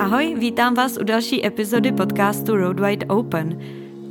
Ahoj, 0.00 0.34
vítám 0.38 0.74
vás 0.74 0.96
u 0.96 1.04
další 1.04 1.46
epizody 1.46 1.92
podcastu 1.92 2.56
Road 2.56 2.80
Wide 2.80 3.06
Open. 3.06 3.60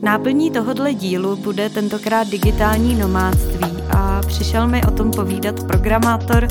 Náplní 0.01 0.51
tohohle 0.51 0.93
dílu 0.93 1.35
bude 1.35 1.69
tentokrát 1.69 2.27
digitální 2.27 2.95
nomádství 2.95 3.81
a 3.97 4.21
přišel 4.27 4.67
mi 4.67 4.81
o 4.87 4.91
tom 4.91 5.11
povídat 5.11 5.67
programátor 5.67 6.47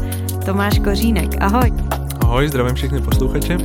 Tomáš 0.46 0.78
Kořínek. 0.78 1.28
Ahoj. 1.40 1.72
Ahoj, 2.20 2.48
zdravím 2.48 2.74
všechny 2.74 3.00
posluchače. 3.00 3.58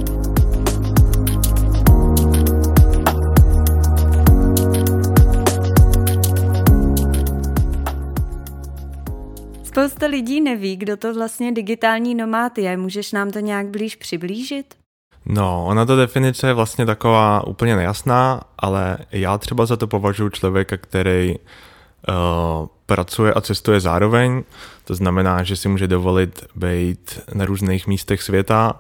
Spousta 9.63 10.05
lidí 10.05 10.41
neví, 10.41 10.75
kdo 10.75 10.97
to 10.97 11.13
vlastně 11.13 11.51
digitální 11.51 12.15
nomád 12.15 12.57
je. 12.57 12.77
Můžeš 12.77 13.11
nám 13.11 13.31
to 13.31 13.39
nějak 13.39 13.67
blíž 13.67 13.95
přiblížit? 13.95 14.82
No, 15.26 15.66
ona 15.66 15.86
ta 15.86 15.95
definice 15.95 16.48
je 16.48 16.54
vlastně 16.54 16.86
taková 16.86 17.48
úplně 17.48 17.76
nejasná, 17.76 18.41
ale 18.59 18.98
já 19.12 19.38
třeba 19.38 19.66
za 19.66 19.77
to 19.77 19.88
považuji 19.88 20.30
člověka, 20.30 20.77
který 20.77 21.36
uh, 21.36 22.68
pracuje 22.86 23.34
a 23.34 23.41
cestuje 23.41 23.80
zároveň. 23.80 24.44
To 24.84 24.96
znamená, 24.96 25.44
že 25.44 25.55
si 25.55 25.70
může 25.70 25.88
dovolit 25.88 26.46
být 26.55 27.20
na 27.34 27.46
různých 27.46 27.88
místech 27.88 28.23
světa 28.23 28.80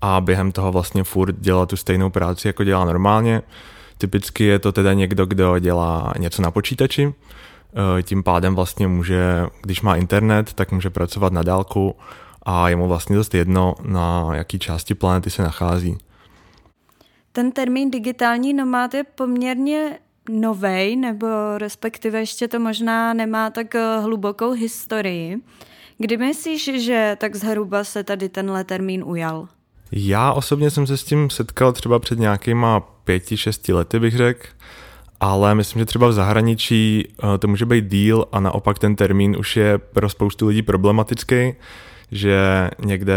a 0.00 0.20
během 0.20 0.52
toho 0.52 0.72
vlastně 0.72 1.04
furt 1.04 1.36
dělat 1.40 1.68
tu 1.68 1.76
stejnou 1.76 2.10
práci, 2.10 2.48
jako 2.48 2.64
dělá 2.64 2.84
normálně. 2.84 3.42
Typicky 3.98 4.44
je 4.44 4.58
to 4.58 4.72
teda 4.72 4.92
někdo, 4.92 5.26
kdo 5.26 5.58
dělá 5.58 6.12
něco 6.18 6.42
na 6.42 6.50
počítači, 6.50 7.14
Eh, 7.76 8.02
tím 8.02 8.22
pádem 8.22 8.54
vlastně 8.54 8.88
může, 8.88 9.46
když 9.62 9.80
má 9.80 9.96
internet, 9.96 10.52
tak 10.52 10.72
může 10.72 10.90
pracovat 10.90 11.32
na 11.32 11.42
dálku 11.42 11.96
a 12.46 12.68
je 12.68 12.76
mu 12.76 12.88
vlastně 12.88 13.16
dost 13.16 13.34
jedno, 13.34 13.74
na 13.82 14.34
jaký 14.34 14.58
části 14.58 14.94
planety 14.94 15.30
se 15.30 15.42
nachází. 15.42 15.98
Ten 17.32 17.52
termín 17.52 17.90
digitální 17.90 18.54
nomád 18.54 18.94
je 18.94 19.04
poměrně 19.04 19.98
novej, 20.30 20.96
nebo 20.96 21.26
respektive 21.58 22.18
ještě 22.18 22.48
to 22.48 22.60
možná 22.60 23.14
nemá 23.14 23.50
tak 23.50 23.74
eh, 23.74 23.98
hlubokou 24.00 24.52
historii. 24.52 25.36
Kdy 25.98 26.16
myslíš, 26.16 26.70
že 26.84 27.16
tak 27.20 27.36
zhruba 27.36 27.84
se 27.84 28.04
tady 28.04 28.28
tenhle 28.28 28.64
termín 28.64 29.04
ujal? 29.06 29.48
Já 29.92 30.32
osobně 30.32 30.70
jsem 30.70 30.86
se 30.86 30.96
s 30.96 31.04
tím 31.04 31.30
setkal 31.30 31.72
třeba 31.72 31.98
před 31.98 32.18
nějakýma 32.18 32.80
pěti, 32.80 33.36
šesti 33.36 33.72
lety, 33.72 34.00
bych 34.00 34.16
řekl 34.16 34.46
ale 35.20 35.54
myslím, 35.54 35.80
že 35.80 35.86
třeba 35.86 36.08
v 36.08 36.12
zahraničí 36.12 37.08
eh, 37.08 37.38
to 37.38 37.48
může 37.48 37.66
být 37.66 37.84
díl 37.84 38.24
a 38.32 38.40
naopak 38.40 38.78
ten 38.78 38.96
termín 38.96 39.36
už 39.38 39.56
je 39.56 39.78
pro 39.78 40.08
spoustu 40.08 40.46
lidí 40.46 40.62
problematický, 40.62 41.54
že 42.10 42.70
někde 42.78 43.16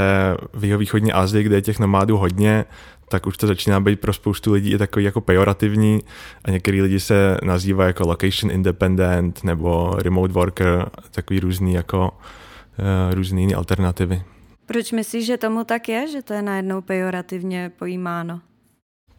v 0.53 0.65
jihovýchodní 0.65 1.13
Asii, 1.13 1.43
kde 1.43 1.55
je 1.55 1.61
těch 1.61 1.79
nomádů 1.79 2.17
hodně, 2.17 2.65
tak 3.09 3.27
už 3.27 3.37
to 3.37 3.47
začíná 3.47 3.79
být 3.79 3.99
pro 3.99 4.13
spoustu 4.13 4.53
lidí 4.53 4.73
i 4.73 4.77
takový 4.77 5.05
jako 5.05 5.21
pejorativní 5.21 5.99
a 6.45 6.51
některý 6.51 6.81
lidi 6.81 6.99
se 6.99 7.37
nazývají 7.43 7.89
jako 7.89 8.07
location 8.07 8.51
independent 8.51 9.43
nebo 9.43 9.95
remote 9.97 10.33
worker, 10.33 10.89
takový 11.11 11.39
různý 11.39 11.73
jako 11.73 12.11
uh, 12.79 13.13
různý 13.13 13.55
alternativy. 13.55 14.23
Proč 14.65 14.91
myslíš, 14.91 15.25
že 15.25 15.37
tomu 15.37 15.63
tak 15.63 15.89
je, 15.89 16.07
že 16.07 16.21
to 16.21 16.33
je 16.33 16.41
najednou 16.41 16.81
pejorativně 16.81 17.71
pojímáno? 17.79 18.41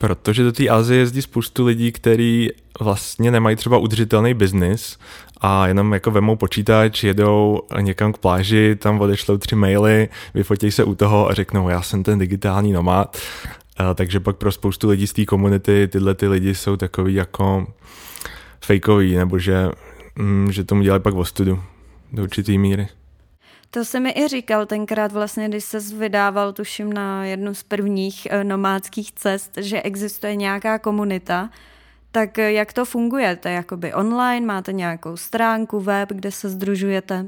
Protože 0.01 0.43
do 0.43 0.53
té 0.53 0.69
Azie 0.69 0.99
jezdí 1.01 1.23
spoustu 1.23 1.65
lidí, 1.65 1.93
kteří 1.93 2.51
vlastně 2.81 3.31
nemají 3.31 3.57
třeba 3.57 3.79
udržitelný 3.79 4.35
biznis 4.35 4.99
a 5.41 5.67
jenom 5.67 5.93
jako 5.93 6.11
vemou 6.11 6.37
počítač, 6.37 7.05
jedou 7.05 7.61
někam 7.81 8.13
k 8.13 8.19
pláži, 8.19 8.77
tam 8.77 9.01
odešlou 9.01 9.39
tři 9.39 9.57
maily, 9.57 10.09
vyfotí 10.35 10.71
se 10.71 10.85
u 10.85 10.95
toho 10.95 11.31
a 11.31 11.35
řeknou, 11.35 11.69
já 11.69 11.83
jsem 11.83 12.03
ten 12.03 12.19
digitální 12.19 12.73
nomád. 12.73 13.19
Takže 13.95 14.21
pak 14.21 14.37
pro 14.37 14.53
spoustu 14.53 14.89
lidí 14.89 15.07
z 15.07 15.13
té 15.13 15.25
komunity 15.25 15.89
tyhle 15.89 16.15
ty 16.15 16.29
lidi 16.29 16.55
jsou 16.55 16.77
takový 16.77 17.15
jako 17.15 17.67
fejkový, 18.65 19.15
nebo 19.15 19.39
že, 19.39 19.69
mm, 20.17 20.53
že 20.53 20.65
tomu 20.65 20.83
dělají 20.83 21.03
pak 21.03 21.15
v 21.15 21.19
ostudu 21.19 21.63
do 22.13 22.23
určitý 22.23 22.59
míry. 22.59 22.89
To 23.73 23.85
se 23.85 24.01
mi 24.01 24.11
i 24.11 24.29
říkal 24.29 24.67
tenkrát 24.67 25.13
vlastně, 25.13 25.49
když 25.49 25.65
se 25.65 25.79
vydával, 25.81 26.53
tuším, 26.53 26.93
na 26.93 27.25
jednu 27.25 27.55
z 27.55 27.63
prvních 27.63 28.29
eh, 28.31 28.45
nomádských 28.45 29.13
cest, 29.13 29.53
že 29.57 29.83
existuje 29.83 30.37
nějaká 30.37 30.79
komunita, 30.79 31.51
tak 32.13 32.39
eh, 32.39 32.53
jak 32.53 32.73
to 32.73 32.85
funguje? 32.85 33.37
To 33.37 33.49
je 33.49 33.55
jakoby 33.55 33.95
online, 33.95 34.47
máte 34.47 34.73
nějakou 34.73 35.17
stránku, 35.17 35.81
web, 35.81 36.09
kde 36.09 36.33
se 36.33 36.49
združujete? 36.49 37.27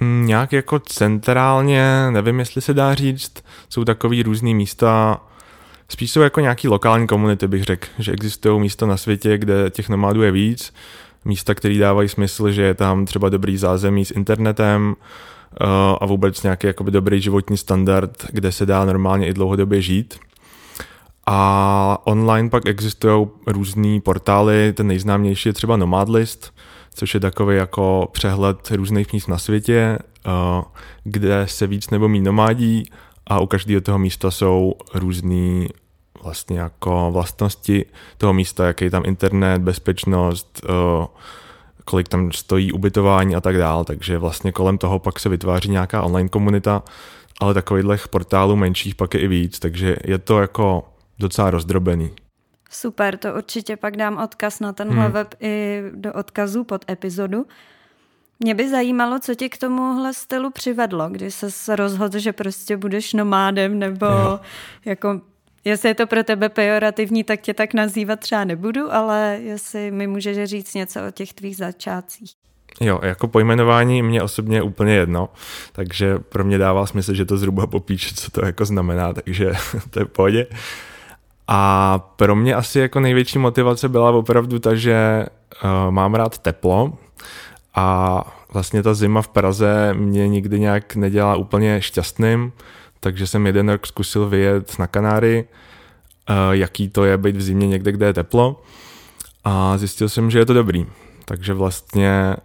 Mm, 0.00 0.26
nějak 0.26 0.52
jako 0.52 0.78
centrálně, 0.78 2.10
nevím, 2.10 2.38
jestli 2.38 2.60
se 2.60 2.74
dá 2.74 2.94
říct, 2.94 3.32
jsou 3.68 3.84
takový 3.84 4.22
různý 4.22 4.54
místa, 4.54 5.20
spíš 5.88 6.10
jsou 6.10 6.20
jako 6.20 6.40
nějaký 6.40 6.68
lokální 6.68 7.06
komunity, 7.06 7.48
bych 7.48 7.64
řekl, 7.64 7.88
že 7.98 8.12
existují 8.12 8.60
místa 8.60 8.86
na 8.86 8.96
světě, 8.96 9.38
kde 9.38 9.70
těch 9.70 9.88
nomádů 9.88 10.22
je 10.22 10.30
víc, 10.30 10.74
místa, 11.24 11.54
které 11.54 11.78
dávají 11.78 12.08
smysl, 12.08 12.50
že 12.50 12.62
je 12.62 12.74
tam 12.74 13.06
třeba 13.06 13.28
dobrý 13.28 13.56
zázemí 13.56 14.04
s 14.04 14.10
internetem, 14.10 14.94
a 16.00 16.06
vůbec 16.06 16.42
nějaký 16.42 16.66
jakoby 16.66 16.90
dobrý 16.90 17.20
životní 17.20 17.56
standard, 17.56 18.26
kde 18.32 18.52
se 18.52 18.66
dá 18.66 18.84
normálně 18.84 19.26
i 19.26 19.32
dlouhodobě 19.32 19.82
žít. 19.82 20.18
A 21.26 21.98
online 22.04 22.50
pak 22.50 22.66
existují 22.66 23.26
různý 23.46 24.00
portály, 24.00 24.72
ten 24.72 24.86
nejznámější 24.86 25.48
je 25.48 25.52
třeba 25.52 25.76
Nomadlist, 25.76 26.54
což 26.94 27.14
je 27.14 27.20
takový 27.20 27.56
jako 27.56 28.08
přehled 28.12 28.70
různých 28.70 29.12
míst 29.12 29.26
na 29.26 29.38
světě, 29.38 29.98
eh, 30.26 30.30
kde 31.04 31.46
se 31.48 31.66
víc 31.66 31.90
nebo 31.90 32.08
méně 32.08 32.24
nomádí 32.24 32.84
a 33.26 33.40
u 33.40 33.46
každého 33.46 33.80
toho 33.80 33.98
místa 33.98 34.30
jsou 34.30 34.74
různé 34.94 35.68
vlastně 36.22 36.58
jako 36.58 37.08
vlastnosti 37.12 37.84
toho 38.18 38.32
místa, 38.32 38.66
jaký 38.66 38.84
je 38.84 38.90
tam 38.90 39.02
internet, 39.06 39.62
bezpečnost, 39.62 40.60
eh, 40.64 41.06
kolik 41.84 42.08
tam 42.08 42.32
stojí 42.32 42.72
ubytování 42.72 43.36
a 43.36 43.40
tak 43.40 43.58
dál, 43.58 43.84
takže 43.84 44.18
vlastně 44.18 44.52
kolem 44.52 44.78
toho 44.78 44.98
pak 44.98 45.20
se 45.20 45.28
vytváří 45.28 45.70
nějaká 45.70 46.02
online 46.02 46.28
komunita, 46.28 46.82
ale 47.40 47.54
takových 47.54 48.08
portálů 48.08 48.56
menších 48.56 48.94
pak 48.94 49.14
je 49.14 49.20
i 49.20 49.28
víc, 49.28 49.58
takže 49.58 49.96
je 50.04 50.18
to 50.18 50.40
jako 50.40 50.88
docela 51.18 51.50
rozdrobený. 51.50 52.10
Super, 52.70 53.16
to 53.16 53.34
určitě 53.34 53.76
pak 53.76 53.96
dám 53.96 54.22
odkaz 54.22 54.60
na 54.60 54.72
tenhle 54.72 55.04
hmm. 55.04 55.12
web 55.12 55.34
i 55.40 55.82
do 55.94 56.12
odkazu 56.12 56.64
pod 56.64 56.90
epizodu. 56.90 57.46
Mě 58.40 58.54
by 58.54 58.70
zajímalo, 58.70 59.18
co 59.18 59.34
tě 59.34 59.48
k 59.48 59.58
tomuhle 59.58 60.14
stylu 60.14 60.50
přivedlo, 60.50 61.08
kdy 61.10 61.30
se 61.30 61.76
rozhodl, 61.76 62.18
že 62.18 62.32
prostě 62.32 62.76
budeš 62.76 63.12
nomádem, 63.12 63.78
nebo 63.78 64.06
jo. 64.06 64.40
jako 64.84 65.20
Jestli 65.64 65.88
je 65.88 65.94
to 65.94 66.06
pro 66.06 66.24
tebe 66.24 66.48
pejorativní, 66.48 67.24
tak 67.24 67.40
tě 67.40 67.54
tak 67.54 67.74
nazývat 67.74 68.20
třeba 68.20 68.44
nebudu, 68.44 68.94
ale 68.94 69.38
jestli 69.42 69.90
mi 69.90 70.06
můžeš 70.06 70.44
říct 70.44 70.74
něco 70.74 71.00
o 71.08 71.10
těch 71.10 71.32
tvých 71.32 71.56
začátcích. 71.56 72.30
Jo, 72.80 73.00
jako 73.02 73.28
pojmenování 73.28 74.02
mě 74.02 74.22
osobně 74.22 74.56
je 74.56 74.62
úplně 74.62 74.94
jedno, 74.94 75.28
takže 75.72 76.18
pro 76.18 76.44
mě 76.44 76.58
dává 76.58 76.86
smysl, 76.86 77.14
že 77.14 77.24
to 77.24 77.36
zhruba 77.36 77.66
popíše, 77.66 78.14
co 78.14 78.30
to 78.30 78.46
jako 78.46 78.64
znamená, 78.64 79.12
takže 79.12 79.52
to 79.90 79.98
je 79.98 80.04
v 80.04 80.08
pohodě. 80.08 80.46
A 81.48 81.98
pro 82.16 82.36
mě 82.36 82.54
asi 82.54 82.78
jako 82.78 83.00
největší 83.00 83.38
motivace 83.38 83.88
byla 83.88 84.10
opravdu 84.10 84.58
ta, 84.58 84.74
že 84.74 85.26
uh, 85.64 85.90
mám 85.90 86.14
rád 86.14 86.38
teplo 86.38 86.92
a 87.74 88.24
vlastně 88.52 88.82
ta 88.82 88.94
zima 88.94 89.22
v 89.22 89.28
Praze 89.28 89.94
mě 89.94 90.28
nikdy 90.28 90.60
nějak 90.60 90.96
nedělá 90.96 91.36
úplně 91.36 91.82
šťastným, 91.82 92.52
takže 93.02 93.26
jsem 93.26 93.46
jeden 93.46 93.68
rok 93.68 93.86
zkusil 93.86 94.28
vyjet 94.28 94.78
na 94.78 94.86
Kanáry, 94.86 95.44
eh, 96.28 96.34
jaký 96.50 96.88
to 96.88 97.04
je 97.04 97.18
být 97.18 97.36
v 97.36 97.42
zimě 97.42 97.66
někde, 97.66 97.92
kde 97.92 98.06
je 98.06 98.12
teplo. 98.12 98.62
A 99.44 99.78
zjistil 99.78 100.08
jsem, 100.08 100.30
že 100.30 100.38
je 100.38 100.46
to 100.46 100.54
dobrý. 100.54 100.86
Takže 101.24 101.54
vlastně 101.54 102.36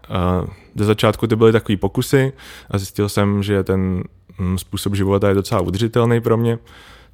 eh, 0.76 0.84
začátku 0.84 1.28
to 1.28 1.36
byly 1.36 1.52
takové 1.52 1.78
pokusy 1.78 2.34
a 2.72 2.78
zjistil 2.78 3.10
jsem, 3.10 3.44
že 3.44 3.64
ten 3.64 4.04
hm, 4.40 4.58
způsob 4.58 4.96
života 4.96 5.30
je 5.30 5.36
docela 5.36 5.62
udržitelný 5.62 6.22
pro 6.22 6.38
mě, 6.38 6.60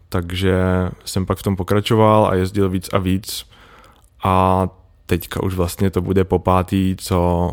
takže 0.10 0.64
jsem 1.06 1.26
pak 1.26 1.38
v 1.38 1.44
tom 1.44 1.56
pokračoval 1.56 2.28
a 2.28 2.36
jezdil 2.36 2.70
víc 2.70 2.90
a 2.94 2.98
víc. 2.98 3.46
A 4.24 4.68
teďka 5.06 5.44
už 5.44 5.54
vlastně 5.54 5.90
to 5.90 6.02
bude 6.02 6.24
po 6.24 6.40
pátý, 6.40 6.96
co 7.00 7.52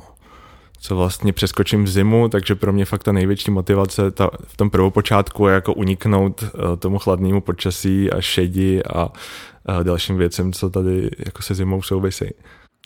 co 0.80 0.96
vlastně 0.96 1.32
přeskočím 1.32 1.88
zimu, 1.88 2.28
takže 2.28 2.54
pro 2.54 2.72
mě 2.72 2.84
fakt 2.84 3.02
ta 3.02 3.12
největší 3.12 3.50
motivace 3.50 4.10
ta, 4.10 4.30
v 4.46 4.56
tom 4.56 4.70
prvopočátku 4.70 5.46
je 5.46 5.54
jako 5.54 5.74
uniknout 5.74 6.42
uh, 6.42 6.76
tomu 6.78 6.98
chladnému 6.98 7.40
počasí 7.40 8.10
a 8.10 8.20
šedi 8.20 8.82
a 8.82 9.04
uh, 9.04 9.84
dalším 9.84 10.16
věcem, 10.16 10.52
co 10.52 10.70
tady 10.70 11.10
jako 11.26 11.42
se 11.42 11.54
zimou 11.54 11.82
souvisí. 11.82 12.26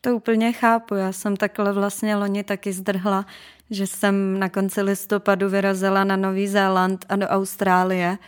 To 0.01 0.17
úplně 0.17 0.53
chápu, 0.53 0.95
já 0.95 1.13
jsem 1.13 1.37
takhle 1.37 1.73
vlastně 1.73 2.17
loni 2.17 2.45
taky 2.45 2.73
zdrhla, 2.73 3.27
že 3.71 3.87
jsem 3.87 4.39
na 4.39 4.49
konci 4.49 4.83
listopadu 4.83 5.49
vyrazila 5.49 6.05
na 6.05 6.17
Nový 6.17 6.49
Zéland 6.49 7.07
a 7.09 7.17
do 7.17 7.27
Austrálie, 7.27 8.19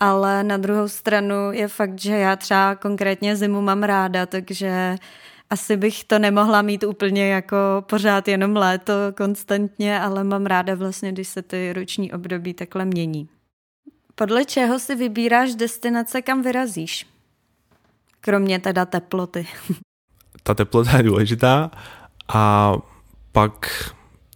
ale 0.00 0.44
na 0.44 0.56
druhou 0.56 0.88
stranu 0.88 1.52
je 1.52 1.68
fakt, 1.68 1.98
že 1.98 2.12
já 2.16 2.36
třeba 2.36 2.74
konkrétně 2.74 3.36
zimu 3.36 3.62
mám 3.62 3.82
ráda, 3.82 4.26
takže 4.26 4.96
asi 5.50 5.76
bych 5.76 6.04
to 6.04 6.18
nemohla 6.18 6.62
mít 6.62 6.84
úplně 6.84 7.28
jako 7.28 7.56
pořád 7.80 8.28
jenom 8.28 8.56
léto 8.56 8.92
konstantně, 9.16 10.00
ale 10.00 10.24
mám 10.24 10.46
ráda 10.46 10.74
vlastně, 10.74 11.12
když 11.12 11.28
se 11.28 11.42
ty 11.42 11.72
roční 11.72 12.12
období 12.12 12.54
takhle 12.54 12.84
mění. 12.84 13.28
Podle 14.14 14.44
čeho 14.44 14.78
si 14.78 14.94
vybíráš 14.94 15.54
destinace, 15.54 16.22
kam 16.22 16.42
vyrazíš? 16.42 17.06
Kromě 18.20 18.58
teda 18.58 18.84
teploty. 18.84 19.46
Ta 20.42 20.54
teplota 20.54 20.96
je 20.96 21.02
důležitá 21.02 21.70
a 22.28 22.74
pak 23.32 23.90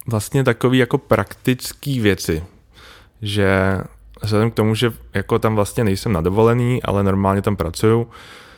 vlastně 0.07 0.43
takový 0.43 0.77
jako 0.77 0.97
praktický 0.97 1.99
věci, 1.99 2.43
že 3.21 3.77
vzhledem 4.21 4.51
k 4.51 4.53
tomu, 4.53 4.75
že 4.75 4.93
jako 5.13 5.39
tam 5.39 5.55
vlastně 5.55 5.83
nejsem 5.83 6.13
na 6.13 6.21
dovolený, 6.21 6.83
ale 6.83 7.03
normálně 7.03 7.41
tam 7.41 7.55
pracuju, 7.55 8.09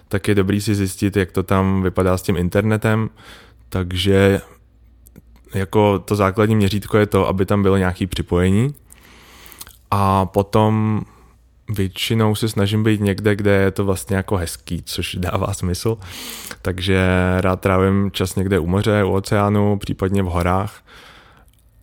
tak 0.08 0.28
je 0.28 0.36
dobrý 0.36 0.62
si 0.62 0.76
zjistit, 0.76 1.18
jak 1.18 1.32
to 1.32 1.44
tam 1.44 1.84
vypadá 1.84 2.18
s 2.18 2.22
tím 2.22 2.38
internetem, 2.38 3.10
takže 3.70 4.42
jako 5.54 6.00
to 6.00 6.16
základní 6.16 6.56
měřítko 6.56 6.98
je 6.98 7.06
to, 7.06 7.28
aby 7.28 7.46
tam 7.46 7.64
bylo 7.64 7.78
nějaké 7.78 8.08
připojení 8.08 8.76
a 9.92 10.26
potom 10.26 11.02
většinou 11.70 12.36
se 12.36 12.50
snažím 12.50 12.84
být 12.84 13.02
někde, 13.02 13.36
kde 13.36 13.52
je 13.52 13.72
to 13.72 13.86
vlastně 13.86 14.16
jako 14.16 14.38
hezký, 14.38 14.82
což 14.86 15.16
dává 15.16 15.54
smysl. 15.54 15.98
Takže 16.62 17.08
rád 17.40 17.62
trávím 17.62 18.12
čas 18.12 18.36
někde 18.36 18.60
u 18.60 18.68
moře, 18.68 19.04
u 19.04 19.12
oceánu, 19.12 19.78
případně 19.78 20.24
v 20.24 20.26
horách. 20.26 20.84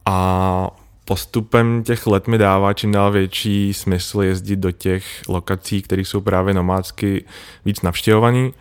A 0.06 0.70
postupem 1.04 1.82
těch 1.82 2.06
let 2.06 2.28
mi 2.28 2.38
dává 2.38 2.72
čím 2.72 2.92
dál 2.92 3.12
větší 3.12 3.74
smysl 3.74 4.22
jezdit 4.22 4.56
do 4.56 4.70
těch 4.70 5.22
lokací, 5.28 5.82
které 5.82 6.02
jsou 6.02 6.20
právě 6.20 6.54
nomádsky 6.54 7.24
víc 7.64 7.82
navštěvovaný, 7.82 8.52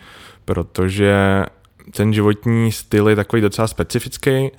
protože 0.46 1.46
ten 1.92 2.14
životní 2.14 2.72
styl 2.72 3.10
je 3.10 3.16
takový 3.16 3.42
docela 3.42 3.68
specifický 3.68 4.52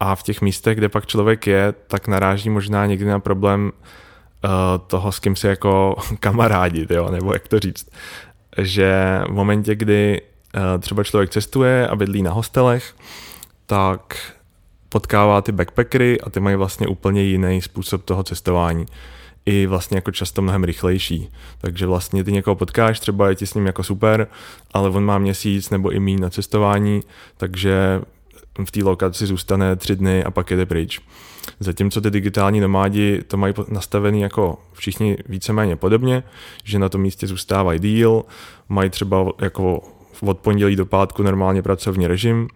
a 0.00 0.14
v 0.14 0.22
těch 0.22 0.40
místech, 0.40 0.78
kde 0.78 0.88
pak 0.88 1.06
člověk 1.06 1.46
je, 1.46 1.74
tak 1.86 2.08
naráží 2.08 2.50
možná 2.50 2.86
někdy 2.86 3.04
na 3.04 3.20
problém 3.20 3.72
uh, 4.44 4.50
toho, 4.86 5.12
s 5.12 5.18
kým 5.18 5.36
si 5.36 5.46
jako 5.46 5.96
kamarádit, 6.20 6.90
jo, 6.90 7.10
nebo 7.10 7.32
jak 7.32 7.48
to 7.48 7.60
říct. 7.60 7.90
Že 8.58 9.20
v 9.28 9.32
momentě, 9.32 9.74
kdy 9.74 10.22
uh, 10.54 10.80
třeba 10.80 11.04
člověk 11.04 11.30
cestuje 11.30 11.88
a 11.88 11.96
bydlí 11.96 12.22
na 12.22 12.32
hostelech, 12.32 12.94
tak 13.66 14.16
potkává 14.94 15.42
ty 15.42 15.52
backpackery 15.52 16.20
a 16.20 16.30
ty 16.30 16.40
mají 16.40 16.56
vlastně 16.56 16.86
úplně 16.86 17.22
jiný 17.22 17.62
způsob 17.62 18.04
toho 18.04 18.22
cestování. 18.22 18.86
I 19.46 19.66
vlastně 19.66 19.96
jako 19.96 20.10
často 20.10 20.42
mnohem 20.42 20.64
rychlejší. 20.64 21.28
Takže 21.60 21.86
vlastně 21.86 22.24
ty 22.24 22.32
někoho 22.32 22.54
potkáš, 22.54 23.00
třeba 23.00 23.28
je 23.28 23.34
ti 23.34 23.46
s 23.46 23.54
ním 23.54 23.66
jako 23.66 23.82
super, 23.82 24.26
ale 24.72 24.90
on 24.90 25.04
má 25.04 25.18
měsíc 25.18 25.70
nebo 25.70 25.90
i 25.90 26.00
míň 26.00 26.20
na 26.20 26.30
cestování, 26.30 27.00
takže 27.36 28.00
v 28.64 28.70
té 28.70 28.84
lokaci 28.84 29.26
zůstane 29.26 29.76
tři 29.76 29.96
dny 29.96 30.24
a 30.24 30.30
pak 30.30 30.50
jede 30.50 30.66
pryč. 30.66 31.00
Zatímco 31.60 32.00
ty 32.00 32.10
digitální 32.10 32.60
nomádi 32.60 33.22
to 33.22 33.36
mají 33.36 33.54
nastavený 33.68 34.20
jako 34.20 34.58
všichni 34.72 35.16
víceméně 35.28 35.76
podobně, 35.76 36.22
že 36.64 36.78
na 36.78 36.88
tom 36.88 37.00
místě 37.00 37.26
zůstávají 37.26 37.80
díl, 37.80 38.24
mají 38.68 38.90
třeba 38.90 39.26
jako 39.40 39.82
od 40.20 40.38
pondělí 40.38 40.76
do 40.76 40.86
pátku 40.86 41.22
normálně 41.22 41.62
pracovní 41.62 42.06
režim 42.06 42.48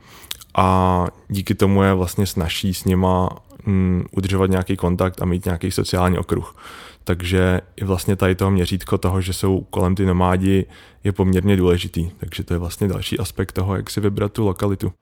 a 0.59 1.07
díky 1.29 1.55
tomu 1.55 1.83
je 1.83 1.95
vlastně 1.95 2.27
snaží 2.27 2.75
s 2.75 2.85
nima 2.85 3.29
mm, 3.67 4.05
udržovat 4.13 4.51
nějaký 4.51 4.77
kontakt 4.77 5.23
a 5.23 5.25
mít 5.25 5.45
nějaký 5.45 5.71
sociální 5.71 6.19
okruh. 6.19 6.57
Takže 7.05 7.61
i 7.77 7.85
vlastně 7.85 8.17
tady 8.17 8.35
toho 8.35 8.51
měřítko 8.51 8.99
toho, 8.99 9.21
že 9.21 9.33
jsou 9.33 9.61
kolem 9.61 9.95
ty 9.95 10.07
nomádi, 10.07 10.67
je 11.05 11.13
poměrně 11.13 11.57
důležitý. 11.57 12.11
Takže 12.17 12.45
to 12.45 12.55
je 12.55 12.59
vlastně 12.59 12.89
další 12.89 13.19
aspekt 13.19 13.53
toho, 13.53 13.77
jak 13.77 13.91
si 13.91 14.01
vybrat 14.01 14.33
tu 14.33 14.45
lokalitu. 14.45 14.93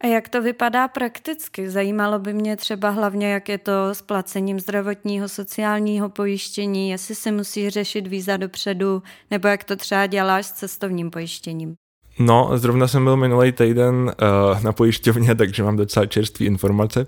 A 0.00 0.06
jak 0.06 0.28
to 0.28 0.42
vypadá 0.42 0.88
prakticky? 0.88 1.70
Zajímalo 1.70 2.18
by 2.18 2.32
mě 2.32 2.56
třeba 2.56 2.90
hlavně, 2.90 3.32
jak 3.32 3.48
je 3.48 3.58
to 3.58 3.72
s 3.92 4.02
placením 4.02 4.60
zdravotního, 4.60 5.28
sociálního 5.28 6.08
pojištění, 6.08 6.90
jestli 6.90 7.14
si 7.14 7.32
musí 7.32 7.70
řešit 7.70 8.06
víza 8.06 8.36
dopředu, 8.36 9.02
nebo 9.30 9.48
jak 9.48 9.64
to 9.64 9.76
třeba 9.76 10.06
děláš 10.06 10.46
s 10.46 10.52
cestovním 10.52 11.10
pojištěním. 11.10 11.74
No, 12.18 12.50
zrovna 12.54 12.88
jsem 12.88 13.04
byl 13.04 13.16
minulý 13.16 13.52
týden 13.52 13.94
uh, 13.94 14.62
na 14.62 14.72
pojišťovně, 14.72 15.34
takže 15.34 15.62
mám 15.62 15.76
docela 15.76 16.06
čerstvé 16.06 16.46
informace. 16.46 17.06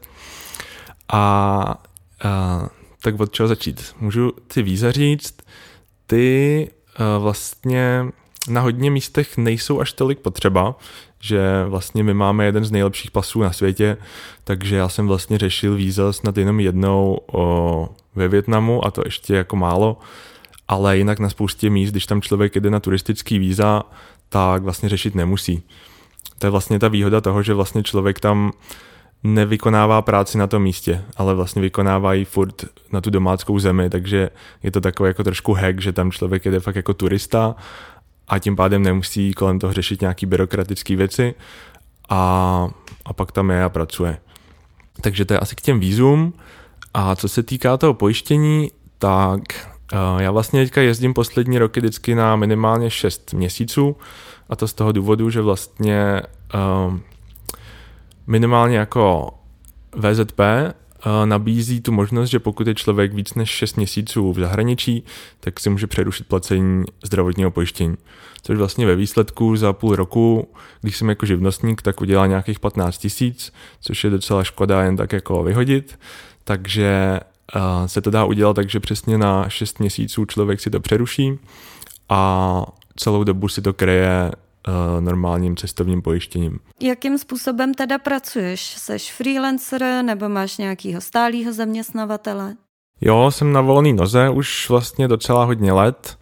A 1.13 1.85
uh, 2.25 2.69
tak 3.03 3.21
od 3.21 3.33
čeho 3.33 3.49
začít? 3.49 3.95
Můžu 4.01 4.33
ty 4.55 4.63
víza 4.63 4.93
říct. 4.93 5.35
Ty 6.07 6.69
uh, 7.01 7.23
vlastně 7.23 8.07
na 8.49 8.61
hodně 8.61 8.91
místech 8.91 9.37
nejsou 9.37 9.81
až 9.81 9.93
tolik 9.93 10.19
potřeba, 10.19 10.75
že 11.21 11.65
vlastně 11.69 12.03
my 12.03 12.15
máme 12.15 12.45
jeden 12.45 12.65
z 12.65 12.71
nejlepších 12.71 13.11
pasů 13.11 13.41
na 13.43 13.53
světě, 13.53 13.97
takže 14.45 14.77
já 14.77 14.89
jsem 14.89 15.07
vlastně 15.09 15.39
řešil 15.39 15.75
víza 15.75 16.13
snad 16.13 16.37
jenom 16.37 16.61
jednou 16.61 17.19
o, 17.33 17.89
ve 18.15 18.29
Větnamu 18.29 18.87
a 18.87 18.91
to 18.91 19.03
ještě 19.05 19.35
jako 19.35 19.57
málo, 19.57 19.99
ale 20.69 20.99
jinak 20.99 21.19
na 21.19 21.29
spoustě 21.29 21.71
míst, 21.71 21.91
když 21.91 22.07
tam 22.07 22.23
člověk 22.23 22.55
jede 22.55 22.71
na 22.71 22.81
turistický 22.81 23.39
víza, 23.39 23.83
tak 24.37 24.63
vlastně 24.63 24.89
řešit 24.89 25.15
nemusí. 25.15 25.63
To 26.39 26.47
je 26.47 26.51
vlastně 26.51 26.79
ta 26.79 26.89
výhoda 26.89 27.21
toho, 27.21 27.43
že 27.43 27.55
vlastně 27.55 27.83
člověk 27.83 28.21
tam 28.21 28.53
nevykonává 29.23 30.03
práci 30.03 30.39
na 30.39 30.47
tom 30.47 30.63
místě, 30.63 31.05
ale 31.17 31.35
vlastně 31.35 31.63
vykonává 31.63 32.15
ji 32.15 32.25
furt 32.25 32.65
na 32.93 33.01
tu 33.01 33.11
domáckou 33.11 33.59
zemi, 33.59 33.91
takže 33.91 34.31
je 34.63 34.71
to 34.71 34.81
takový 34.81 35.09
jako 35.09 35.25
trošku 35.25 35.53
hack, 35.53 35.81
že 35.81 35.93
tam 35.93 36.11
člověk 36.11 36.45
jede 36.45 36.61
fakt 36.61 36.77
jako 36.77 36.95
turista 36.95 37.55
a 38.29 38.39
tím 38.39 38.57
pádem 38.57 38.83
nemusí 38.83 39.33
kolem 39.33 39.59
toho 39.59 39.73
řešit 39.73 40.01
nějaký 40.01 40.27
byrokratické 40.27 40.97
věci 40.97 41.35
a, 42.09 42.69
a 43.05 43.13
pak 43.13 43.33
tam 43.33 43.51
je 43.51 43.65
a 43.65 43.69
pracuje. 43.69 44.19
Takže 45.01 45.25
to 45.25 45.35
je 45.35 45.41
asi 45.41 45.57
k 45.57 45.61
těm 45.61 45.81
výzum. 45.81 46.33
A 46.95 47.17
co 47.17 47.29
se 47.29 47.43
týká 47.43 47.77
toho 47.77 47.95
pojištění, 47.95 48.71
tak 48.99 49.41
já 50.19 50.31
vlastně 50.31 50.65
teďka 50.65 50.81
jezdím 50.81 51.15
poslední 51.15 51.59
roky 51.59 51.81
vždycky 51.81 52.15
na 52.15 52.37
minimálně 52.37 52.91
6 52.91 53.35
měsíců 53.35 53.97
a 54.49 54.57
to 54.57 54.69
z 54.69 54.75
toho 54.75 54.93
důvodu, 54.93 55.31
že 55.31 55.41
vlastně 55.41 56.23
uh, 56.55 56.99
minimálně 58.27 58.79
jako 58.79 59.35
VZP 59.97 60.41
nabízí 61.25 61.81
tu 61.81 61.93
možnost, 61.93 62.31
že 62.31 62.39
pokud 62.39 62.67
je 62.67 62.75
člověk 62.75 63.15
víc 63.15 63.35
než 63.35 63.51
6 63.51 63.77
měsíců 63.77 64.33
v 64.33 64.39
zahraničí, 64.39 65.05
tak 65.41 65.61
si 65.61 65.71
může 65.71 65.87
přerušit 65.87 66.27
placení 66.27 66.85
zdravotního 67.05 67.51
pojištění. 67.51 67.97
Což 68.43 68.59
vlastně 68.59 68.87
ve 68.87 68.97
výsledku 68.97 69.57
za 69.57 69.73
půl 69.73 69.97
roku, 69.97 70.49
když 70.81 70.97
jsem 70.97 71.09
jako 71.09 71.27
živnostník, 71.27 71.83
tak 71.83 72.01
udělá 72.01 72.27
nějakých 72.27 72.61
15 72.61 72.99
tisíc, 72.99 73.53
což 73.81 74.05
je 74.05 74.11
docela 74.11 74.45
škoda 74.45 74.83
jen 74.83 74.97
tak 74.97 75.13
jako 75.13 75.43
vyhodit. 75.43 75.99
Takže 76.45 77.21
se 77.87 78.01
to 78.01 78.11
dá 78.11 78.25
udělat 78.25 78.55
tak, 78.57 78.71
že 78.71 78.81
přesně 78.81 79.19
na 79.19 79.49
6 79.49 79.79
měsíců 79.79 80.25
člověk 80.25 80.61
si 80.61 80.71
to 80.71 80.81
přeruší 80.81 81.39
a 82.09 82.63
celou 82.97 83.25
dobu 83.25 83.49
si 83.49 83.63
to 83.63 83.73
kreje 83.73 84.31
uh, 84.69 85.01
normálním 85.01 85.57
cestovním 85.57 86.03
pojištěním. 86.03 86.59
Jakým 86.83 87.19
způsobem 87.19 87.75
teda 87.75 87.99
pracuješ? 87.99 88.61
Seš 88.61 89.13
freelancer 89.13 89.83
nebo 90.03 90.29
máš 90.29 90.59
nějakého 90.59 91.01
stálého 91.01 91.53
zaměstnavatele? 91.53 92.55
Jo, 93.01 93.31
jsem 93.31 93.53
na 93.53 93.61
volný 93.61 93.93
noze 93.93 94.31
už 94.31 94.69
vlastně 94.69 95.09
docela 95.09 95.45
hodně 95.45 95.73
let 95.73 96.19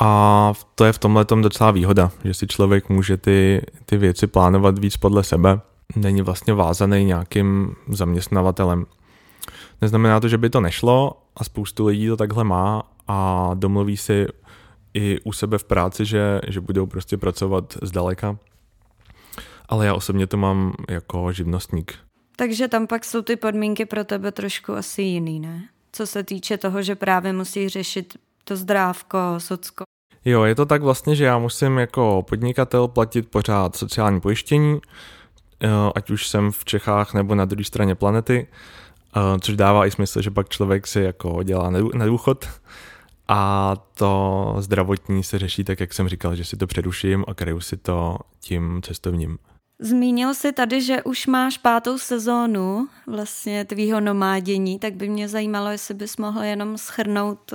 a 0.00 0.52
to 0.74 0.84
je 0.84 0.92
v 0.92 0.98
tomhle 0.98 1.24
docela 1.42 1.70
výhoda, 1.70 2.10
že 2.24 2.34
si 2.34 2.46
člověk 2.46 2.88
může 2.88 3.16
ty, 3.16 3.62
ty 3.86 3.96
věci 3.96 4.26
plánovat 4.26 4.78
víc 4.78 4.96
podle 4.96 5.24
sebe. 5.24 5.60
Není 5.96 6.22
vlastně 6.22 6.54
vázaný 6.54 7.04
nějakým 7.04 7.74
zaměstnavatelem. 7.88 8.86
Neznamená 9.82 10.20
to, 10.20 10.28
že 10.28 10.38
by 10.38 10.50
to 10.50 10.60
nešlo 10.60 11.22
a 11.36 11.44
spoustu 11.44 11.86
lidí 11.86 12.06
to 12.06 12.16
takhle 12.16 12.44
má 12.44 12.82
a 13.08 13.50
domluví 13.54 13.96
si 13.96 14.26
i 14.94 15.18
u 15.24 15.32
sebe 15.32 15.58
v 15.58 15.64
práci, 15.64 16.04
že, 16.04 16.40
že 16.48 16.60
budou 16.60 16.86
prostě 16.86 17.16
pracovat 17.16 17.78
zdaleka. 17.82 18.38
Ale 19.68 19.86
já 19.86 19.94
osobně 19.94 20.26
to 20.26 20.36
mám 20.36 20.74
jako 20.88 21.32
živnostník. 21.32 21.94
Takže 22.36 22.68
tam 22.68 22.86
pak 22.86 23.04
jsou 23.04 23.22
ty 23.22 23.36
podmínky 23.36 23.86
pro 23.86 24.04
tebe 24.04 24.32
trošku 24.32 24.72
asi 24.72 25.02
jiný, 25.02 25.40
ne? 25.40 25.68
Co 25.92 26.06
se 26.06 26.22
týče 26.22 26.58
toho, 26.58 26.82
že 26.82 26.94
právě 26.94 27.32
musí 27.32 27.68
řešit 27.68 28.18
to 28.44 28.56
zdrávko, 28.56 29.18
socko. 29.38 29.84
Jo, 30.24 30.42
je 30.42 30.54
to 30.54 30.66
tak 30.66 30.82
vlastně, 30.82 31.16
že 31.16 31.24
já 31.24 31.38
musím 31.38 31.78
jako 31.78 32.24
podnikatel 32.28 32.88
platit 32.88 33.30
pořád 33.30 33.76
sociální 33.76 34.20
pojištění, 34.20 34.80
eh, 35.62 35.68
ať 35.94 36.10
už 36.10 36.28
jsem 36.28 36.50
v 36.50 36.64
Čechách 36.64 37.14
nebo 37.14 37.34
na 37.34 37.44
druhé 37.44 37.64
straně 37.64 37.94
planety, 37.94 38.46
což 39.40 39.56
dává 39.56 39.86
i 39.86 39.90
smysl, 39.90 40.22
že 40.22 40.30
pak 40.30 40.48
člověk 40.48 40.86
si 40.86 41.00
jako 41.00 41.42
dělá 41.42 41.70
na 41.94 42.06
důchod 42.06 42.48
a 43.28 43.74
to 43.94 44.54
zdravotní 44.58 45.22
se 45.22 45.38
řeší 45.38 45.64
tak, 45.64 45.80
jak 45.80 45.92
jsem 45.92 46.08
říkal, 46.08 46.36
že 46.36 46.44
si 46.44 46.56
to 46.56 46.66
přeruším 46.66 47.24
a 47.28 47.34
kryju 47.34 47.60
si 47.60 47.76
to 47.76 48.18
tím 48.40 48.80
cestovním. 48.84 49.38
Zmínil 49.78 50.34
jsi 50.34 50.52
tady, 50.52 50.82
že 50.82 51.02
už 51.02 51.26
máš 51.26 51.58
pátou 51.58 51.98
sezónu 51.98 52.88
vlastně 53.06 53.64
tvýho 53.64 54.00
nomádění, 54.00 54.78
tak 54.78 54.94
by 54.94 55.08
mě 55.08 55.28
zajímalo, 55.28 55.70
jestli 55.70 55.94
bys 55.94 56.16
mohl 56.16 56.42
jenom 56.42 56.78
schrnout, 56.78 57.54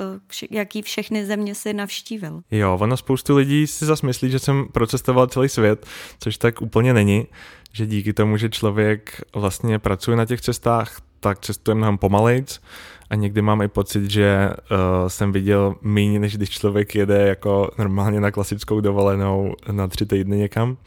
jaký 0.52 0.82
všechny 0.82 1.26
země 1.26 1.56
si 1.56 1.74
navštívil. 1.74 2.42
Jo, 2.52 2.78
ono 2.82 2.98
spoustu 2.98 3.36
lidí 3.36 3.68
si 3.68 3.86
zase 3.86 4.06
myslí, 4.06 4.32
že 4.32 4.40
jsem 4.40 4.68
procestoval 4.74 5.28
celý 5.28 5.50
svět, 5.50 5.86
což 6.20 6.38
tak 6.38 6.62
úplně 6.62 6.94
není, 6.94 7.28
že 7.72 7.86
díky 7.86 8.14
tomu, 8.14 8.38
že 8.38 8.50
člověk 8.50 9.22
vlastně 9.36 9.80
pracuje 9.80 10.18
na 10.18 10.26
těch 10.26 10.42
cestách, 10.42 11.02
tak 11.20 11.40
cestuje 11.40 11.76
mnohem 11.76 11.98
pomalejc 11.98 12.62
a 13.10 13.16
někdy 13.16 13.42
mám 13.42 13.62
i 13.62 13.68
pocit, 13.68 14.12
že 14.12 14.50
uh, 14.50 14.78
jsem 15.08 15.32
viděl 15.32 15.76
méně, 15.82 16.20
než 16.20 16.38
když 16.38 16.50
člověk 16.50 16.96
jede 16.96 17.28
jako 17.28 17.72
normálně 17.78 18.20
na 18.20 18.32
klasickou 18.32 18.82
dovolenou 18.82 19.56
na 19.72 19.88
tři 19.88 20.06
týdny 20.06 20.38
někam, 20.38 20.78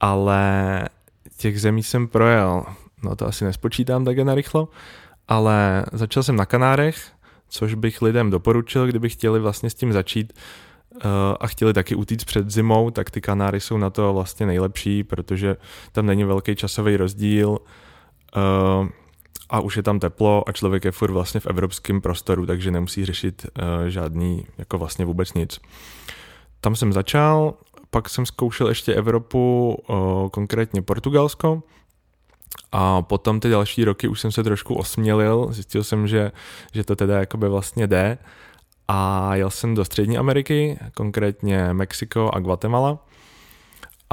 ale 0.00 0.82
těch 1.36 1.60
zemí 1.60 1.82
jsem 1.82 2.08
projel, 2.08 2.64
no 3.02 3.16
to 3.16 3.26
asi 3.26 3.44
nespočítám 3.44 4.04
také 4.04 4.24
narychlo, 4.24 4.68
ale 5.28 5.84
začal 5.92 6.22
jsem 6.22 6.36
na 6.36 6.46
Kanárech, 6.46 6.96
což 7.48 7.74
bych 7.74 8.02
lidem 8.02 8.30
doporučil, 8.30 8.86
kdyby 8.86 9.08
chtěli 9.08 9.40
vlastně 9.40 9.70
s 9.70 9.74
tím 9.74 9.92
začít 9.92 10.32
uh, 10.94 11.00
a 11.40 11.46
chtěli 11.46 11.72
taky 11.72 11.94
utíct 11.94 12.24
před 12.24 12.50
zimou, 12.50 12.90
tak 12.90 13.10
ty 13.10 13.20
Kanáry 13.20 13.60
jsou 13.60 13.78
na 13.78 13.90
to 13.90 14.12
vlastně 14.12 14.46
nejlepší, 14.46 15.04
protože 15.04 15.56
tam 15.92 16.06
není 16.06 16.24
velký 16.24 16.56
časový 16.56 16.96
rozdíl, 16.96 17.58
uh, 18.36 18.88
a 19.52 19.60
už 19.60 19.76
je 19.76 19.82
tam 19.82 20.00
teplo 20.00 20.48
a 20.48 20.52
člověk 20.52 20.84
je 20.84 20.92
furt 20.92 21.12
vlastně 21.12 21.40
v 21.40 21.46
evropském 21.46 22.00
prostoru, 22.00 22.46
takže 22.46 22.70
nemusí 22.70 23.04
řešit 23.04 23.46
uh, 23.46 23.86
žádný, 23.86 24.46
jako 24.58 24.78
vlastně 24.78 25.04
vůbec 25.04 25.34
nic. 25.34 25.60
Tam 26.60 26.76
jsem 26.76 26.92
začal, 26.92 27.54
pak 27.90 28.08
jsem 28.08 28.26
zkoušel 28.26 28.68
ještě 28.68 28.94
Evropu, 28.94 29.76
uh, 29.88 30.28
konkrétně 30.28 30.82
Portugalsko, 30.82 31.62
a 32.72 33.02
potom 33.02 33.40
ty 33.40 33.48
další 33.48 33.84
roky 33.84 34.08
už 34.08 34.20
jsem 34.20 34.32
se 34.32 34.42
trošku 34.42 34.74
osmělil, 34.74 35.48
zjistil 35.50 35.84
jsem, 35.84 36.08
že, 36.08 36.32
že 36.72 36.84
to 36.84 36.96
teda 36.96 37.18
jakoby 37.18 37.48
vlastně 37.48 37.86
jde 37.86 38.18
a 38.88 39.30
jel 39.34 39.50
jsem 39.50 39.74
do 39.74 39.84
Střední 39.84 40.18
Ameriky, 40.18 40.78
konkrétně 40.94 41.72
Mexiko 41.72 42.30
a 42.34 42.38
Guatemala 42.38 42.98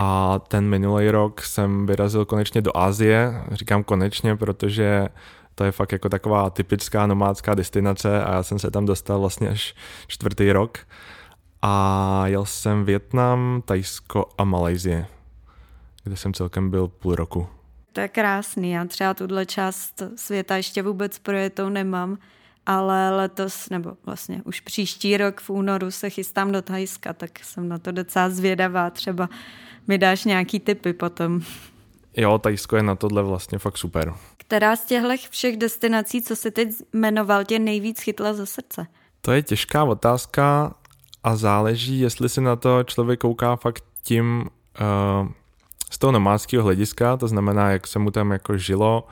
a 0.01 0.39
ten 0.47 0.65
minulý 0.65 1.09
rok 1.09 1.41
jsem 1.41 1.85
vyrazil 1.85 2.25
konečně 2.25 2.61
do 2.61 2.77
Asie. 2.77 3.43
Říkám 3.51 3.83
konečně, 3.83 4.35
protože 4.35 5.07
to 5.55 5.63
je 5.63 5.71
fakt 5.71 5.91
jako 5.91 6.09
taková 6.09 6.49
typická 6.49 7.07
nomádská 7.07 7.55
destinace 7.55 8.23
a 8.23 8.33
já 8.33 8.43
jsem 8.43 8.59
se 8.59 8.71
tam 8.71 8.85
dostal 8.85 9.19
vlastně 9.19 9.49
až 9.49 9.75
čtvrtý 10.07 10.51
rok. 10.51 10.77
A 11.61 12.23
jel 12.25 12.45
jsem 12.45 12.85
Větnam, 12.85 13.61
Tajsko 13.65 14.29
a 14.37 14.43
Malajzie, 14.43 15.05
kde 16.03 16.17
jsem 16.17 16.33
celkem 16.33 16.69
byl 16.69 16.87
půl 16.87 17.15
roku. 17.15 17.47
To 17.93 18.01
je 18.01 18.07
krásný, 18.07 18.71
já 18.71 18.85
třeba 18.85 19.13
tuhle 19.13 19.45
část 19.45 20.03
světa 20.15 20.57
ještě 20.57 20.81
vůbec 20.81 21.19
projetou 21.19 21.69
nemám, 21.69 22.17
ale 22.69 23.09
letos, 23.09 23.69
nebo 23.69 23.93
vlastně 24.05 24.41
už 24.45 24.59
příští 24.59 25.17
rok 25.17 25.41
v 25.41 25.49
únoru 25.49 25.91
se 25.91 26.09
chystám 26.09 26.51
do 26.51 26.61
Tajska, 26.61 27.13
tak 27.13 27.39
jsem 27.43 27.69
na 27.69 27.77
to 27.77 27.91
docela 27.91 28.29
zvědavá, 28.29 28.89
třeba 28.89 29.29
mi 29.87 29.97
dáš 29.97 30.25
nějaký 30.25 30.59
tipy 30.59 30.93
potom. 30.93 31.41
Jo, 32.17 32.37
Tajsko 32.37 32.75
je 32.75 32.83
na 32.83 32.95
tohle 32.95 33.23
vlastně 33.23 33.59
fakt 33.59 33.77
super. 33.77 34.13
Která 34.37 34.75
z 34.75 34.85
těchto 34.85 35.09
všech 35.29 35.57
destinací, 35.57 36.21
co 36.21 36.35
si 36.35 36.51
teď 36.51 36.69
jmenoval, 36.93 37.43
tě 37.43 37.59
nejvíc 37.59 38.01
chytla 38.01 38.33
za 38.33 38.45
srdce? 38.45 38.87
To 39.21 39.31
je 39.31 39.43
těžká 39.43 39.83
otázka 39.83 40.73
a 41.23 41.35
záleží, 41.35 41.99
jestli 41.99 42.29
se 42.29 42.41
na 42.41 42.55
to 42.55 42.83
člověk 42.83 43.19
kouká 43.19 43.55
fakt 43.55 43.83
tím 44.03 44.49
uh, 45.21 45.27
z 45.91 45.97
toho 45.97 46.11
nomádského 46.11 46.63
hlediska, 46.63 47.17
to 47.17 47.27
znamená, 47.27 47.71
jak 47.71 47.87
se 47.87 47.99
mu 47.99 48.11
tam 48.11 48.31
jako 48.31 48.57
žilo, 48.57 49.07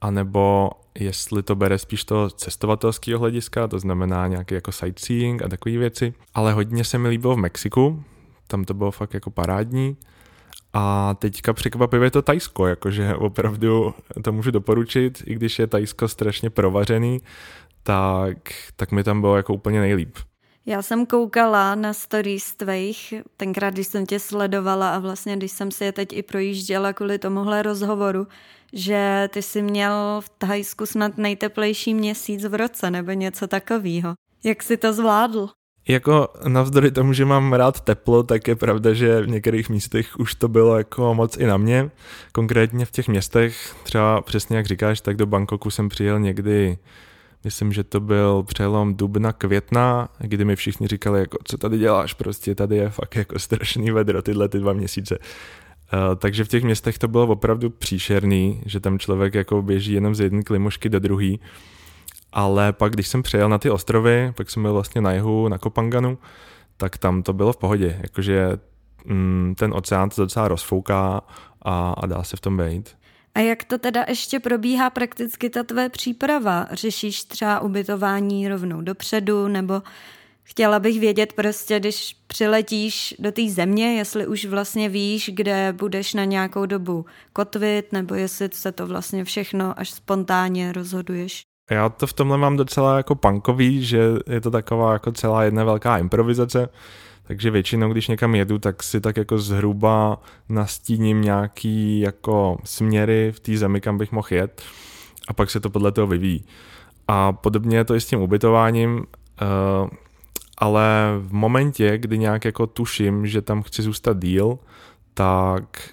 anebo 0.00 0.70
jestli 1.00 1.42
to 1.42 1.54
bere 1.54 1.78
spíš 1.78 2.04
toho 2.04 2.30
cestovatelského 2.30 3.20
hlediska, 3.20 3.68
to 3.68 3.78
znamená 3.78 4.26
nějaký 4.26 4.54
jako 4.54 4.72
sightseeing 4.72 5.42
a 5.42 5.48
takové 5.48 5.78
věci. 5.78 6.14
Ale 6.34 6.52
hodně 6.52 6.84
se 6.84 6.98
mi 6.98 7.08
líbilo 7.08 7.34
v 7.34 7.38
Mexiku, 7.38 8.04
tam 8.46 8.64
to 8.64 8.74
bylo 8.74 8.90
fakt 8.90 9.14
jako 9.14 9.30
parádní. 9.30 9.96
A 10.72 11.14
teďka 11.14 11.52
překvapivě 11.52 12.10
to 12.10 12.22
Tajsko, 12.22 12.66
jakože 12.66 13.14
opravdu 13.14 13.94
to 14.22 14.32
můžu 14.32 14.50
doporučit, 14.50 15.22
i 15.26 15.34
když 15.34 15.58
je 15.58 15.66
Tajsko 15.66 16.08
strašně 16.08 16.50
provařený, 16.50 17.20
tak, 17.82 18.38
tak 18.76 18.92
mi 18.92 19.04
tam 19.04 19.20
bylo 19.20 19.36
jako 19.36 19.54
úplně 19.54 19.80
nejlíp. 19.80 20.16
Já 20.68 20.82
jsem 20.82 21.06
koukala 21.06 21.74
na 21.74 21.92
stories 21.92 22.54
tvých, 22.54 23.14
tenkrát, 23.36 23.74
když 23.74 23.86
jsem 23.86 24.06
tě 24.06 24.18
sledovala 24.18 24.94
a 24.94 24.98
vlastně, 24.98 25.36
když 25.36 25.52
jsem 25.52 25.70
si 25.70 25.84
je 25.84 25.92
teď 25.92 26.12
i 26.12 26.22
projížděla 26.22 26.92
kvůli 26.92 27.18
tomuhle 27.18 27.62
rozhovoru, 27.62 28.26
že 28.72 29.28
ty 29.32 29.42
jsi 29.42 29.62
měl 29.62 30.20
v 30.20 30.28
Thajsku 30.28 30.86
snad 30.86 31.18
nejteplejší 31.18 31.94
měsíc 31.94 32.44
v 32.44 32.54
roce 32.54 32.90
nebo 32.90 33.12
něco 33.12 33.46
takového. 33.46 34.14
Jak 34.44 34.62
jsi 34.62 34.76
to 34.76 34.92
zvládl? 34.92 35.48
Jako 35.88 36.28
navzdory 36.48 36.90
tomu, 36.90 37.12
že 37.12 37.24
mám 37.24 37.52
rád 37.52 37.80
teplo, 37.80 38.22
tak 38.22 38.48
je 38.48 38.56
pravda, 38.56 38.92
že 38.92 39.20
v 39.20 39.28
některých 39.28 39.68
místech 39.68 40.18
už 40.18 40.34
to 40.34 40.48
bylo 40.48 40.78
jako 40.78 41.14
moc 41.14 41.36
i 41.36 41.46
na 41.46 41.56
mě. 41.56 41.90
Konkrétně 42.32 42.84
v 42.84 42.90
těch 42.90 43.08
městech, 43.08 43.76
třeba 43.82 44.20
přesně 44.20 44.56
jak 44.56 44.66
říkáš, 44.66 45.00
tak 45.00 45.16
do 45.16 45.26
Bangkoku 45.26 45.70
jsem 45.70 45.88
přijel 45.88 46.20
někdy, 46.20 46.78
myslím, 47.44 47.72
že 47.72 47.84
to 47.84 48.00
byl 48.00 48.42
přelom 48.42 48.94
dubna, 48.94 49.32
května, 49.32 50.08
kdy 50.18 50.44
mi 50.44 50.56
všichni 50.56 50.88
říkali, 50.88 51.20
jako, 51.20 51.38
co 51.44 51.58
tady 51.58 51.78
děláš, 51.78 52.14
prostě 52.14 52.54
tady 52.54 52.76
je 52.76 52.90
fakt 52.90 53.16
jako 53.16 53.38
strašný 53.38 53.90
vedro 53.90 54.22
tyhle 54.22 54.48
ty 54.48 54.58
dva 54.58 54.72
měsíce. 54.72 55.18
Uh, 55.18 56.14
takže 56.16 56.44
v 56.44 56.48
těch 56.48 56.64
městech 56.64 56.98
to 56.98 57.08
bylo 57.08 57.26
opravdu 57.26 57.70
příšerný, 57.70 58.62
že 58.66 58.80
tam 58.80 58.98
člověk 58.98 59.34
jako 59.34 59.62
běží 59.62 59.92
jenom 59.92 60.14
z 60.14 60.20
jedné 60.20 60.42
klimušky 60.42 60.88
do 60.88 60.98
druhé. 60.98 61.32
Ale 62.32 62.72
pak, 62.72 62.92
když 62.92 63.08
jsem 63.08 63.22
přejel 63.22 63.48
na 63.48 63.58
ty 63.58 63.70
ostrovy, 63.70 64.32
pak 64.36 64.50
jsem 64.50 64.62
byl 64.62 64.72
vlastně 64.72 65.00
na 65.00 65.12
jihu, 65.12 65.48
na 65.48 65.58
Kopanganu, 65.58 66.18
tak 66.76 66.98
tam 66.98 67.22
to 67.22 67.32
bylo 67.32 67.52
v 67.52 67.56
pohodě. 67.56 67.98
Jakože 68.02 68.58
mm, 69.04 69.54
ten 69.58 69.72
oceán 69.74 70.10
to 70.10 70.22
docela 70.22 70.48
rozfouká 70.48 71.20
a, 71.62 71.92
a 71.92 72.06
dá 72.06 72.22
se 72.22 72.36
v 72.36 72.40
tom 72.40 72.56
být. 72.56 72.96
A 73.34 73.40
jak 73.40 73.64
to 73.64 73.78
teda 73.78 74.04
ještě 74.08 74.40
probíhá 74.40 74.90
prakticky 74.90 75.50
ta 75.50 75.62
tvé 75.62 75.88
příprava? 75.88 76.66
Řešíš 76.72 77.24
třeba 77.24 77.60
ubytování 77.60 78.48
rovnou 78.48 78.80
dopředu, 78.80 79.48
nebo 79.48 79.82
chtěla 80.42 80.78
bych 80.78 81.00
vědět 81.00 81.32
prostě, 81.32 81.80
když 81.80 82.16
přiletíš 82.26 83.14
do 83.18 83.32
té 83.32 83.48
země, 83.50 83.96
jestli 83.98 84.26
už 84.26 84.44
vlastně 84.44 84.88
víš, 84.88 85.30
kde 85.34 85.74
budeš 85.76 86.14
na 86.14 86.24
nějakou 86.24 86.66
dobu 86.66 87.06
kotvit, 87.32 87.92
nebo 87.92 88.14
jestli 88.14 88.48
se 88.52 88.72
to 88.72 88.86
vlastně 88.86 89.24
všechno 89.24 89.80
až 89.80 89.90
spontánně 89.90 90.72
rozhoduješ? 90.72 91.42
Já 91.70 91.88
to 91.88 92.06
v 92.06 92.12
tomhle 92.12 92.38
mám 92.38 92.56
docela 92.56 92.96
jako 92.96 93.14
punkový, 93.14 93.84
že 93.84 94.00
je 94.26 94.40
to 94.40 94.50
taková 94.50 94.92
jako 94.92 95.12
celá 95.12 95.44
jedna 95.44 95.64
velká 95.64 95.98
improvizace, 95.98 96.68
takže 97.28 97.50
většinou, 97.50 97.92
když 97.92 98.08
někam 98.08 98.34
jedu, 98.34 98.58
tak 98.58 98.82
si 98.82 99.00
tak 99.00 99.16
jako 99.16 99.38
zhruba 99.38 100.22
nastíním 100.48 101.22
nějaký 101.22 102.00
jako 102.00 102.58
směry 102.64 103.32
v 103.32 103.40
té 103.40 103.56
zemi, 103.56 103.80
kam 103.80 103.98
bych 103.98 104.12
mohl 104.12 104.28
jet 104.30 104.62
a 105.28 105.32
pak 105.32 105.50
se 105.50 105.60
to 105.60 105.70
podle 105.70 105.92
toho 105.92 106.06
vyvíjí. 106.06 106.44
A 107.08 107.32
podobně 107.32 107.76
je 107.76 107.84
to 107.84 107.94
i 107.94 108.00
s 108.00 108.06
tím 108.06 108.20
ubytováním, 108.20 108.96
uh, 108.98 109.88
ale 110.58 111.14
v 111.18 111.32
momentě, 111.32 111.98
kdy 111.98 112.18
nějak 112.18 112.44
jako 112.44 112.66
tuším, 112.66 113.26
že 113.26 113.42
tam 113.42 113.62
chci 113.62 113.82
zůstat 113.82 114.18
díl, 114.18 114.58
tak 115.14 115.90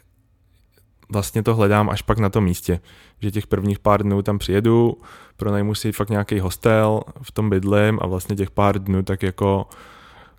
vlastně 1.10 1.44
to 1.44 1.56
hledám 1.56 1.90
až 1.90 2.02
pak 2.02 2.18
na 2.18 2.30
tom 2.30 2.44
místě, 2.44 2.80
že 3.22 3.32
těch 3.32 3.48
prvních 3.48 3.80
pár 3.80 4.04
dnů 4.04 4.22
tam 4.22 4.38
přijedu, 4.38 4.98
pronajmu 5.38 5.76
si 5.76 5.92
fakt 5.92 6.10
nějaký 6.10 6.40
hostel, 6.40 7.02
v 7.22 7.32
tom 7.32 7.50
bydlím 7.50 8.00
a 8.02 8.08
vlastně 8.08 8.36
těch 8.36 8.52
pár 8.52 8.80
dnů 8.80 9.04
tak 9.04 9.24
jako 9.24 9.68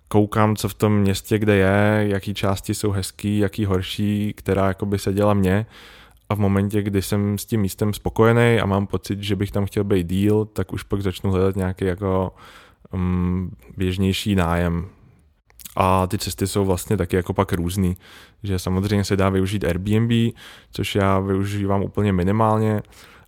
koukám, 0.07 0.55
co 0.55 0.69
v 0.69 0.73
tom 0.73 0.97
městě, 0.97 1.39
kde 1.39 1.55
je, 1.55 2.07
jaký 2.07 2.33
části 2.33 2.73
jsou 2.73 2.91
hezký, 2.91 3.37
jaký 3.37 3.65
horší, 3.65 4.33
která 4.37 4.67
jako 4.67 4.85
by 4.85 4.99
seděla 4.99 5.33
mně. 5.33 5.65
A 6.29 6.35
v 6.35 6.39
momentě, 6.39 6.81
kdy 6.81 7.01
jsem 7.01 7.37
s 7.37 7.45
tím 7.45 7.61
místem 7.61 7.93
spokojený 7.93 8.59
a 8.59 8.65
mám 8.65 8.87
pocit, 8.87 9.23
že 9.23 9.35
bych 9.35 9.51
tam 9.51 9.65
chtěl 9.65 9.83
být 9.83 10.07
díl, 10.07 10.45
tak 10.45 10.73
už 10.73 10.83
pak 10.83 11.01
začnu 11.01 11.31
hledat 11.31 11.55
nějaký 11.55 11.85
jako 11.85 12.31
um, 12.93 13.51
běžnější 13.77 14.35
nájem, 14.35 14.89
a 15.79 16.07
ty 16.07 16.17
cesty 16.17 16.47
jsou 16.47 16.65
vlastně 16.65 16.97
taky 16.97 17.15
jako 17.15 17.33
pak 17.33 17.53
různý, 17.53 17.97
že 18.43 18.59
samozřejmě 18.59 19.03
se 19.03 19.15
dá 19.15 19.29
využít 19.29 19.63
Airbnb, 19.63 20.11
což 20.71 20.95
já 20.95 21.19
využívám 21.19 21.83
úplně 21.83 22.13
minimálně 22.13 22.81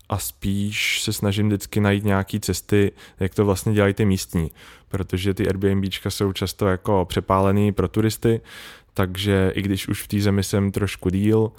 a 0.09 0.17
spíš 0.17 1.01
se 1.01 1.13
snažím 1.13 1.47
vždycky 1.47 1.79
najít 1.79 2.03
nějaké 2.03 2.39
cesty, 2.39 2.91
jak 3.19 3.35
to 3.35 3.45
vlastně 3.45 3.73
dělají 3.73 3.93
ty 3.93 4.05
místní, 4.05 4.51
protože 4.89 5.33
ty 5.33 5.47
Airbnbčka 5.47 6.09
jsou 6.09 6.33
často 6.33 6.67
jako 6.67 7.05
přepálený 7.05 7.71
pro 7.71 7.87
turisty, 7.87 8.41
takže 8.93 9.51
i 9.55 9.61
když 9.61 9.87
už 9.87 10.03
v 10.03 10.07
té 10.07 10.19
zemi 10.19 10.43
jsem 10.43 10.71
trošku 10.71 11.09
díl, 11.09 11.51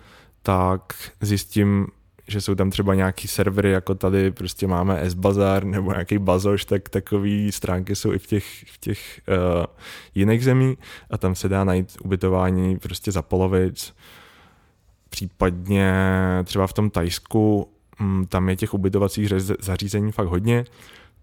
tak 0.42 0.92
zjistím, 1.20 1.86
že 2.26 2.40
jsou 2.40 2.54
tam 2.54 2.70
třeba 2.70 2.94
nějaký 2.94 3.28
servery, 3.28 3.70
jako 3.70 3.94
tady 3.94 4.30
prostě 4.30 4.66
máme 4.66 5.00
S-Bazar 5.00 5.64
nebo 5.64 5.92
nějaký 5.92 6.18
Bazoš, 6.18 6.64
tak 6.64 6.88
takové 6.88 7.52
stránky 7.52 7.96
jsou 7.96 8.12
i 8.12 8.18
v 8.18 8.26
těch, 8.26 8.44
v 8.66 8.78
těch 8.78 9.20
uh, 9.28 9.64
jiných 10.14 10.44
zemí 10.44 10.78
a 11.10 11.18
tam 11.18 11.34
se 11.34 11.48
dá 11.48 11.64
najít 11.64 11.96
ubytování 12.04 12.78
prostě 12.78 13.12
za 13.12 13.22
polovic. 13.22 13.94
Případně 15.08 15.94
třeba 16.44 16.66
v 16.66 16.72
tom 16.72 16.90
Tajsku, 16.90 17.68
um, 18.00 18.26
tam 18.28 18.48
je 18.48 18.56
těch 18.56 18.74
ubytovacích 18.74 19.32
zařízení 19.60 20.12
fakt 20.12 20.28
hodně, 20.28 20.64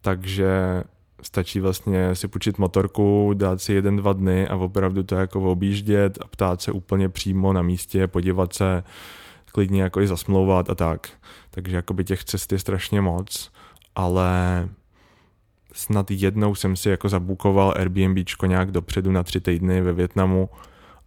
takže 0.02 0.84
stačí 1.22 1.60
vlastně 1.60 2.16
si 2.16 2.28
půjčit 2.28 2.58
motorku, 2.58 3.32
dát 3.34 3.62
si 3.62 3.74
jeden, 3.74 3.96
dva 3.96 4.14
dny 4.14 4.48
a 4.48 4.56
opravdu 4.56 5.04
to 5.04 5.16
jako 5.16 5.52
objíždět 5.52 6.18
a 6.22 6.28
ptát 6.28 6.62
se 6.62 6.72
úplně 6.72 7.10
přímo 7.10 7.54
na 7.54 7.62
místě, 7.62 8.08
podívat 8.08 8.54
se, 8.54 8.84
klidně 9.52 9.82
jako 9.82 10.02
i 10.02 10.08
zasmlouvat 10.08 10.70
a 10.70 10.76
tak. 10.76 11.10
Takže 11.52 11.76
jakoby 11.76 12.04
těch 12.04 12.24
cest 12.24 12.52
je 12.52 12.60
strašně 12.60 13.02
moc, 13.02 13.52
ale 13.96 14.70
snad 15.74 16.12
jednou 16.12 16.56
jsem 16.56 16.76
si 16.76 16.90
jako 16.90 17.10
zabukoval 17.10 17.74
Airbnbčko 17.78 18.46
nějak 18.46 18.72
dopředu 18.72 19.12
na 19.12 19.24
tři 19.24 19.42
týdny 19.42 19.82
ve 19.82 19.94
Větnamu 19.94 20.50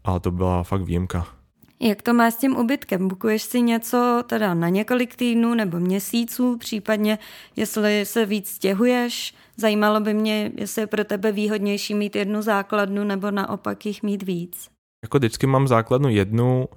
a 0.05 0.19
to 0.19 0.31
byla 0.31 0.63
fakt 0.63 0.83
výjimka. 0.83 1.40
Jak 1.83 2.03
to 2.03 2.15
má 2.15 2.31
s 2.31 2.37
tím 2.37 2.57
ubytkem? 2.57 3.09
Bukuješ 3.09 3.43
si 3.43 3.63
něco 3.63 4.23
teda 4.27 4.55
na 4.55 4.69
několik 4.69 5.17
týdnů 5.17 5.55
nebo 5.55 5.81
měsíců, 5.81 6.57
případně 6.57 7.19
jestli 7.57 8.07
se 8.07 8.27
víc 8.27 8.49
stěhuješ? 8.49 9.35
Zajímalo 9.57 10.01
by 10.01 10.15
mě, 10.15 10.53
jestli 10.57 10.83
je 10.83 10.87
pro 10.87 11.05
tebe 11.05 11.33
výhodnější 11.33 11.95
mít 11.95 12.17
jednu 12.17 12.43
základnu 12.43 13.05
nebo 13.05 13.31
naopak 13.31 13.87
jich 13.87 14.03
mít 14.03 14.23
víc. 14.23 14.69
Jako 15.05 15.19
vždycky 15.19 15.47
mám 15.47 15.69
základnu 15.69 16.09
jednu 16.09 16.69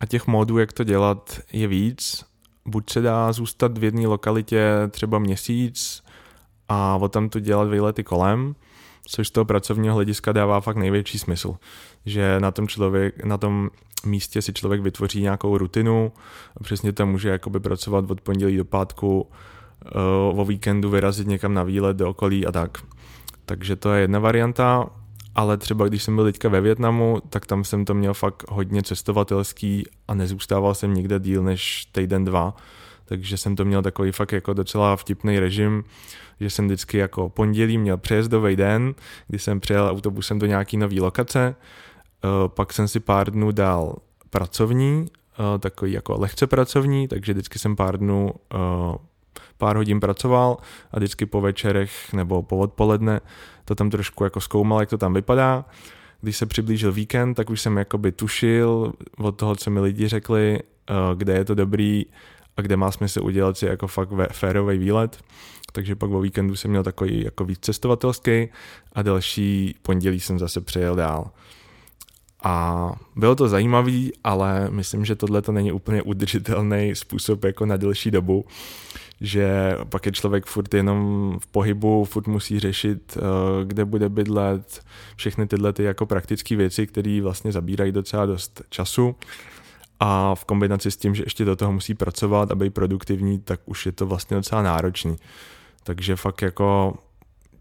a 0.00 0.06
těch 0.06 0.26
módů, 0.26 0.58
jak 0.58 0.72
to 0.72 0.84
dělat, 0.84 1.40
je 1.52 1.68
víc. 1.68 2.24
Buď 2.66 2.90
se 2.90 3.00
dá 3.00 3.32
zůstat 3.32 3.78
v 3.78 3.84
jedné 3.84 4.06
lokalitě 4.06 4.68
třeba 4.90 5.18
měsíc 5.18 6.02
a 6.68 6.96
o 6.96 7.08
tam 7.08 7.28
to 7.28 7.40
dělat 7.40 7.68
výlety 7.68 8.04
kolem, 8.04 8.54
což 9.06 9.28
z 9.28 9.30
toho 9.30 9.44
pracovního 9.44 9.94
hlediska 9.94 10.32
dává 10.32 10.60
fakt 10.60 10.76
největší 10.76 11.18
smysl. 11.18 11.56
Že 12.06 12.40
na 12.40 12.50
tom, 12.50 12.68
člověk, 12.68 13.24
na 13.24 13.38
tom 13.38 13.70
místě 14.04 14.42
si 14.42 14.52
člověk 14.52 14.80
vytvoří 14.80 15.22
nějakou 15.22 15.58
rutinu 15.58 16.12
přesně 16.62 16.92
tam 16.92 17.10
může 17.10 17.28
jakoby 17.28 17.60
pracovat 17.60 18.10
od 18.10 18.20
pondělí 18.20 18.56
do 18.56 18.64
pátku, 18.64 19.20
uh, 20.30 20.40
o 20.40 20.44
víkendu 20.44 20.90
vyrazit 20.90 21.26
někam 21.26 21.54
na 21.54 21.62
výlet 21.62 21.96
do 21.96 22.10
okolí 22.10 22.46
a 22.46 22.52
tak. 22.52 22.78
Takže 23.46 23.76
to 23.76 23.92
je 23.92 24.00
jedna 24.00 24.18
varianta, 24.18 24.90
ale 25.34 25.56
třeba 25.56 25.88
když 25.88 26.02
jsem 26.02 26.14
byl 26.14 26.24
teďka 26.24 26.48
ve 26.48 26.60
Větnamu, 26.60 27.22
tak 27.30 27.46
tam 27.46 27.64
jsem 27.64 27.84
to 27.84 27.94
měl 27.94 28.14
fakt 28.14 28.44
hodně 28.48 28.82
cestovatelský 28.82 29.84
a 30.08 30.14
nezůstával 30.14 30.74
jsem 30.74 30.94
nikde 30.94 31.20
díl 31.20 31.42
než 31.42 31.84
týden, 31.92 32.24
dva. 32.24 32.56
Takže 33.04 33.36
jsem 33.36 33.56
to 33.56 33.64
měl 33.64 33.82
takový 33.82 34.12
fakt 34.12 34.32
jako 34.32 34.52
docela 34.52 34.96
vtipný 34.96 35.38
režim, 35.38 35.84
že 36.40 36.50
jsem 36.50 36.66
vždycky 36.66 36.98
jako 36.98 37.28
pondělí 37.28 37.78
měl 37.78 37.96
přejezdový 37.96 38.56
den, 38.56 38.94
kdy 39.28 39.38
jsem 39.38 39.60
přijel 39.60 39.88
autobusem 39.88 40.38
do 40.38 40.46
nějaký 40.46 40.76
nové 40.76 41.00
lokace, 41.00 41.56
eh, 41.58 41.64
pak 42.46 42.72
jsem 42.72 42.88
si 42.88 43.00
pár 43.00 43.30
dnů 43.30 43.52
dal 43.52 43.96
pracovní, 44.30 45.06
eh, 45.32 45.58
takový 45.58 45.92
jako 45.92 46.20
lehce 46.20 46.46
pracovní, 46.46 47.08
takže 47.08 47.32
vždycky 47.32 47.58
jsem 47.58 47.76
pár 47.76 47.98
dnů 47.98 48.30
eh, 48.54 48.58
pár 49.58 49.76
hodin 49.76 50.00
pracoval 50.00 50.56
a 50.92 50.96
vždycky 50.96 51.26
po 51.26 51.40
večerech 51.40 52.12
nebo 52.12 52.42
po 52.42 52.58
odpoledne 52.58 53.20
to 53.64 53.74
tam 53.74 53.90
trošku 53.90 54.24
jako 54.24 54.40
zkoumal, 54.40 54.80
jak 54.80 54.90
to 54.90 54.98
tam 54.98 55.14
vypadá. 55.14 55.64
Když 56.20 56.36
se 56.36 56.46
přiblížil 56.46 56.92
víkend, 56.92 57.34
tak 57.34 57.50
už 57.50 57.60
jsem 57.60 57.76
jakoby 57.76 58.12
tušil 58.12 58.92
od 59.18 59.32
toho, 59.32 59.56
co 59.56 59.70
mi 59.70 59.80
lidi 59.80 60.08
řekli, 60.08 60.60
kde 61.14 61.32
je 61.32 61.44
to 61.44 61.54
dobrý 61.54 62.06
a 62.56 62.62
kde 62.62 62.76
má 62.76 62.90
smysl 62.90 63.20
udělat 63.24 63.58
si 63.58 63.66
jako 63.66 63.86
fakt 63.86 64.10
férový 64.32 64.78
výlet 64.78 65.18
takže 65.76 65.96
pak 65.96 66.10
o 66.10 66.20
víkendu 66.20 66.56
jsem 66.56 66.70
měl 66.70 66.82
takový 66.82 67.24
jako 67.24 67.44
víc 67.44 67.58
cestovatelský 67.60 68.48
a 68.92 69.02
další 69.02 69.74
pondělí 69.82 70.20
jsem 70.20 70.38
zase 70.38 70.60
přejel 70.60 70.96
dál. 70.96 71.30
A 72.48 72.92
bylo 73.16 73.34
to 73.34 73.48
zajímavý, 73.48 74.12
ale 74.24 74.70
myslím, 74.70 75.04
že 75.04 75.16
tohle 75.16 75.42
to 75.42 75.52
není 75.52 75.72
úplně 75.72 76.02
udržitelný 76.02 76.90
způsob 76.94 77.44
jako 77.44 77.66
na 77.66 77.76
delší 77.76 78.10
dobu, 78.10 78.44
že 79.20 79.76
pak 79.88 80.06
je 80.06 80.12
člověk 80.12 80.46
furt 80.46 80.74
jenom 80.74 81.38
v 81.40 81.46
pohybu, 81.46 82.04
furt 82.04 82.26
musí 82.26 82.60
řešit, 82.60 83.18
eh, 83.18 83.20
kde 83.64 83.84
bude 83.84 84.08
bydlet, 84.08 84.84
všechny 85.16 85.46
tyhle 85.46 85.72
ty 85.72 85.82
jako 85.82 86.06
praktické 86.06 86.56
věci, 86.56 86.86
které 86.86 87.20
vlastně 87.22 87.52
zabírají 87.52 87.92
docela 87.92 88.26
dost 88.26 88.62
času 88.70 89.16
a 90.00 90.34
v 90.34 90.44
kombinaci 90.44 90.90
s 90.90 90.96
tím, 90.96 91.14
že 91.14 91.22
ještě 91.26 91.44
do 91.44 91.56
toho 91.56 91.72
musí 91.72 91.94
pracovat 91.94 92.50
a 92.50 92.54
být 92.54 92.74
produktivní, 92.74 93.38
tak 93.38 93.60
už 93.64 93.86
je 93.86 93.92
to 93.92 94.06
vlastně 94.06 94.36
docela 94.36 94.62
náročný. 94.62 95.16
Takže 95.84 96.16
fakt 96.16 96.42
jako 96.42 96.94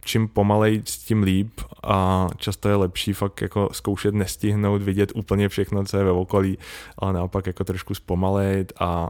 čím 0.05 0.27
pomalej, 0.27 0.81
tím 0.81 1.23
líp 1.23 1.61
a 1.83 2.27
často 2.37 2.69
je 2.69 2.75
lepší 2.75 3.13
fakt 3.13 3.41
jako 3.41 3.69
zkoušet 3.71 4.13
nestihnout, 4.13 4.81
vidět 4.81 5.11
úplně 5.15 5.49
všechno, 5.49 5.83
co 5.85 5.97
je 5.97 6.03
ve 6.03 6.11
okolí, 6.11 6.57
ale 6.97 7.13
naopak 7.13 7.47
jako 7.47 7.63
trošku 7.63 7.93
zpomalejt 7.93 8.73
a, 8.79 9.09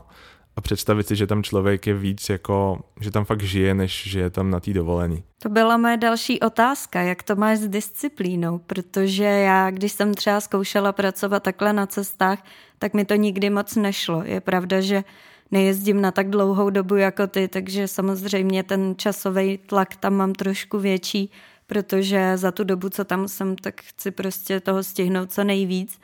a 0.56 0.62
představit 0.62 1.08
si, 1.08 1.16
že 1.16 1.28
tam 1.28 1.44
člověk 1.44 1.88
je 1.88 1.94
víc 1.94 2.30
jako, 2.30 2.80
že 3.00 3.12
tam 3.12 3.26
fakt 3.26 3.42
žije, 3.42 3.74
než 3.74 4.04
že 4.10 4.20
je 4.20 4.30
tam 4.30 4.50
na 4.50 4.60
té 4.60 4.74
dovolený. 4.74 5.24
To 5.44 5.50
byla 5.50 5.78
moje 5.78 5.98
další 5.98 6.40
otázka, 6.40 7.02
jak 7.02 7.24
to 7.24 7.36
máš 7.36 7.58
s 7.58 7.68
disciplínou, 7.68 8.58
protože 8.58 9.24
já, 9.24 9.72
když 9.72 9.92
jsem 9.92 10.14
třeba 10.14 10.42
zkoušela 10.42 10.92
pracovat 10.92 11.44
takhle 11.44 11.74
na 11.74 11.86
cestách, 11.86 12.46
tak 12.80 12.94
mi 12.94 13.06
to 13.06 13.16
nikdy 13.16 13.50
moc 13.50 13.76
nešlo. 13.76 14.24
Je 14.24 14.42
pravda, 14.42 14.82
že 14.82 15.04
nejezdím 15.52 16.02
na 16.02 16.12
tak 16.12 16.30
dlouhou 16.30 16.70
dobu 16.70 16.96
jako 16.96 17.28
ty, 17.28 17.48
takže 17.48 17.88
samozřejmě 17.88 18.64
ten 18.64 18.96
časový 18.98 19.58
tlak 19.58 19.96
tam 19.96 20.14
mám 20.14 20.34
trošku 20.34 20.80
větší, 20.80 21.32
protože 21.68 22.38
za 22.38 22.52
tu 22.52 22.64
dobu, 22.64 22.90
co 22.90 23.04
tam 23.04 23.28
jsem, 23.28 23.56
tak 23.56 23.82
chci 23.82 24.12
prostě 24.12 24.60
toho 24.60 24.84
stihnout 24.84 25.32
co 25.32 25.44
nejvíc, 25.44 26.00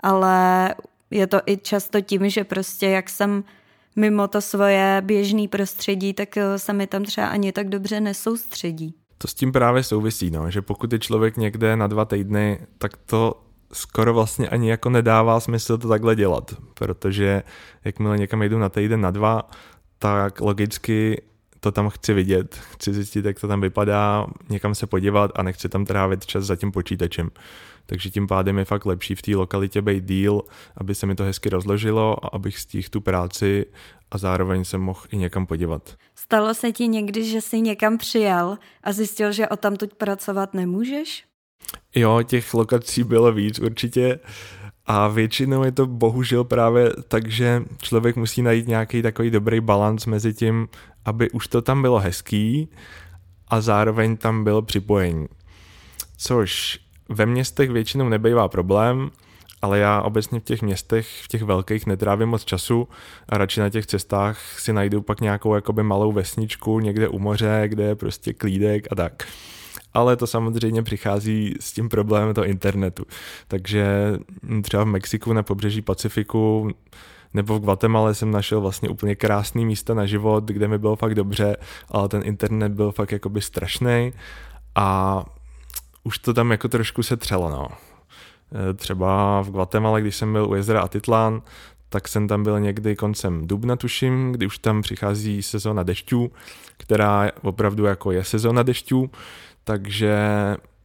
ale 0.00 0.74
je 1.10 1.26
to 1.26 1.40
i 1.46 1.56
často 1.56 2.00
tím, 2.00 2.30
že 2.30 2.44
prostě 2.44 2.86
jak 2.86 3.10
jsem 3.10 3.44
mimo 3.96 4.28
to 4.28 4.40
svoje 4.40 5.02
běžné 5.04 5.48
prostředí, 5.48 6.12
tak 6.12 6.36
eh, 6.36 6.58
se 6.58 6.72
mi 6.72 6.86
tam 6.86 7.04
třeba 7.04 7.26
ani 7.26 7.52
tak 7.52 7.68
dobře 7.68 8.00
nesoustředí. 8.00 8.94
To 9.18 9.28
s 9.28 9.34
tím 9.34 9.52
právě 9.52 9.82
souvisí, 9.82 10.30
no, 10.30 10.50
že 10.50 10.62
pokud 10.62 10.92
je 10.92 10.98
člověk 10.98 11.36
někde 11.36 11.76
na 11.76 11.86
dva 11.86 12.04
týdny, 12.04 12.66
tak 12.78 12.96
to 12.96 13.45
skoro 13.72 14.14
vlastně 14.14 14.48
ani 14.48 14.70
jako 14.70 14.90
nedává 14.90 15.40
smysl 15.40 15.78
to 15.78 15.88
takhle 15.88 16.16
dělat, 16.16 16.54
protože 16.74 17.42
jakmile 17.84 18.18
někam 18.18 18.42
jdu 18.42 18.58
na 18.58 18.68
týden, 18.68 19.00
na 19.00 19.10
dva, 19.10 19.50
tak 19.98 20.40
logicky 20.40 21.22
to 21.60 21.72
tam 21.72 21.88
chci 21.88 22.12
vidět, 22.12 22.54
chci 22.54 22.92
zjistit, 22.92 23.24
jak 23.24 23.40
to 23.40 23.48
tam 23.48 23.60
vypadá, 23.60 24.26
někam 24.48 24.74
se 24.74 24.86
podívat 24.86 25.30
a 25.34 25.42
nechci 25.42 25.68
tam 25.68 25.84
trávit 25.84 26.26
čas 26.26 26.44
za 26.44 26.56
tím 26.56 26.72
počítačem. 26.72 27.30
Takže 27.86 28.10
tím 28.10 28.26
pádem 28.26 28.58
je 28.58 28.64
fakt 28.64 28.86
lepší 28.86 29.14
v 29.14 29.22
té 29.22 29.36
lokalitě 29.36 29.82
být 29.82 30.04
díl, 30.04 30.42
aby 30.76 30.94
se 30.94 31.06
mi 31.06 31.14
to 31.14 31.24
hezky 31.24 31.48
rozložilo 31.48 32.24
a 32.24 32.28
abych 32.28 32.58
stihl 32.58 32.88
tu 32.90 33.00
práci 33.00 33.66
a 34.10 34.18
zároveň 34.18 34.64
se 34.64 34.78
mohl 34.78 35.00
i 35.10 35.16
někam 35.16 35.46
podívat. 35.46 35.94
Stalo 36.14 36.54
se 36.54 36.72
ti 36.72 36.88
někdy, 36.88 37.24
že 37.24 37.40
jsi 37.40 37.60
někam 37.60 37.98
přijel 37.98 38.58
a 38.82 38.92
zjistil, 38.92 39.32
že 39.32 39.48
o 39.48 39.56
tamtud 39.56 39.94
pracovat 39.94 40.54
nemůžeš? 40.54 41.24
Jo, 41.96 42.22
těch 42.22 42.54
lokací 42.54 43.04
bylo 43.04 43.32
víc 43.32 43.58
určitě. 43.58 44.18
A 44.86 45.08
většinou 45.08 45.64
je 45.64 45.72
to 45.72 45.86
bohužel 45.86 46.44
právě 46.44 46.92
tak, 47.08 47.28
že 47.28 47.62
člověk 47.82 48.16
musí 48.16 48.42
najít 48.42 48.68
nějaký 48.68 49.02
takový 49.02 49.30
dobrý 49.30 49.60
balans 49.60 50.06
mezi 50.06 50.34
tím, 50.34 50.68
aby 51.04 51.30
už 51.30 51.48
to 51.48 51.62
tam 51.62 51.82
bylo 51.82 51.98
hezký 51.98 52.68
a 53.48 53.60
zároveň 53.60 54.16
tam 54.16 54.44
bylo 54.44 54.62
připojení. 54.62 55.26
Což 56.16 56.78
ve 57.08 57.26
městech 57.26 57.70
většinou 57.70 58.08
nebývá 58.08 58.48
problém, 58.48 59.10
ale 59.62 59.78
já 59.78 60.02
obecně 60.02 60.40
v 60.40 60.44
těch 60.44 60.62
městech, 60.62 61.08
v 61.22 61.28
těch 61.28 61.42
velkých 61.42 61.86
netrávím 61.86 62.28
moc 62.28 62.44
času 62.44 62.88
a 63.28 63.38
radši 63.38 63.60
na 63.60 63.70
těch 63.70 63.86
cestách 63.86 64.60
si 64.60 64.72
najdu 64.72 65.02
pak 65.02 65.20
nějakou 65.20 65.54
jakoby 65.54 65.82
malou 65.82 66.12
vesničku 66.12 66.80
někde 66.80 67.08
u 67.08 67.18
moře, 67.18 67.62
kde 67.66 67.84
je 67.84 67.94
prostě 67.94 68.32
klídek 68.32 68.86
a 68.90 68.94
tak 68.94 69.26
ale 69.96 70.16
to 70.16 70.26
samozřejmě 70.26 70.82
přichází 70.82 71.54
s 71.60 71.72
tím 71.72 71.88
problémem 71.88 72.34
toho 72.34 72.44
internetu. 72.44 73.04
Takže 73.48 74.12
třeba 74.62 74.84
v 74.84 74.86
Mexiku 74.86 75.32
na 75.32 75.42
pobřeží 75.42 75.82
Pacifiku 75.82 76.70
nebo 77.34 77.58
v 77.58 77.60
Guatemala 77.60 78.14
jsem 78.14 78.30
našel 78.30 78.60
vlastně 78.60 78.88
úplně 78.88 79.14
krásný 79.14 79.66
místa 79.66 79.94
na 79.94 80.06
život, 80.06 80.44
kde 80.44 80.68
mi 80.68 80.78
bylo 80.78 80.96
fakt 80.96 81.14
dobře, 81.14 81.56
ale 81.88 82.08
ten 82.08 82.22
internet 82.24 82.72
byl 82.72 82.92
fakt 82.92 83.12
jakoby 83.12 83.40
strašný 83.40 84.12
a 84.74 85.22
už 86.04 86.18
to 86.18 86.34
tam 86.34 86.50
jako 86.50 86.68
trošku 86.68 87.02
se 87.02 87.16
třelo, 87.16 87.50
no. 87.50 87.68
E, 88.70 88.74
třeba 88.74 89.40
v 89.42 89.50
Guatemala, 89.50 90.00
když 90.00 90.16
jsem 90.16 90.32
byl 90.32 90.50
u 90.50 90.54
jezera 90.54 90.80
Atitlán, 90.80 91.42
tak 91.88 92.08
jsem 92.08 92.28
tam 92.28 92.42
byl 92.42 92.60
někdy 92.60 92.96
koncem 92.96 93.46
dubna, 93.46 93.76
tuším, 93.76 94.32
kdy 94.32 94.46
už 94.46 94.58
tam 94.58 94.82
přichází 94.82 95.42
sezóna 95.42 95.82
dešťů, 95.82 96.30
která 96.76 97.30
opravdu 97.42 97.84
jako 97.84 98.12
je 98.12 98.24
sezóna 98.24 98.62
dešťů, 98.62 99.10
takže 99.68 100.16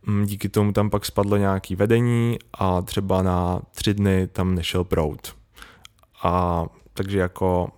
mm, 0.06 0.26
díky 0.26 0.50
tomu 0.50 0.74
tam 0.74 0.90
pak 0.90 1.06
spadlo 1.06 1.38
nějaký 1.38 1.76
vedení 1.76 2.38
a 2.54 2.82
třeba 2.82 3.22
na 3.22 3.62
tři 3.72 3.94
dny 3.94 4.28
tam 4.28 4.56
nešel 4.56 4.84
prout. 4.84 5.36
A 6.24 6.66
takže 6.94 7.20
jako 7.20 7.70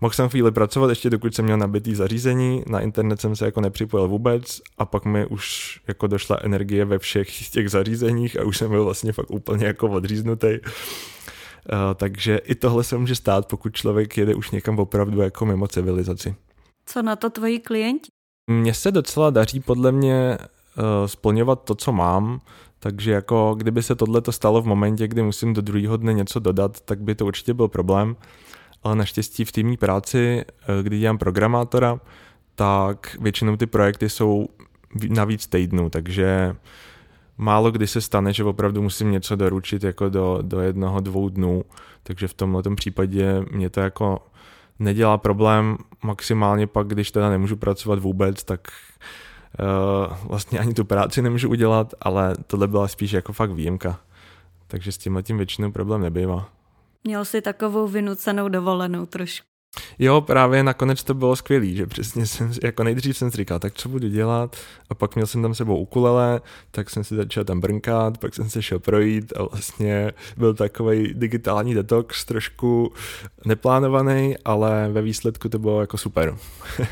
mohl 0.00 0.14
jsem 0.14 0.28
chvíli 0.28 0.52
pracovat, 0.52 0.90
ještě 0.90 1.10
dokud 1.10 1.34
jsem 1.34 1.44
měl 1.44 1.56
nabitý 1.56 1.94
zařízení, 1.94 2.62
na 2.66 2.80
internet 2.80 3.20
jsem 3.20 3.36
se 3.36 3.44
jako 3.44 3.60
nepřipojil 3.60 4.08
vůbec 4.08 4.60
a 4.78 4.84
pak 4.84 5.04
mi 5.04 5.26
už 5.26 5.80
jako 5.88 6.06
došla 6.06 6.38
energie 6.42 6.84
ve 6.84 6.98
všech 6.98 7.50
těch 7.50 7.70
zařízeních 7.70 8.40
a 8.40 8.44
už 8.44 8.56
jsem 8.56 8.70
byl 8.70 8.84
vlastně 8.84 9.12
fakt 9.12 9.30
úplně 9.30 9.66
jako 9.66 9.88
odříznutý. 9.88 10.58
Uh, 11.72 11.94
takže 11.94 12.36
i 12.36 12.54
tohle 12.54 12.84
se 12.84 12.98
může 12.98 13.14
stát, 13.14 13.48
pokud 13.48 13.74
člověk 13.74 14.16
jede 14.16 14.34
už 14.34 14.50
někam 14.50 14.78
opravdu 14.78 15.20
jako 15.20 15.46
mimo 15.46 15.68
civilizaci. 15.68 16.34
Co 16.86 17.02
na 17.02 17.16
to 17.16 17.30
tvoji 17.30 17.58
klienti? 17.58 18.19
Mně 18.50 18.74
se 18.74 18.90
docela 18.90 19.30
daří 19.30 19.60
podle 19.60 19.92
mě 19.92 20.38
uh, 20.38 20.84
splňovat 21.06 21.64
to, 21.64 21.74
co 21.74 21.92
mám, 21.92 22.40
takže 22.78 23.12
jako 23.12 23.54
kdyby 23.58 23.82
se 23.82 23.94
tohle 23.94 24.20
to 24.20 24.32
stalo 24.32 24.62
v 24.62 24.66
momentě, 24.66 25.08
kdy 25.08 25.22
musím 25.22 25.54
do 25.54 25.62
druhého 25.62 25.96
dne 25.96 26.12
něco 26.12 26.40
dodat, 26.40 26.80
tak 26.80 27.00
by 27.00 27.14
to 27.14 27.26
určitě 27.26 27.54
byl 27.54 27.68
problém. 27.68 28.16
Ale 28.82 28.96
naštěstí 28.96 29.44
v 29.44 29.52
týmní 29.52 29.76
práci, 29.76 30.44
uh, 30.68 30.82
kdy 30.82 30.98
dělám 30.98 31.18
programátora, 31.18 32.00
tak 32.54 33.16
většinou 33.20 33.56
ty 33.56 33.66
projekty 33.66 34.08
jsou 34.08 34.48
na 35.08 35.24
víc 35.24 35.46
týdnů, 35.46 35.90
takže 35.90 36.56
málo 37.38 37.70
kdy 37.70 37.86
se 37.86 38.00
stane, 38.00 38.32
že 38.32 38.44
opravdu 38.44 38.82
musím 38.82 39.10
něco 39.10 39.36
doručit 39.36 39.84
jako 39.84 40.08
do, 40.08 40.38
do 40.42 40.60
jednoho, 40.60 41.00
dvou 41.00 41.28
dnů, 41.28 41.64
takže 42.02 42.28
v 42.28 42.34
tomhle 42.34 42.62
případě 42.74 43.44
mě 43.50 43.70
to 43.70 43.80
jako 43.80 44.18
nedělá 44.80 45.18
problém, 45.18 45.76
maximálně 46.02 46.66
pak, 46.66 46.86
když 46.86 47.10
teda 47.10 47.30
nemůžu 47.30 47.56
pracovat 47.56 47.98
vůbec, 47.98 48.44
tak 48.44 48.60
uh, 49.60 50.16
vlastně 50.28 50.58
ani 50.58 50.74
tu 50.74 50.84
práci 50.84 51.22
nemůžu 51.22 51.48
udělat, 51.48 51.94
ale 52.00 52.34
tohle 52.46 52.68
byla 52.68 52.88
spíš 52.88 53.12
jako 53.12 53.32
fakt 53.32 53.50
výjimka. 53.50 54.00
Takže 54.66 54.92
s 54.92 54.98
tím 54.98 55.18
tím 55.22 55.36
většinou 55.36 55.72
problém 55.72 56.00
nebývá. 56.00 56.48
Měl 57.04 57.24
jsi 57.24 57.42
takovou 57.42 57.88
vynucenou 57.88 58.48
dovolenou 58.48 59.06
trošku. 59.06 59.49
Jo, 59.98 60.20
právě 60.20 60.62
nakonec 60.62 61.04
to 61.04 61.14
bylo 61.14 61.36
skvělý, 61.36 61.76
že 61.76 61.86
přesně 61.86 62.26
jsem, 62.26 62.52
jako 62.62 62.84
nejdřív 62.84 63.16
jsem 63.16 63.30
si 63.30 63.36
říkal, 63.36 63.58
tak 63.58 63.74
co 63.74 63.88
budu 63.88 64.08
dělat 64.08 64.56
a 64.90 64.94
pak 64.94 65.14
měl 65.14 65.26
jsem 65.26 65.42
tam 65.42 65.54
sebou 65.54 65.78
ukulele, 65.78 66.40
tak 66.70 66.90
jsem 66.90 67.04
si 67.04 67.16
začal 67.16 67.44
tam 67.44 67.60
brnkat, 67.60 68.18
pak 68.18 68.34
jsem 68.34 68.50
se 68.50 68.62
šel 68.62 68.78
projít 68.78 69.32
a 69.36 69.42
vlastně 69.42 70.12
byl 70.36 70.54
takový 70.54 71.14
digitální 71.14 71.74
detox, 71.74 72.24
trošku 72.24 72.92
neplánovaný, 73.44 74.36
ale 74.44 74.88
ve 74.92 75.02
výsledku 75.02 75.48
to 75.48 75.58
bylo 75.58 75.80
jako 75.80 75.98
super. 75.98 76.36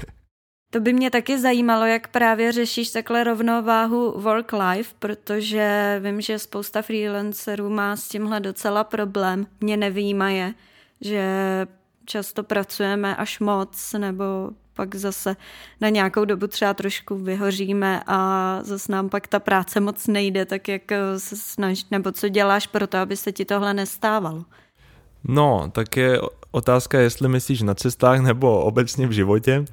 To 0.70 0.80
by 0.80 0.92
mě 0.92 1.10
taky 1.10 1.38
zajímalo, 1.38 1.86
jak 1.86 2.08
právě 2.08 2.52
řešíš 2.52 2.90
takhle 2.90 3.24
rovnováhu 3.24 4.20
work-life, 4.20 4.94
protože 4.98 6.00
vím, 6.04 6.20
že 6.20 6.38
spousta 6.38 6.82
freelancerů 6.82 7.70
má 7.70 7.96
s 7.96 8.08
tímhle 8.08 8.40
docela 8.40 8.84
problém. 8.84 9.46
Mě 9.60 9.76
nevýjímaje, 9.76 10.54
že 11.00 11.22
často 12.08 12.42
pracujeme 12.42 13.16
až 13.16 13.40
moc, 13.40 13.92
nebo 13.98 14.24
pak 14.74 14.94
zase 14.94 15.36
na 15.80 15.88
nějakou 15.88 16.24
dobu 16.24 16.46
třeba 16.46 16.74
trošku 16.74 17.16
vyhoříme 17.16 18.02
a 18.06 18.60
zase 18.62 18.92
nám 18.92 19.08
pak 19.08 19.28
ta 19.28 19.38
práce 19.38 19.80
moc 19.80 20.06
nejde, 20.06 20.44
tak 20.44 20.68
jak 20.68 20.82
se 21.16 21.36
snažíš, 21.36 21.86
nebo 21.90 22.12
co 22.12 22.28
děláš 22.28 22.66
pro 22.66 22.86
to, 22.86 22.98
aby 22.98 23.16
se 23.16 23.32
ti 23.32 23.44
tohle 23.44 23.74
nestávalo? 23.74 24.44
No, 25.24 25.70
tak 25.72 25.96
je 25.96 26.20
otázka, 26.50 27.00
jestli 27.00 27.28
myslíš 27.28 27.62
na 27.62 27.74
cestách 27.74 28.20
nebo 28.20 28.60
obecně 28.60 29.06
v 29.06 29.12
životě, 29.12 29.64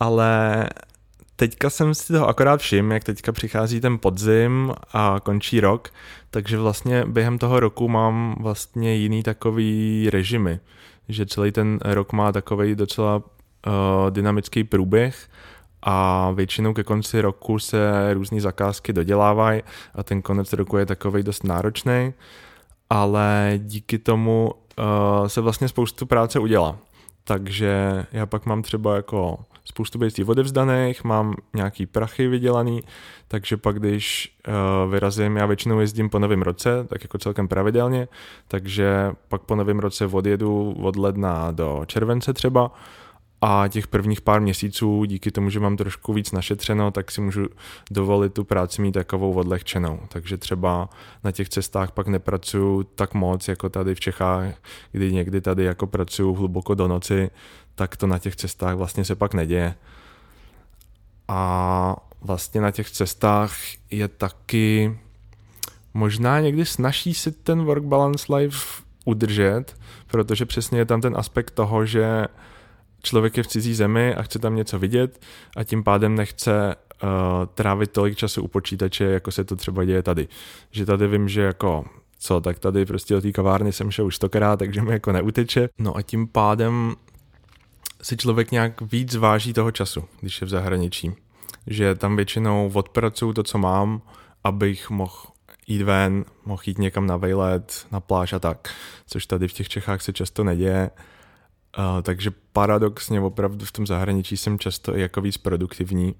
ale 0.00 0.68
teďka 1.36 1.70
jsem 1.70 1.94
si 1.94 2.12
toho 2.12 2.28
akorát 2.28 2.60
všim, 2.60 2.90
jak 2.90 3.04
teďka 3.04 3.32
přichází 3.32 3.80
ten 3.80 3.98
podzim 3.98 4.72
a 4.92 5.20
končí 5.22 5.60
rok, 5.60 5.90
takže 6.30 6.58
vlastně 6.58 7.04
během 7.06 7.38
toho 7.38 7.60
roku 7.60 7.88
mám 7.88 8.36
vlastně 8.40 8.94
jiný 8.94 9.22
takový 9.22 10.08
režimy 10.10 10.60
že 11.12 11.26
celý 11.26 11.52
ten 11.52 11.78
rok 11.84 12.12
má 12.12 12.32
takový 12.32 12.74
docela 12.74 13.16
uh, 13.16 13.22
dynamický 14.10 14.64
průběh 14.64 15.28
a 15.82 16.30
většinou 16.30 16.74
ke 16.74 16.84
konci 16.84 17.20
roku 17.20 17.58
se 17.58 18.14
různé 18.14 18.40
zakázky 18.40 18.92
dodělávají 18.92 19.62
a 19.94 20.02
ten 20.02 20.22
konec 20.22 20.52
roku 20.52 20.76
je 20.76 20.86
takový 20.86 21.22
dost 21.22 21.44
náročný, 21.44 22.14
ale 22.90 23.52
díky 23.58 23.98
tomu 23.98 24.50
uh, 24.50 25.26
se 25.26 25.40
vlastně 25.40 25.68
spoustu 25.68 26.06
práce 26.06 26.38
udělá. 26.38 26.76
Takže 27.24 28.06
já 28.12 28.26
pak 28.26 28.46
mám 28.46 28.62
třeba 28.62 28.96
jako 28.96 29.38
spoustu 29.64 29.98
věcí 29.98 30.24
odevzdaných, 30.24 31.04
mám 31.04 31.34
nějaký 31.54 31.86
prachy 31.86 32.28
vydělaný, 32.28 32.80
takže 33.28 33.56
pak 33.56 33.78
když 33.78 34.36
uh, 34.48 34.92
vyrazím, 34.92 35.36
já 35.36 35.46
většinou 35.46 35.80
jezdím 35.80 36.10
po 36.10 36.18
novém 36.18 36.42
roce, 36.42 36.84
tak 36.88 37.02
jako 37.02 37.18
celkem 37.18 37.48
pravidelně, 37.48 38.08
takže 38.48 39.12
pak 39.28 39.42
po 39.42 39.56
novém 39.56 39.78
roce 39.78 40.06
odjedu 40.06 40.74
od 40.82 40.96
ledna 40.96 41.50
do 41.50 41.82
července 41.86 42.32
třeba 42.32 42.70
a 43.44 43.68
těch 43.68 43.86
prvních 43.86 44.20
pár 44.20 44.40
měsíců, 44.40 45.04
díky 45.04 45.30
tomu, 45.30 45.50
že 45.50 45.60
mám 45.60 45.76
trošku 45.76 46.12
víc 46.12 46.32
našetřeno, 46.32 46.90
tak 46.90 47.10
si 47.10 47.20
můžu 47.20 47.46
dovolit 47.90 48.32
tu 48.32 48.44
práci 48.44 48.82
mít 48.82 48.92
takovou 48.92 49.32
odlehčenou. 49.32 50.00
Takže 50.08 50.36
třeba 50.36 50.88
na 51.24 51.32
těch 51.32 51.48
cestách 51.48 51.92
pak 51.92 52.06
nepracuju 52.06 52.82
tak 52.82 53.14
moc, 53.14 53.48
jako 53.48 53.68
tady 53.68 53.94
v 53.94 54.00
Čechách, 54.00 54.54
kdy 54.92 55.12
někdy 55.12 55.40
tady 55.40 55.64
jako 55.64 55.86
pracuju 55.86 56.34
hluboko 56.34 56.74
do 56.74 56.88
noci, 56.88 57.30
tak 57.74 57.96
to 57.96 58.06
na 58.06 58.18
těch 58.18 58.36
cestách 58.36 58.76
vlastně 58.76 59.04
se 59.04 59.14
pak 59.14 59.34
neděje. 59.34 59.74
A 61.28 61.96
vlastně 62.20 62.60
na 62.60 62.70
těch 62.70 62.90
cestách 62.90 63.52
je 63.90 64.08
taky 64.08 64.98
možná 65.94 66.40
někdy 66.40 66.66
snaží 66.66 67.14
si 67.14 67.32
ten 67.32 67.64
work 67.64 67.84
balance 67.84 68.36
life 68.36 68.82
udržet, 69.04 69.76
protože 70.06 70.46
přesně 70.46 70.78
je 70.78 70.84
tam 70.84 71.00
ten 71.00 71.16
aspekt 71.16 71.50
toho, 71.50 71.86
že 71.86 72.26
člověk 73.02 73.36
je 73.36 73.42
v 73.42 73.46
cizí 73.46 73.74
zemi 73.74 74.14
a 74.14 74.22
chce 74.22 74.38
tam 74.38 74.56
něco 74.56 74.78
vidět 74.78 75.24
a 75.56 75.64
tím 75.64 75.84
pádem 75.84 76.14
nechce 76.14 76.74
uh, 77.02 77.08
trávit 77.54 77.90
tolik 77.90 78.16
času 78.16 78.42
u 78.42 78.48
počítače, 78.48 79.04
jako 79.04 79.30
se 79.30 79.44
to 79.44 79.56
třeba 79.56 79.84
děje 79.84 80.02
tady. 80.02 80.28
Že 80.70 80.86
tady 80.86 81.06
vím, 81.06 81.28
že 81.28 81.42
jako 81.42 81.84
co, 82.18 82.40
tak 82.40 82.58
tady 82.58 82.86
prostě 82.86 83.14
do 83.14 83.20
té 83.20 83.32
kavárny 83.32 83.72
jsem 83.72 83.90
šel 83.90 84.06
už 84.06 84.16
stokrát, 84.16 84.58
takže 84.58 84.82
mi 84.82 84.92
jako 84.92 85.12
neuteče. 85.12 85.68
No 85.78 85.96
a 85.96 86.02
tím 86.02 86.26
pádem 86.26 86.94
si 88.02 88.16
člověk 88.16 88.50
nějak 88.50 88.80
víc 88.80 89.16
váží 89.16 89.52
toho 89.52 89.70
času, 89.70 90.04
když 90.20 90.40
je 90.40 90.46
v 90.46 90.50
zahraničí. 90.50 91.12
Že 91.66 91.94
tam 91.94 92.16
většinou 92.16 92.70
odpracuju 92.74 93.32
to, 93.32 93.42
co 93.42 93.58
mám, 93.58 94.02
abych 94.44 94.90
mohl 94.90 95.16
jít 95.66 95.82
ven, 95.82 96.24
mohl 96.44 96.62
jít 96.66 96.78
někam 96.78 97.06
na 97.06 97.16
vejlet, 97.16 97.86
na 97.92 98.00
pláž 98.00 98.32
a 98.32 98.38
tak, 98.38 98.74
což 99.06 99.26
tady 99.26 99.48
v 99.48 99.52
těch 99.52 99.68
Čechách 99.68 100.02
se 100.02 100.12
často 100.12 100.44
neděje. 100.44 100.90
Takže 102.02 102.30
paradoxně 102.52 103.20
opravdu 103.20 103.64
v 103.64 103.72
tom 103.72 103.86
zahraničí 103.86 104.36
jsem 104.36 104.58
často 104.58 104.96
jako 104.96 105.20
víc 105.20 105.36
produktivní 105.36 106.14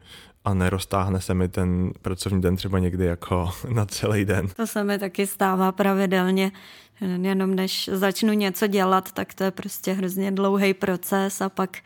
a 0.45 0.55
neroztáhne 0.55 1.21
se 1.21 1.35
mi 1.35 1.49
ten 1.49 1.93
pracovní 2.03 2.43
den 2.43 2.57
třeba 2.57 2.79
někdy 2.79 3.05
jako 3.05 3.51
na 3.69 3.87
celý 3.87 4.25
den. 4.25 4.49
To 4.49 4.67
se 4.67 4.85
mi 4.85 4.99
taky 4.99 5.27
stává 5.27 5.73
pravidelně. 5.73 6.53
Jenom 7.01 7.55
než 7.55 7.91
začnu 7.93 8.33
něco 8.33 8.67
dělat, 8.67 9.13
tak 9.13 9.35
to 9.35 9.45
je 9.45 9.51
prostě 9.51 9.93
hrozně 9.93 10.33
dlouhý 10.33 10.75
proces 10.75 11.41
a 11.41 11.49
pak 11.49 11.79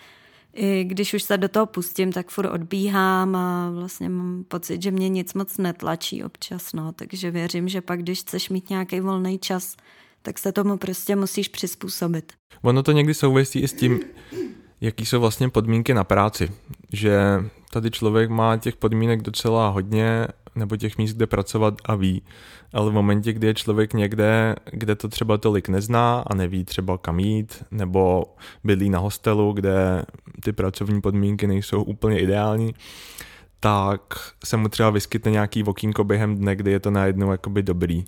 i 0.56 0.84
když 0.84 1.14
už 1.14 1.22
se 1.22 1.36
do 1.36 1.48
toho 1.48 1.66
pustím, 1.66 2.12
tak 2.12 2.28
furt 2.28 2.50
odbíhám 2.50 3.36
a 3.36 3.70
vlastně 3.70 4.08
mám 4.08 4.44
pocit, 4.44 4.82
že 4.82 4.90
mě 4.90 5.08
nic 5.08 5.34
moc 5.34 5.58
netlačí 5.58 6.24
občas, 6.24 6.72
no. 6.72 6.92
takže 6.92 7.30
věřím, 7.30 7.68
že 7.68 7.80
pak, 7.80 8.02
když 8.02 8.20
chceš 8.20 8.48
mít 8.48 8.70
nějaký 8.70 9.00
volný 9.00 9.38
čas, 9.38 9.76
tak 10.26 10.38
se 10.38 10.52
tomu 10.52 10.76
prostě 10.76 11.16
musíš 11.16 11.48
přizpůsobit. 11.48 12.32
Ono 12.62 12.82
to 12.82 12.92
někdy 12.92 13.14
souvisí 13.14 13.60
i 13.60 13.68
s 13.68 13.72
tím, 13.72 14.00
jaký 14.80 15.06
jsou 15.06 15.20
vlastně 15.20 15.48
podmínky 15.48 15.94
na 15.94 16.04
práci. 16.04 16.50
Že 16.92 17.20
tady 17.70 17.90
člověk 17.90 18.30
má 18.30 18.56
těch 18.56 18.76
podmínek 18.76 19.22
docela 19.22 19.68
hodně, 19.68 20.26
nebo 20.54 20.76
těch 20.76 20.98
míst, 20.98 21.14
kde 21.14 21.26
pracovat 21.26 21.74
a 21.84 21.94
ví. 21.94 22.22
Ale 22.72 22.90
v 22.90 22.94
momentě, 22.94 23.32
kdy 23.32 23.46
je 23.46 23.54
člověk 23.54 23.94
někde, 23.94 24.56
kde 24.72 24.94
to 24.94 25.08
třeba 25.08 25.38
tolik 25.38 25.68
nezná 25.68 26.24
a 26.26 26.34
neví 26.34 26.64
třeba 26.64 26.98
kam 26.98 27.20
jít, 27.20 27.64
nebo 27.70 28.24
bydlí 28.64 28.90
na 28.90 28.98
hostelu, 28.98 29.52
kde 29.52 30.04
ty 30.44 30.52
pracovní 30.52 31.00
podmínky 31.00 31.46
nejsou 31.46 31.82
úplně 31.82 32.20
ideální, 32.20 32.74
tak 33.60 34.00
se 34.44 34.56
mu 34.56 34.68
třeba 34.68 34.90
vyskytne 34.90 35.30
nějaký 35.30 35.64
okýnko 35.64 36.04
během 36.04 36.36
dne, 36.36 36.56
kdy 36.56 36.70
je 36.70 36.80
to 36.80 36.90
najednou 36.90 37.30
jakoby 37.30 37.62
dobrý 37.62 38.04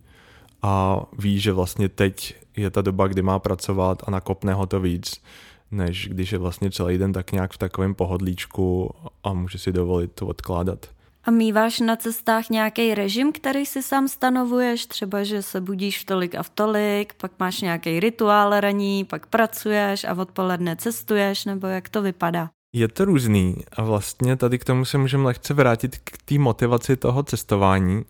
a 0.62 1.02
ví, 1.18 1.40
že 1.40 1.52
vlastně 1.52 1.88
teď 1.88 2.36
je 2.56 2.70
ta 2.70 2.82
doba, 2.82 3.06
kdy 3.06 3.22
má 3.22 3.38
pracovat 3.38 4.02
a 4.06 4.10
nakopne 4.10 4.54
ho 4.54 4.66
to 4.66 4.80
víc, 4.80 5.22
než 5.70 6.08
když 6.08 6.32
je 6.32 6.38
vlastně 6.38 6.70
celý 6.70 6.98
den 6.98 7.12
tak 7.12 7.32
nějak 7.32 7.52
v 7.52 7.58
takovém 7.58 7.94
pohodlíčku 7.94 8.90
a 9.24 9.32
může 9.32 9.58
si 9.58 9.72
dovolit 9.72 10.12
to 10.12 10.26
odkládat. 10.26 10.86
A 11.24 11.30
míváš 11.30 11.80
na 11.80 11.96
cestách 11.96 12.50
nějaký 12.50 12.94
režim, 12.94 13.32
který 13.32 13.66
si 13.66 13.82
sám 13.82 14.08
stanovuješ? 14.08 14.86
Třeba, 14.86 15.24
že 15.24 15.42
se 15.42 15.60
budíš 15.60 15.98
v 15.98 16.04
tolik 16.04 16.34
a 16.34 16.42
v 16.42 16.48
tolik, 16.50 17.14
pak 17.14 17.32
máš 17.38 17.60
nějaký 17.60 18.00
rituál 18.00 18.60
raní, 18.60 19.04
pak 19.04 19.26
pracuješ 19.26 20.04
a 20.04 20.14
odpoledne 20.14 20.76
cestuješ, 20.76 21.44
nebo 21.44 21.66
jak 21.66 21.88
to 21.88 22.02
vypadá? 22.02 22.50
Je 22.72 22.88
to 22.88 23.04
různý 23.04 23.56
a 23.72 23.82
vlastně 23.82 24.36
tady 24.36 24.58
k 24.58 24.64
tomu 24.64 24.84
se 24.84 24.98
můžeme 24.98 25.24
lehce 25.24 25.54
vrátit 25.54 25.98
k 26.04 26.22
té 26.24 26.38
motivaci 26.38 26.96
toho 26.96 27.22
cestování, 27.22 28.04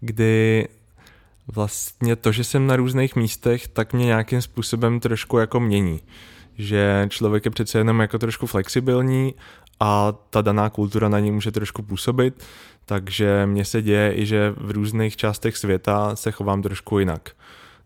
kdy 0.00 0.68
vlastně 1.54 2.16
to, 2.16 2.32
že 2.32 2.44
jsem 2.44 2.66
na 2.66 2.76
různých 2.76 3.16
místech, 3.16 3.68
tak 3.68 3.92
mě 3.92 4.06
nějakým 4.06 4.42
způsobem 4.42 5.00
trošku 5.00 5.38
jako 5.38 5.60
mění. 5.60 6.00
Že 6.58 7.06
člověk 7.10 7.44
je 7.44 7.50
přece 7.50 7.78
jenom 7.78 8.00
jako 8.00 8.18
trošku 8.18 8.46
flexibilní 8.46 9.34
a 9.80 10.12
ta 10.30 10.42
daná 10.42 10.70
kultura 10.70 11.08
na 11.08 11.18
ní 11.18 11.30
může 11.30 11.52
trošku 11.52 11.82
působit, 11.82 12.44
takže 12.84 13.46
mně 13.46 13.64
se 13.64 13.82
děje 13.82 14.14
i, 14.14 14.26
že 14.26 14.54
v 14.56 14.70
různých 14.70 15.16
částech 15.16 15.56
světa 15.56 16.16
se 16.16 16.32
chovám 16.32 16.62
trošku 16.62 16.98
jinak. 16.98 17.30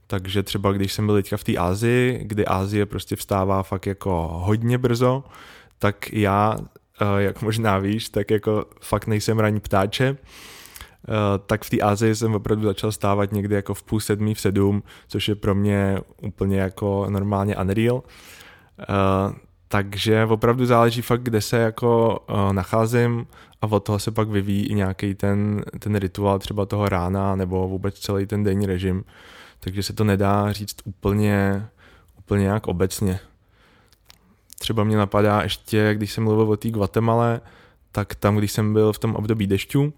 Takže 0.07 0.43
třeba 0.43 0.73
když 0.73 0.93
jsem 0.93 1.07
byl 1.07 1.15
teďka 1.15 1.37
v 1.37 1.45
té 1.45 1.57
Ázii, 1.57 2.21
kdy 2.23 2.47
Ázie 2.47 2.87
prostě 2.87 3.17
vstává 3.17 3.63
fakt 3.63 3.87
jako 3.87 4.29
hodně 4.33 4.79
brzo, 4.79 5.25
tak 5.79 6.13
já, 6.13 6.57
eh, 7.01 7.23
jak 7.23 7.43
možná 7.43 7.79
víš, 7.79 8.09
tak 8.09 8.31
jako 8.31 8.65
fakt 8.81 9.07
nejsem 9.07 9.39
ranní 9.39 9.61
ptáče, 9.61 10.17
tak 11.47 11.65
v 11.65 11.71
té 11.71 11.81
Ázii 11.81 12.15
jsem 12.15 12.35
opravdu 12.35 12.65
začal 12.65 12.93
stávat 12.93 13.33
někdy 13.33 13.55
jako 13.55 13.75
v 13.75 13.83
půl 13.83 14.01
sedmí, 14.01 14.35
v 14.35 14.41
sedm, 14.41 14.83
což 15.09 15.29
je 15.29 15.35
pro 15.35 15.55
mě 15.55 15.99
úplně 16.23 16.61
jako 16.61 17.07
normálně 17.09 17.57
unreal. 17.57 17.95
Uh, 17.95 18.03
takže 19.69 20.25
opravdu 20.25 20.67
záleží 20.67 21.03
fakt, 21.03 21.23
kde 21.23 21.41
se 21.41 21.59
jako 21.59 22.21
uh, 22.31 22.53
nacházím 22.53 23.27
a 23.63 23.67
od 23.67 23.81
toho 23.81 23.99
se 23.99 24.11
pak 24.11 24.29
vyvíjí 24.29 24.67
i 24.67 24.75
nějaký 24.75 25.15
ten, 25.15 25.65
ten 25.79 25.97
rituál 25.97 26.39
třeba 26.39 26.67
toho 26.67 26.89
rána 26.89 27.37
nebo 27.37 27.69
vůbec 27.69 27.99
celý 27.99 28.27
ten 28.27 28.45
denní 28.45 28.67
režim. 28.67 29.05
Takže 29.61 29.83
se 29.83 29.93
to 29.93 30.05
nedá 30.05 30.53
říct 30.53 30.77
úplně, 30.85 31.67
úplně 32.19 32.43
nějak 32.43 32.67
obecně. 32.67 33.21
Třeba 34.59 34.85
mě 34.85 34.97
napadá 34.97 35.43
ještě, 35.43 35.95
když 35.95 36.13
jsem 36.13 36.25
mluvil 36.25 36.51
o 36.51 36.57
té 36.57 36.71
Guatemala, 36.71 37.41
tak 37.93 38.15
tam, 38.15 38.37
když 38.37 38.53
jsem 38.53 38.73
byl 38.73 38.93
v 38.93 38.99
tom 38.99 39.17
období 39.17 39.47
dešťů, 39.47 39.93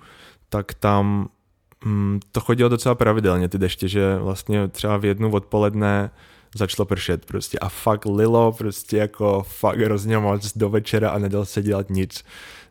tak 0.55 0.75
tam 0.75 1.29
mm, 1.85 2.21
to 2.33 2.41
chodilo 2.41 2.69
docela 2.69 2.95
pravidelně, 2.95 3.49
ty 3.49 3.59
deště, 3.59 3.89
že 3.89 4.19
vlastně 4.19 4.69
třeba 4.69 4.97
v 4.97 5.05
jednu 5.05 5.33
odpoledne 5.33 6.11
začalo 6.57 6.87
pršet 6.87 7.27
prostě 7.27 7.59
a 7.59 7.69
fakt 7.69 8.07
lilo 8.07 8.53
prostě 8.53 8.97
jako 8.97 9.43
fakt 9.43 9.79
hrozně 9.79 10.19
moc 10.19 10.57
do 10.57 10.69
večera 10.69 11.11
a 11.11 11.19
nedal 11.19 11.45
se 11.45 11.63
dělat 11.63 11.91
nic. 11.91 12.25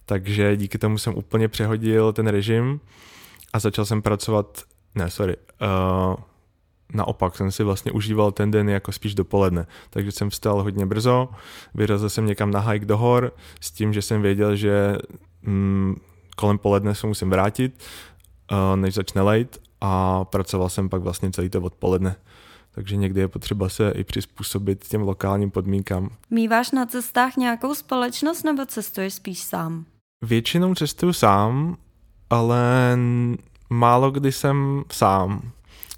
Takže 0.05 0.57
díky 0.57 0.77
tomu 0.77 0.97
jsem 0.97 1.15
úplně 1.15 1.47
přehodil 1.47 2.13
ten 2.13 2.27
režim 2.27 2.79
a 3.53 3.59
začal 3.59 3.85
jsem 3.85 4.01
pracovat, 4.01 4.61
ne, 4.95 5.09
sorry, 5.09 5.35
uh, 5.61 6.15
naopak 6.93 7.35
jsem 7.35 7.51
si 7.51 7.63
vlastně 7.63 7.91
užíval 7.91 8.31
ten 8.31 8.51
den 8.51 8.69
jako 8.69 8.91
spíš 8.91 9.15
dopoledne. 9.15 9.67
Takže 9.89 10.11
jsem 10.11 10.29
vstal 10.29 10.63
hodně 10.63 10.85
brzo, 10.85 11.29
vyrazil 11.75 12.09
jsem 12.09 12.25
někam 12.25 12.51
na 12.51 12.59
hike 12.59 12.85
do 12.85 12.97
hor 12.97 13.33
s 13.61 13.71
tím, 13.71 13.93
že 13.93 14.01
jsem 14.01 14.21
věděl, 14.21 14.55
že 14.55 14.97
mm, 15.41 15.95
kolem 16.33 16.57
poledne 16.57 16.95
se 16.95 17.07
musím 17.07 17.29
vrátit, 17.29 17.83
uh, 18.51 18.75
než 18.75 18.93
začne 18.93 19.21
lejt 19.21 19.57
a 19.81 20.23
pracoval 20.25 20.69
jsem 20.69 20.89
pak 20.89 21.01
vlastně 21.01 21.31
celý 21.31 21.49
to 21.49 21.61
odpoledne. 21.61 22.15
Takže 22.75 22.95
někdy 22.95 23.21
je 23.21 23.27
potřeba 23.27 23.69
se 23.69 23.91
i 23.91 24.03
přizpůsobit 24.03 24.87
těm 24.87 25.01
lokálním 25.01 25.51
podmínkám. 25.51 26.09
Míváš 26.29 26.71
na 26.71 26.85
cestách 26.85 27.37
nějakou 27.37 27.75
společnost 27.75 28.43
nebo 28.43 28.65
cestuješ 28.65 29.13
spíš 29.13 29.39
sám? 29.39 29.85
Většinou 30.21 30.75
cestuju 30.75 31.13
sám, 31.13 31.77
ale 32.29 32.97
málo 33.69 34.11
kdy 34.11 34.31
jsem 34.31 34.83
sám. 34.91 35.51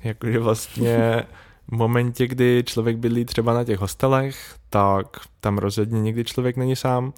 Jakože 0.04 0.39
vlastně 0.39 1.24
v 1.67 1.71
momentě, 1.71 2.28
kdy 2.28 2.63
člověk 2.67 2.98
bydlí 2.98 3.26
třeba 3.26 3.54
na 3.54 3.63
těch 3.63 3.80
hostelech, 3.80 4.56
tak 4.69 5.08
tam 5.39 5.58
rozhodně 5.58 6.02
nikdy 6.02 6.24
člověk 6.24 6.58
není 6.58 6.76
sám. 6.76 7.13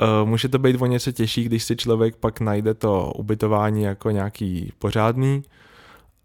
Eh, 0.00 0.24
může 0.24 0.48
to 0.48 0.58
být 0.58 0.82
o 0.82 0.86
něco 0.86 1.12
těžší, 1.12 1.44
když 1.44 1.64
si 1.64 1.76
člověk 1.76 2.16
pak 2.16 2.40
najde 2.40 2.74
to 2.74 3.12
ubytování 3.16 3.82
jako 3.82 4.10
nějaký 4.10 4.72
pořádný, 4.78 5.42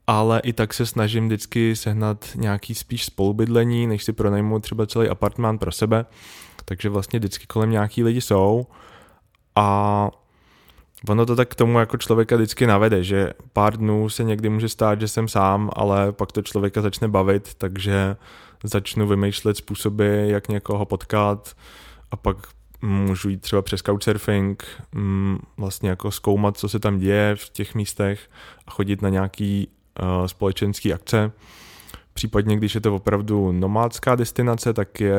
ale 0.07 0.39
i 0.39 0.53
tak 0.53 0.73
se 0.73 0.85
snažím 0.85 1.25
vždycky 1.25 1.75
sehnat 1.75 2.25
nějaký 2.35 2.75
spíš 2.75 3.05
spolubydlení, 3.05 3.87
než 3.87 4.03
si 4.03 4.13
pronajmu 4.13 4.59
třeba 4.59 4.85
celý 4.85 5.09
apartmán 5.09 5.57
pro 5.57 5.71
sebe. 5.71 6.05
Takže 6.65 6.89
vlastně 6.89 7.19
vždycky 7.19 7.47
kolem 7.47 7.71
nějaký 7.71 8.03
lidi 8.03 8.21
jsou 8.21 8.67
a 9.55 10.09
ono 11.09 11.25
to 11.25 11.35
tak 11.35 11.49
k 11.49 11.55
tomu 11.55 11.79
jako 11.79 11.97
člověka 11.97 12.35
vždycky 12.35 12.67
navede, 12.67 13.03
že 13.03 13.33
pár 13.53 13.77
dnů 13.77 14.09
se 14.09 14.23
někdy 14.23 14.49
může 14.49 14.69
stát, 14.69 15.01
že 15.01 15.07
jsem 15.07 15.27
sám, 15.27 15.69
ale 15.73 16.11
pak 16.11 16.31
to 16.31 16.41
člověka 16.41 16.81
začne 16.81 17.07
bavit, 17.07 17.53
takže 17.53 18.15
začnu 18.63 19.07
vymýšlet 19.07 19.57
způsoby, 19.57 20.29
jak 20.29 20.47
někoho 20.47 20.85
potkat 20.85 21.55
a 22.11 22.15
pak 22.15 22.37
můžu 22.81 23.29
jít 23.29 23.41
třeba 23.41 23.61
přes 23.61 23.81
couchsurfing, 23.81 24.65
mm, 24.95 25.39
vlastně 25.57 25.89
jako 25.89 26.11
zkoumat, 26.11 26.57
co 26.57 26.69
se 26.69 26.79
tam 26.79 26.99
děje 26.99 27.35
v 27.35 27.49
těch 27.49 27.75
místech 27.75 28.29
a 28.67 28.71
chodit 28.71 29.01
na 29.01 29.09
nějaký 29.09 29.67
uh, 30.01 30.25
společenský 30.25 30.93
akce. 30.93 31.31
Případně, 32.13 32.57
když 32.57 32.75
je 32.75 32.81
to 32.81 32.95
opravdu 32.95 33.51
nomádská 33.51 34.15
destinace, 34.15 34.73
tak 34.73 34.99
je 34.99 35.15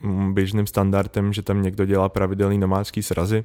mm, 0.00 0.34
běžným 0.34 0.66
standardem, 0.66 1.32
že 1.32 1.42
tam 1.42 1.62
někdo 1.62 1.84
dělá 1.84 2.08
pravidelný 2.08 2.58
nomádský 2.58 3.02
srazy. 3.02 3.44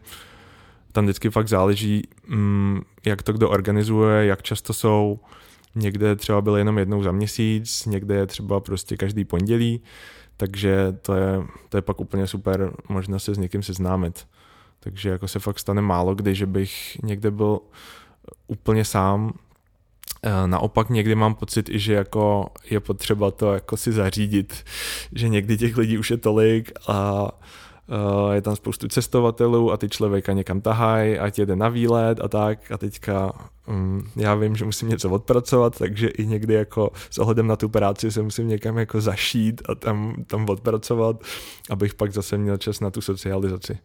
Tam 0.91 1.03
vždycky 1.03 1.29
fakt 1.29 1.47
záleží, 1.47 2.07
mm, 2.27 2.81
jak 3.05 3.23
to 3.23 3.33
kdo 3.33 3.49
organizuje, 3.49 4.25
jak 4.25 4.43
často 4.43 4.73
jsou. 4.73 5.19
Někde 5.75 6.15
třeba 6.15 6.41
byl 6.41 6.55
jenom 6.55 6.77
jednou 6.77 7.03
za 7.03 7.11
měsíc, 7.11 7.85
někde 7.85 8.15
je 8.15 8.25
třeba 8.25 8.59
prostě 8.59 8.97
každý 8.97 9.25
pondělí, 9.25 9.81
takže 10.39 10.97
to 11.01 11.13
je, 11.15 11.43
to 11.69 11.77
je 11.77 11.81
pak 11.81 11.99
úplně 11.99 12.27
super 12.27 12.73
možnost 12.89 13.23
se 13.23 13.35
s 13.35 13.37
někým 13.37 13.63
seznámit. 13.63 14.27
Takže 14.79 15.09
jako 15.09 15.27
se 15.27 15.39
fakt 15.39 15.59
stane 15.59 15.81
málo 15.81 16.15
kdy, 16.15 16.35
že 16.35 16.45
bych 16.45 16.97
někde 17.03 17.31
byl 17.31 17.59
úplně 18.47 18.85
sám, 18.85 19.33
Eh, 20.23 20.47
naopak 20.47 20.89
někdy 20.89 21.15
mám 21.15 21.35
pocit 21.35 21.69
i, 21.69 21.79
že 21.79 21.93
jako 21.93 22.49
je 22.69 22.79
potřeba 22.79 23.31
to 23.31 23.53
jako 23.53 23.77
si 23.77 23.91
zařídit, 23.91 24.65
že 25.13 25.29
někdy 25.29 25.57
těch 25.57 25.77
lidí 25.77 25.97
už 25.97 26.11
je 26.11 26.17
tolik 26.17 26.71
a 26.87 27.27
je 28.31 28.41
tam 28.41 28.55
spoustu 28.55 28.87
cestovatelů 28.87 29.71
a 29.71 29.77
ty 29.77 29.89
člověka 29.89 30.33
někam 30.33 30.61
tahají, 30.61 31.19
ať 31.19 31.39
jede 31.39 31.55
na 31.55 31.69
výlet 31.69 32.19
a 32.19 32.27
tak 32.27 32.71
a 32.71 32.77
teďka 32.77 33.33
um, 33.67 34.03
já 34.15 34.35
vím, 34.35 34.55
že 34.55 34.65
musím 34.65 34.89
něco 34.89 35.09
odpracovat, 35.09 35.77
takže 35.77 36.07
i 36.07 36.25
někdy 36.25 36.53
jako 36.53 36.91
s 37.09 37.17
ohledem 37.17 37.47
na 37.47 37.55
tu 37.55 37.69
práci 37.69 38.11
se 38.11 38.21
musím 38.21 38.47
někam 38.47 38.77
jako 38.77 39.01
zašít 39.01 39.61
a 39.69 39.75
tam, 39.75 40.15
tam 40.27 40.49
odpracovat, 40.49 41.23
abych 41.69 41.95
pak 41.95 42.13
zase 42.13 42.37
měl 42.37 42.57
čas 42.57 42.79
na 42.79 42.91
tu 42.91 43.01
socializaci. 43.01 43.77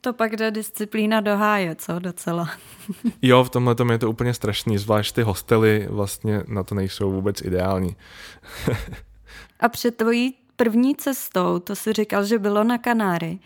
To 0.00 0.12
pak 0.12 0.36
jde 0.36 0.50
disciplína 0.50 1.20
do 1.20 1.36
háje, 1.36 1.74
co 1.74 1.98
docela. 1.98 2.50
jo, 3.22 3.44
v 3.44 3.50
tomhle 3.50 3.76
je 3.92 3.98
to 3.98 4.10
úplně 4.10 4.34
strašný, 4.34 4.78
zvlášť 4.78 5.14
ty 5.14 5.22
hostely 5.22 5.86
vlastně 5.90 6.42
na 6.48 6.62
to 6.62 6.74
nejsou 6.74 7.12
vůbec 7.12 7.42
ideální. 7.42 7.96
A 9.60 9.68
před 9.68 9.96
tvojí 9.96 10.34
první 10.64 10.96
cestou, 10.96 11.58
to 11.58 11.76
si 11.76 11.92
říkal, 11.92 12.24
že 12.24 12.38
bylo 12.38 12.64
na 12.64 12.78
Kanáry, 12.78 13.38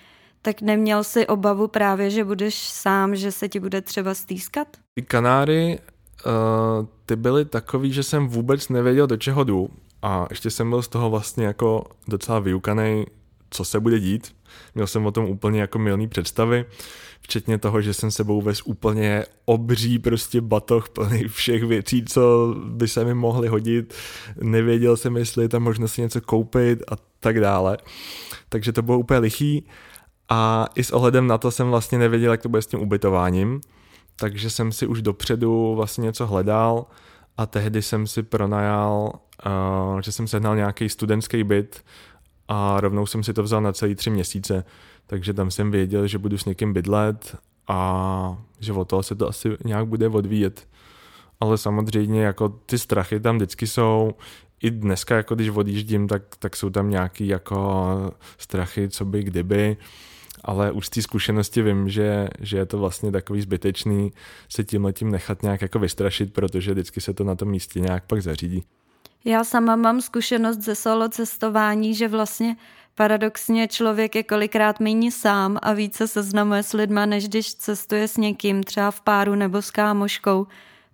tak 0.42 0.62
neměl 0.62 1.04
si 1.04 1.26
obavu 1.26 1.68
právě, 1.68 2.10
že 2.10 2.24
budeš 2.24 2.54
sám, 2.54 3.16
že 3.16 3.32
se 3.32 3.48
ti 3.48 3.60
bude 3.60 3.80
třeba 3.80 4.14
stýskat? 4.14 4.68
Ty 4.94 5.02
Kanáry, 5.02 5.78
uh, 6.26 6.86
ty 7.06 7.16
byly 7.16 7.44
takový, 7.44 7.92
že 7.92 8.02
jsem 8.02 8.28
vůbec 8.28 8.68
nevěděl, 8.68 9.06
do 9.06 9.16
čeho 9.16 9.44
jdu. 9.44 9.68
A 10.02 10.26
ještě 10.30 10.50
jsem 10.50 10.70
byl 10.70 10.82
z 10.82 10.88
toho 10.88 11.10
vlastně 11.10 11.46
jako 11.46 11.84
docela 12.08 12.38
vyukaný, 12.38 13.06
co 13.50 13.64
se 13.64 13.80
bude 13.80 13.98
dít. 13.98 14.36
Měl 14.74 14.86
jsem 14.86 15.06
o 15.06 15.10
tom 15.10 15.24
úplně 15.24 15.60
jako 15.60 15.78
milný 15.78 16.08
představy, 16.08 16.64
včetně 17.20 17.58
toho, 17.58 17.80
že 17.80 17.94
jsem 17.94 18.10
sebou 18.10 18.42
vez 18.42 18.62
úplně 18.64 19.24
obří 19.44 19.98
prostě 19.98 20.40
batoh 20.40 20.88
plný 20.88 21.28
všech 21.28 21.64
věcí, 21.64 22.04
co 22.04 22.54
by 22.64 22.88
se 22.88 23.04
mi 23.04 23.14
mohly 23.14 23.48
hodit. 23.48 23.94
Nevěděl 24.40 24.96
jsem, 24.96 25.16
jestli 25.16 25.44
je 25.44 25.48
tam 25.48 25.62
možno 25.62 25.88
si 25.88 26.00
něco 26.00 26.20
koupit 26.20 26.82
a 26.92 26.96
tak 27.20 27.40
dále. 27.40 27.78
Takže 28.48 28.72
to 28.72 28.82
bylo 28.82 28.98
úplně 28.98 29.18
lichý 29.18 29.66
a 30.28 30.66
i 30.74 30.84
s 30.84 30.90
ohledem 30.90 31.26
na 31.26 31.38
to 31.38 31.50
jsem 31.50 31.68
vlastně 31.68 31.98
nevěděl, 31.98 32.30
jak 32.30 32.42
to 32.42 32.48
bude 32.48 32.62
s 32.62 32.66
tím 32.66 32.80
ubytováním, 32.80 33.60
takže 34.16 34.50
jsem 34.50 34.72
si 34.72 34.86
už 34.86 35.02
dopředu 35.02 35.74
vlastně 35.74 36.02
něco 36.02 36.26
hledal 36.26 36.86
a 37.36 37.46
tehdy 37.46 37.82
jsem 37.82 38.06
si 38.06 38.22
pronajal, 38.22 39.12
uh, 39.46 40.00
že 40.00 40.12
jsem 40.12 40.28
sehnal 40.28 40.56
nějaký 40.56 40.88
studentský 40.88 41.44
byt 41.44 41.84
a 42.48 42.80
rovnou 42.80 43.06
jsem 43.06 43.22
si 43.22 43.32
to 43.34 43.42
vzal 43.42 43.60
na 43.60 43.72
celý 43.72 43.94
tři 43.94 44.10
měsíce, 44.10 44.64
takže 45.06 45.34
tam 45.34 45.50
jsem 45.50 45.70
věděl, 45.70 46.06
že 46.06 46.18
budu 46.18 46.38
s 46.38 46.44
někým 46.44 46.72
bydlet 46.72 47.36
a 47.68 48.38
že 48.60 48.72
o 48.72 48.84
toho 48.84 49.02
se 49.02 49.14
to 49.14 49.28
asi 49.28 49.56
nějak 49.64 49.86
bude 49.86 50.08
odvíjet. 50.08 50.68
Ale 51.40 51.58
samozřejmě 51.58 52.22
jako 52.22 52.48
ty 52.48 52.78
strachy 52.78 53.20
tam 53.20 53.36
vždycky 53.36 53.66
jsou, 53.66 54.14
i 54.62 54.70
dneska, 54.70 55.16
jako 55.16 55.34
když 55.34 55.48
odjíždím, 55.48 56.08
tak, 56.08 56.22
tak 56.38 56.56
jsou 56.56 56.70
tam 56.70 56.90
nějaký 56.90 57.28
jako 57.28 57.86
strachy, 58.38 58.88
co 58.88 59.04
by 59.04 59.22
kdyby, 59.22 59.76
ale 60.44 60.72
už 60.72 60.86
z 60.86 60.90
té 60.90 61.02
zkušenosti 61.02 61.62
vím, 61.62 61.88
že, 61.88 62.28
že 62.40 62.56
je 62.56 62.66
to 62.66 62.78
vlastně 62.78 63.12
takový 63.12 63.40
zbytečný 63.40 64.12
se 64.48 64.64
tím 64.64 64.84
letím 64.84 65.10
nechat 65.10 65.42
nějak 65.42 65.62
jako 65.62 65.78
vystrašit, 65.78 66.32
protože 66.32 66.72
vždycky 66.72 67.00
se 67.00 67.14
to 67.14 67.24
na 67.24 67.34
tom 67.34 67.48
místě 67.48 67.80
nějak 67.80 68.04
pak 68.06 68.22
zařídí. 68.22 68.64
Já 69.28 69.44
sama 69.44 69.76
mám 69.76 70.00
zkušenost 70.00 70.58
ze 70.58 70.74
solo 70.74 71.08
cestování, 71.08 71.94
že 71.94 72.08
vlastně 72.08 72.56
paradoxně 72.94 73.68
člověk 73.68 74.14
je 74.14 74.22
kolikrát 74.22 74.80
méně 74.80 75.12
sám 75.12 75.58
a 75.62 75.72
více 75.72 76.08
seznamuje 76.08 76.62
s 76.62 76.72
lidma, 76.72 77.06
než 77.06 77.28
když 77.28 77.54
cestuje 77.54 78.08
s 78.08 78.16
někým, 78.16 78.62
třeba 78.62 78.90
v 78.90 79.00
páru 79.00 79.34
nebo 79.34 79.62
s 79.62 79.70
kámoškou, 79.70 80.46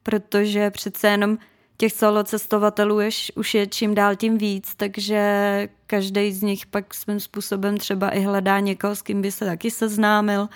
protože 0.02 0.70
přece 0.70 1.08
jenom 1.08 1.38
těch 1.76 1.92
solo 1.92 2.24
cestovatelů 2.24 3.00
je, 3.00 3.10
už 3.34 3.54
je 3.54 3.66
čím 3.66 3.94
dál 3.94 4.16
tím 4.16 4.38
víc, 4.38 4.74
takže 4.76 5.68
každý 5.86 6.32
z 6.32 6.42
nich 6.42 6.66
pak 6.66 6.94
svým 6.94 7.20
způsobem 7.20 7.76
třeba 7.76 8.10
i 8.10 8.20
hledá 8.20 8.60
někoho, 8.60 8.96
s 8.96 9.02
kým 9.02 9.22
by 9.22 9.32
se 9.32 9.44
taky 9.44 9.70
seznámil. 9.70 10.48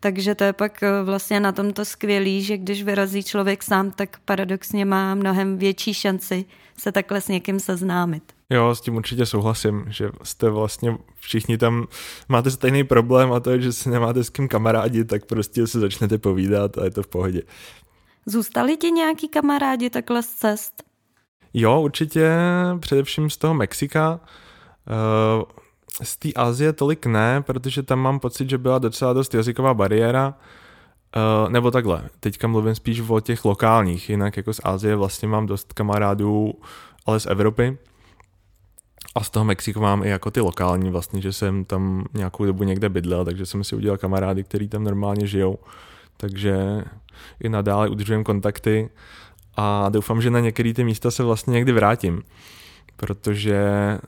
Takže 0.00 0.34
to 0.34 0.44
je 0.44 0.52
pak 0.52 0.82
eh, 0.82 1.02
vlastně 1.04 1.40
na 1.40 1.52
tomto 1.52 1.84
skvělý, 1.84 2.42
že 2.42 2.56
když 2.56 2.82
vyrazí 2.82 3.22
člověk 3.22 3.62
sám, 3.62 3.90
tak 3.90 4.18
paradoxně 4.24 4.84
má 4.84 5.14
mnohem 5.14 5.58
větší 5.58 5.94
šanci 5.94 6.44
se 6.76 6.92
takhle 6.92 7.20
s 7.20 7.28
někým 7.28 7.60
seznámit. 7.60 8.22
Jo, 8.50 8.74
s 8.74 8.80
tím 8.80 8.96
určitě 8.96 9.26
souhlasím, 9.26 9.84
že 9.88 10.10
jste 10.22 10.50
vlastně 10.50 10.98
všichni 11.20 11.58
tam 11.58 11.86
máte 12.28 12.50
stejný 12.50 12.84
problém 12.84 13.32
a 13.32 13.40
to 13.40 13.50
je, 13.50 13.60
že 13.60 13.72
si 13.72 13.90
nemáte 13.90 14.24
s 14.24 14.30
kým 14.30 14.48
kamarádi, 14.48 15.04
tak 15.04 15.26
prostě 15.26 15.66
se 15.66 15.80
začnete 15.80 16.18
povídat 16.18 16.78
a 16.78 16.84
je 16.84 16.90
to 16.90 17.02
v 17.02 17.08
pohodě. 17.08 17.42
Zůstali 18.26 18.76
ti 18.76 18.90
nějaký 18.90 19.28
kamarádi 19.28 19.90
takhle 19.90 20.22
z 20.22 20.28
cest? 20.28 20.82
Jo, 21.54 21.80
určitě, 21.80 22.30
především 22.80 23.30
z 23.30 23.36
toho 23.36 23.54
Mexika. 23.54 24.20
Uh, 25.36 25.42
z 26.02 26.16
té 26.16 26.32
Asie 26.32 26.72
tolik 26.72 27.06
ne, 27.06 27.42
protože 27.42 27.82
tam 27.82 27.98
mám 27.98 28.20
pocit, 28.20 28.50
že 28.50 28.58
byla 28.58 28.78
docela 28.78 29.12
dost 29.12 29.34
jazyková 29.34 29.74
bariéra, 29.74 30.34
uh, 31.16 31.52
nebo 31.52 31.70
takhle, 31.70 32.08
teďka 32.20 32.48
mluvím 32.48 32.74
spíš 32.74 33.00
o 33.08 33.20
těch 33.20 33.44
lokálních, 33.44 34.10
jinak 34.10 34.36
jako 34.36 34.54
z 34.54 34.60
Asie 34.64 34.96
vlastně 34.96 35.28
mám 35.28 35.46
dost 35.46 35.72
kamarádů, 35.72 36.52
ale 37.06 37.20
z 37.20 37.26
Evropy, 37.26 37.78
a 39.14 39.24
z 39.24 39.30
toho 39.30 39.44
Mexika 39.44 39.80
mám 39.80 40.02
i 40.04 40.08
jako 40.08 40.30
ty 40.30 40.40
lokální 40.40 40.90
vlastně, 40.90 41.20
že 41.20 41.32
jsem 41.32 41.64
tam 41.64 42.04
nějakou 42.14 42.44
dobu 42.44 42.64
někde 42.64 42.88
bydlel, 42.88 43.24
takže 43.24 43.46
jsem 43.46 43.64
si 43.64 43.76
udělal 43.76 43.98
kamarády, 43.98 44.44
kteří 44.44 44.68
tam 44.68 44.84
normálně 44.84 45.26
žijou. 45.26 45.58
Takže 46.16 46.84
i 47.40 47.48
nadále 47.48 47.88
udržujeme 47.88 48.24
kontakty 48.24 48.90
a 49.56 49.88
doufám, 49.88 50.22
že 50.22 50.30
na 50.30 50.40
některé 50.40 50.74
ty 50.74 50.84
místa 50.84 51.10
se 51.10 51.22
vlastně 51.22 51.52
někdy 51.52 51.72
vrátím. 51.72 52.22
Protože 53.00 53.58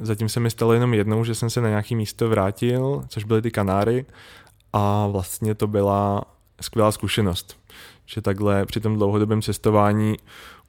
zatím 0.01 0.29
se 0.29 0.41
mi 0.41 0.51
stalo 0.51 0.73
jenom 0.73 0.95
jednou, 0.95 1.25
že 1.25 1.35
jsem 1.35 1.51
se 1.51 1.61
na 1.61 1.69
nějaké 1.69 1.95
místo 1.95 2.29
vrátil, 2.29 3.05
což 3.09 3.25
byly 3.25 3.43
ty 3.43 3.51
Kanáry 3.51 4.07
a 4.73 5.07
vlastně 5.07 5.55
to 5.55 5.67
byla 5.67 6.25
skvělá 6.61 6.93
zkušenost. 6.93 7.57
Že 8.07 8.21
takhle 8.21 8.67
při 8.67 8.81
tom 8.81 8.97
dlouhodobém 8.97 9.43
cestování 9.43 10.17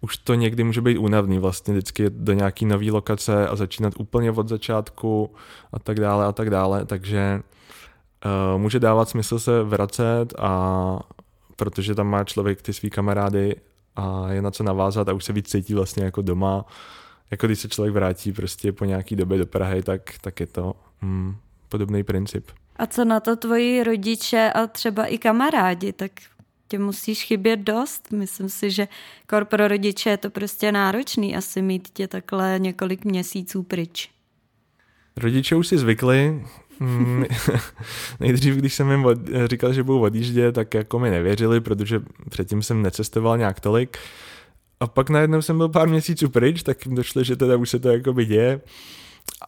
už 0.02 0.18
to 0.18 0.34
někdy 0.34 0.64
může 0.64 0.82
být 0.82 0.98
únavný 0.98 1.40
vlastně 1.40 1.74
vždycky 1.74 2.10
do 2.10 2.34
nějaký 2.34 2.66
nový 2.66 2.92
lokace 2.92 3.48
a 3.48 3.56
začínat 3.56 3.94
úplně 3.98 4.32
od 4.32 4.50
začátku 4.50 5.34
a 5.74 5.80
tak 5.80 6.00
dále 6.00 6.26
a 6.26 6.32
tak 6.32 6.50
dále, 6.50 6.86
takže 6.86 7.42
uh, 8.26 8.62
může 8.62 8.80
dávat 8.80 9.10
smysl 9.10 9.40
se 9.40 9.64
vracet 9.64 10.34
a 10.40 11.00
protože 11.56 11.96
tam 11.96 12.08
má 12.08 12.24
člověk 12.24 12.62
ty 12.62 12.74
svý 12.74 12.90
kamarády 12.90 13.56
a 13.96 14.32
je 14.32 14.42
na 14.42 14.52
co 14.52 14.64
navázat 14.64 15.10
a 15.10 15.14
už 15.14 15.26
se 15.26 15.34
víc 15.34 15.50
cítí 15.50 15.74
vlastně 15.74 16.04
jako 16.04 16.22
doma. 16.22 16.66
Jako 17.32 17.48
když 17.48 17.60
se 17.60 17.70
člověk 17.70 17.94
vrátí 17.94 18.32
prostě 18.32 18.72
po 18.72 18.86
nějaký 18.86 19.16
době 19.16 19.38
do 19.38 19.46
Prahy, 19.46 19.84
tak, 19.84 20.02
tak 20.22 20.40
je 20.40 20.48
to 20.48 20.76
mm, 21.02 21.36
podobný 21.70 22.04
princip. 22.04 22.52
A 22.76 22.88
co 22.88 23.06
na 23.06 23.20
to 23.20 23.36
tvoji 23.36 23.84
rodiče 23.84 24.52
a 24.56 24.68
třeba 24.68 25.06
i 25.06 25.18
kamarádi, 25.18 25.94
tak 25.94 26.12
tě 26.68 26.80
musíš 26.80 27.24
chybět 27.24 27.60
dost. 27.60 28.12
Myslím 28.12 28.50
si, 28.50 28.72
že 28.72 28.88
kor 29.28 29.46
pro 29.46 29.68
rodiče 29.68 30.10
je 30.10 30.18
to 30.18 30.30
prostě 30.30 30.72
náročný 30.72 31.36
asi 31.36 31.62
mít 31.62 31.90
tě 31.90 32.08
takhle 32.08 32.56
několik 32.60 33.06
měsíců 33.06 33.64
pryč. 33.64 34.10
Rodiče 35.18 35.56
už 35.56 35.68
si 35.68 35.78
zvykli. 35.78 36.46
Mm, 36.80 37.26
nejdřív, 38.20 38.56
když 38.56 38.74
jsem 38.74 38.92
jim 38.92 39.06
od, 39.06 39.18
říkal, 39.46 39.74
že 39.74 39.84
budu 39.84 40.02
odjíždět, 40.02 40.56
tak 40.56 40.74
jako 40.74 41.00
mi 41.00 41.10
nevěřili, 41.10 41.62
protože 41.62 42.02
předtím 42.30 42.64
jsem 42.64 42.82
necestoval 42.82 43.38
nějak 43.38 43.60
tolik. 43.60 43.98
A 44.82 44.88
pak 44.88 45.10
najednou 45.10 45.42
jsem 45.42 45.58
byl 45.58 45.70
pár 45.70 45.88
měsíců 45.88 46.30
pryč, 46.30 46.64
tak 46.64 46.86
jim 46.86 46.96
došlo, 46.96 47.24
že 47.24 47.36
teda 47.36 47.56
už 47.56 47.70
se 47.70 47.80
to 47.80 47.90
jako 47.90 48.14
by 48.14 48.26
děje. 48.26 48.62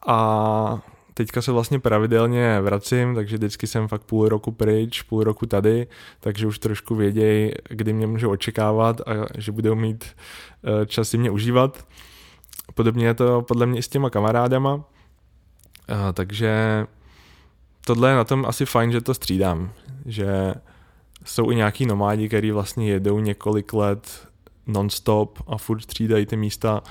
A 0.07 0.81
teďka 1.13 1.41
se 1.41 1.51
vlastně 1.51 1.79
pravidelně 1.79 2.61
vracím, 2.61 3.15
takže 3.15 3.37
vždycky 3.37 3.67
jsem 3.67 3.87
fakt 3.87 4.03
půl 4.03 4.29
roku 4.29 4.51
pryč, 4.51 5.01
půl 5.01 5.23
roku 5.23 5.45
tady, 5.45 5.87
takže 6.19 6.47
už 6.47 6.59
trošku 6.59 6.95
vědějí, 6.95 7.51
kdy 7.69 7.93
mě 7.93 8.07
můžou 8.07 8.31
očekávat 8.31 9.01
a 9.01 9.11
že 9.37 9.51
budou 9.51 9.75
mít 9.75 10.05
eh, 10.63 10.85
čas 10.85 11.09
si 11.09 11.17
mě 11.17 11.31
užívat. 11.31 11.87
Podobně 12.75 13.05
je 13.05 13.13
to 13.13 13.41
podle 13.41 13.65
mě 13.65 13.79
i 13.79 13.83
s 13.83 13.87
těma 13.87 14.09
kamarádama, 14.09 14.83
a, 15.87 16.13
takže 16.13 16.85
tohle 17.85 18.09
je 18.09 18.15
na 18.15 18.23
tom 18.23 18.45
asi 18.45 18.65
fajn, 18.65 18.91
že 18.91 19.01
to 19.01 19.13
střídám, 19.13 19.71
že 20.05 20.53
jsou 21.25 21.51
i 21.51 21.55
nějaký 21.55 21.85
nomádi, 21.85 22.27
kteří 22.27 22.51
vlastně 22.51 22.89
jedou 22.89 23.19
několik 23.19 23.73
let 23.73 24.32
non-stop 24.67 25.39
a 25.47 25.57
furt 25.57 25.81
střídají 25.81 26.25
ty 26.25 26.37
místa 26.37 26.83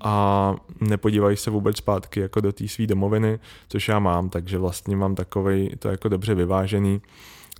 a 0.00 0.54
nepodívají 0.80 1.36
se 1.36 1.50
vůbec 1.50 1.76
zpátky 1.76 2.20
jako 2.20 2.40
do 2.40 2.52
té 2.52 2.68
své 2.68 2.86
domoviny, 2.86 3.38
což 3.68 3.88
já 3.88 3.98
mám, 3.98 4.28
takže 4.28 4.58
vlastně 4.58 4.96
mám 4.96 5.14
takový 5.14 5.70
to 5.78 5.88
jako 5.88 6.08
dobře 6.08 6.34
vyvážený, 6.34 7.00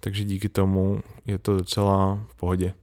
takže 0.01 0.25
díky 0.25 0.49
tomu 0.49 1.01
je 1.27 1.39
to 1.39 1.57
docela 1.57 2.19
v 2.29 2.35
pohodě. 2.35 2.75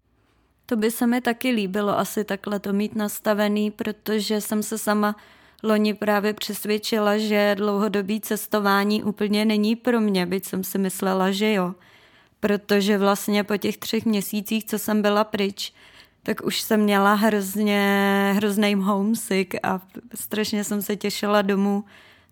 To 0.65 0.75
by 0.75 0.91
se 0.91 1.07
mi 1.07 1.21
taky 1.21 1.49
líbilo 1.49 1.99
asi 1.99 2.23
takhle 2.23 2.59
to 2.59 2.73
mít 2.73 2.95
nastavený, 2.95 3.71
protože 3.71 4.41
jsem 4.41 4.63
se 4.63 4.77
sama 4.77 5.15
loni 5.63 5.93
právě 5.93 6.33
přesvědčila, 6.33 7.17
že 7.17 7.55
dlouhodobý 7.57 8.21
cestování 8.21 9.03
úplně 9.03 9.45
není 9.45 9.75
pro 9.75 10.01
mě, 10.01 10.25
byť 10.25 10.45
jsem 10.45 10.63
si 10.63 10.77
myslela, 10.77 11.31
že 11.31 11.53
jo. 11.53 11.73
Protože 12.39 12.97
vlastně 12.97 13.43
po 13.43 13.57
těch 13.57 13.77
třech 13.77 14.05
měsících, 14.05 14.65
co 14.65 14.79
jsem 14.79 15.01
byla 15.01 15.23
pryč, 15.23 15.73
tak 16.25 16.45
už 16.45 16.61
jsem 16.61 16.79
měla 16.79 17.13
hrozně, 17.13 18.31
hrozný 18.35 18.75
homesick 18.75 19.55
a 19.63 19.81
strašně 20.15 20.63
jsem 20.63 20.81
se 20.81 20.95
těšila 20.95 21.41
domů 21.41 21.83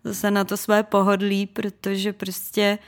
zase 0.04 0.32
na 0.32 0.44
to 0.44 0.58
své 0.58 0.84
pohodlí, 0.84 1.46
protože 1.46 2.14
prostě 2.14 2.80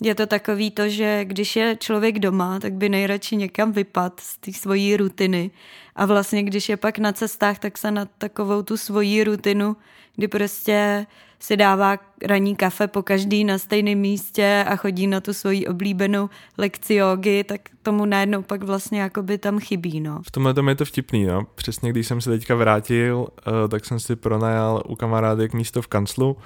je 0.00 0.14
to 0.14 0.26
takový 0.26 0.70
to, 0.70 0.88
že 0.88 1.24
když 1.24 1.56
je 1.56 1.76
člověk 1.76 2.18
doma, 2.18 2.60
tak 2.60 2.72
by 2.72 2.88
nejradši 2.88 3.36
někam 3.36 3.72
vypad 3.72 4.20
z 4.20 4.36
té 4.36 4.52
svojí 4.52 4.96
rutiny. 4.96 5.50
A 5.96 6.06
vlastně 6.06 6.42
když 6.42 6.68
je 6.68 6.76
pak 6.76 6.98
na 6.98 7.12
cestách, 7.12 7.58
tak 7.58 7.78
se 7.78 7.90
na 7.90 8.04
takovou 8.04 8.62
tu 8.62 8.76
svoji 8.76 9.24
rutinu, 9.24 9.76
kdy 10.16 10.28
prostě 10.28 11.06
si 11.42 11.56
dává 11.56 11.98
ranní 12.24 12.56
kafe 12.56 12.88
po 12.88 13.02
každý 13.02 13.44
na 13.44 13.58
stejném 13.58 13.98
místě 13.98 14.64
a 14.68 14.76
chodí 14.76 15.06
na 15.06 15.20
tu 15.20 15.32
svoji 15.34 15.66
oblíbenou 15.66 16.30
lekci 16.58 16.94
jogy, 16.94 17.44
tak 17.44 17.60
tomu 17.82 18.04
najednou 18.04 18.42
pak 18.42 18.62
vlastně 18.62 19.00
jakoby 19.00 19.38
tam 19.38 19.58
chybí, 19.58 20.00
no. 20.00 20.20
V 20.26 20.30
tomhle 20.30 20.54
tom 20.54 20.68
je 20.68 20.74
to 20.74 20.84
vtipný, 20.84 21.24
no. 21.24 21.46
Přesně 21.54 21.90
když 21.90 22.06
jsem 22.06 22.20
se 22.20 22.30
teďka 22.30 22.54
vrátil, 22.54 23.26
eh, 23.46 23.68
tak 23.68 23.84
jsem 23.84 24.00
si 24.00 24.16
pronajal 24.16 24.82
u 24.88 24.96
kamarádek 24.96 25.54
místo 25.54 25.82
v 25.82 25.86
kanclu 25.86 26.36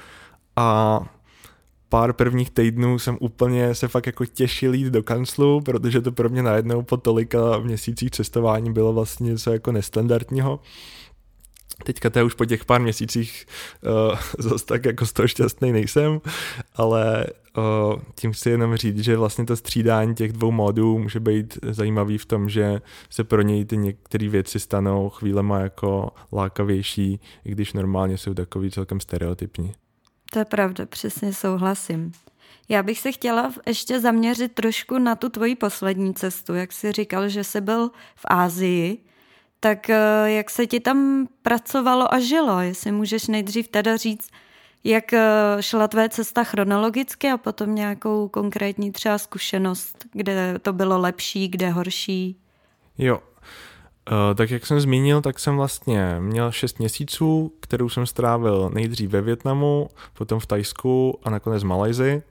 a 0.56 1.00
pár 1.88 2.12
prvních 2.12 2.50
týdnů 2.50 2.98
jsem 2.98 3.18
úplně 3.20 3.74
se 3.74 3.88
fakt 3.88 4.06
jako 4.06 4.26
těšil 4.26 4.74
jít 4.74 4.90
do 4.90 5.02
kanclu, 5.02 5.60
protože 5.60 6.00
to 6.00 6.12
pro 6.12 6.28
mě 6.28 6.42
najednou 6.42 6.82
po 6.82 6.96
tolika 6.96 7.58
měsících 7.58 8.10
cestování 8.10 8.72
bylo 8.72 8.92
vlastně 8.92 9.30
něco 9.30 9.52
jako 9.52 9.72
nestandardního. 9.72 10.60
Teďka 11.84 12.10
to 12.10 12.26
už 12.26 12.34
po 12.34 12.44
těch 12.44 12.64
pár 12.64 12.80
měsících 12.80 13.46
uh, 14.10 14.18
zase 14.38 14.66
tak 14.66 14.84
jako 14.84 15.06
z 15.06 15.12
toho 15.12 15.28
šťastný 15.28 15.72
nejsem, 15.72 16.20
ale 16.74 17.26
uh, 17.56 18.00
tím 18.14 18.32
chci 18.32 18.50
jenom 18.50 18.76
říct, 18.76 18.98
že 18.98 19.16
vlastně 19.16 19.46
to 19.46 19.56
střídání 19.56 20.14
těch 20.14 20.32
dvou 20.32 20.50
módů 20.50 20.98
může 20.98 21.20
být 21.20 21.58
zajímavý 21.62 22.18
v 22.18 22.26
tom, 22.26 22.48
že 22.48 22.80
se 23.10 23.24
pro 23.24 23.42
něj 23.42 23.64
ty 23.64 23.76
některé 23.76 24.28
věci 24.28 24.60
stanou 24.60 25.08
chvílema 25.08 25.60
jako 25.60 26.10
lákavější, 26.32 27.20
i 27.44 27.50
když 27.50 27.72
normálně 27.72 28.18
jsou 28.18 28.34
takový 28.34 28.70
celkem 28.70 29.00
stereotypní. 29.00 29.72
To 30.32 30.38
je 30.38 30.44
pravda, 30.44 30.86
přesně 30.86 31.32
souhlasím. 31.32 32.12
Já 32.68 32.82
bych 32.82 32.98
se 32.98 33.12
chtěla 33.12 33.52
ještě 33.66 34.00
zaměřit 34.00 34.52
trošku 34.54 34.98
na 34.98 35.14
tu 35.14 35.28
tvoji 35.28 35.56
poslední 35.56 36.14
cestu. 36.14 36.54
Jak 36.54 36.72
jsi 36.72 36.92
říkal, 36.92 37.28
že 37.28 37.44
jsi 37.44 37.60
byl 37.60 37.90
v 38.16 38.24
Ázii, 38.28 38.98
tak 39.60 39.90
eh, 39.90 39.96
jak 40.26 40.50
se 40.50 40.66
ti 40.66 40.80
tam 40.80 41.28
pracovalo 41.42 42.14
a 42.14 42.18
žilo? 42.18 42.60
Jestli 42.60 42.92
můžeš 42.92 43.26
nejdřív 43.26 43.68
teda 43.68 43.96
říct, 43.96 44.30
jak 44.84 45.12
eh, 45.12 45.22
šla 45.60 45.88
tvé 45.88 46.08
cesta 46.08 46.44
chronologicky 46.44 47.30
a 47.30 47.36
potom 47.36 47.74
nějakou 47.74 48.28
konkrétní 48.28 48.92
třeba 48.92 49.18
zkušenost, 49.18 50.04
kde 50.12 50.58
to 50.62 50.72
bylo 50.72 50.98
lepší, 50.98 51.48
kde 51.48 51.70
horší? 51.70 52.36
Jo, 52.98 53.20
Uh, 54.10 54.34
tak 54.34 54.50
jak 54.50 54.66
jsem 54.66 54.80
zmínil, 54.80 55.20
tak 55.20 55.38
jsem 55.38 55.56
vlastně 55.56 56.16
měl 56.20 56.52
6 56.52 56.78
měsíců, 56.78 57.52
kterou 57.60 57.88
jsem 57.88 58.06
strávil 58.06 58.70
nejdřív 58.74 59.10
ve 59.10 59.20
Větnamu, 59.20 59.88
potom 60.12 60.40
v 60.40 60.46
Tajsku 60.46 61.18
a 61.24 61.30
nakonec 61.30 61.62
v 61.62 61.66
Malajzi. 61.66 62.22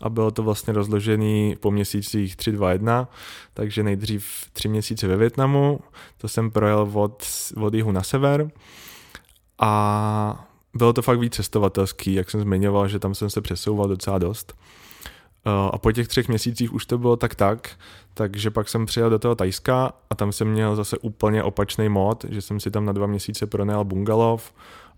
A 0.00 0.08
bylo 0.08 0.30
to 0.30 0.42
vlastně 0.42 0.72
rozložený 0.72 1.56
po 1.60 1.70
měsících 1.70 2.36
3, 2.36 2.52
2, 2.52 2.72
1, 2.72 3.08
takže 3.54 3.82
nejdřív 3.82 4.26
3 4.52 4.68
měsíce 4.68 5.08
ve 5.08 5.16
Větnamu, 5.16 5.80
to 6.18 6.28
jsem 6.28 6.50
projel 6.50 6.90
od, 6.92 7.26
od 7.56 7.74
jihu 7.74 7.92
na 7.92 8.02
sever 8.02 8.50
a 9.58 10.46
bylo 10.74 10.92
to 10.92 11.02
fakt 11.02 11.18
víc 11.18 11.34
cestovatelský, 11.34 12.14
jak 12.14 12.30
jsem 12.30 12.40
zmiňoval, 12.40 12.88
že 12.88 12.98
tam 12.98 13.14
jsem 13.14 13.30
se 13.30 13.40
přesouval 13.40 13.88
docela 13.88 14.18
dost. 14.18 14.54
A 15.72 15.78
po 15.78 15.92
těch 15.92 16.08
třech 16.08 16.28
měsících 16.28 16.72
už 16.72 16.86
to 16.86 16.98
bylo 16.98 17.16
tak 17.16 17.34
tak, 17.34 17.70
takže 18.14 18.50
pak 18.50 18.68
jsem 18.68 18.86
přijel 18.86 19.10
do 19.10 19.18
toho 19.18 19.34
Tajska 19.34 19.92
a 20.10 20.14
tam 20.14 20.32
jsem 20.32 20.48
měl 20.48 20.76
zase 20.76 20.98
úplně 20.98 21.42
opačný 21.42 21.88
mod, 21.88 22.24
že 22.28 22.42
jsem 22.42 22.60
si 22.60 22.70
tam 22.70 22.84
na 22.84 22.92
dva 22.92 23.06
měsíce 23.06 23.46
pronajal 23.46 23.84
bungalov 23.84 24.52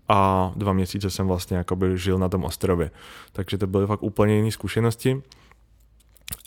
a 0.09 0.51
dva 0.55 0.73
měsíce 0.73 1.09
jsem 1.09 1.27
vlastně 1.27 1.57
jakoby 1.57 1.97
žil 1.97 2.17
na 2.17 2.29
tom 2.29 2.43
ostrově. 2.43 2.91
Takže 3.31 3.57
to 3.57 3.67
byly 3.67 3.87
fakt 3.87 4.03
úplně 4.03 4.35
jiné 4.35 4.51
zkušenosti. 4.51 5.21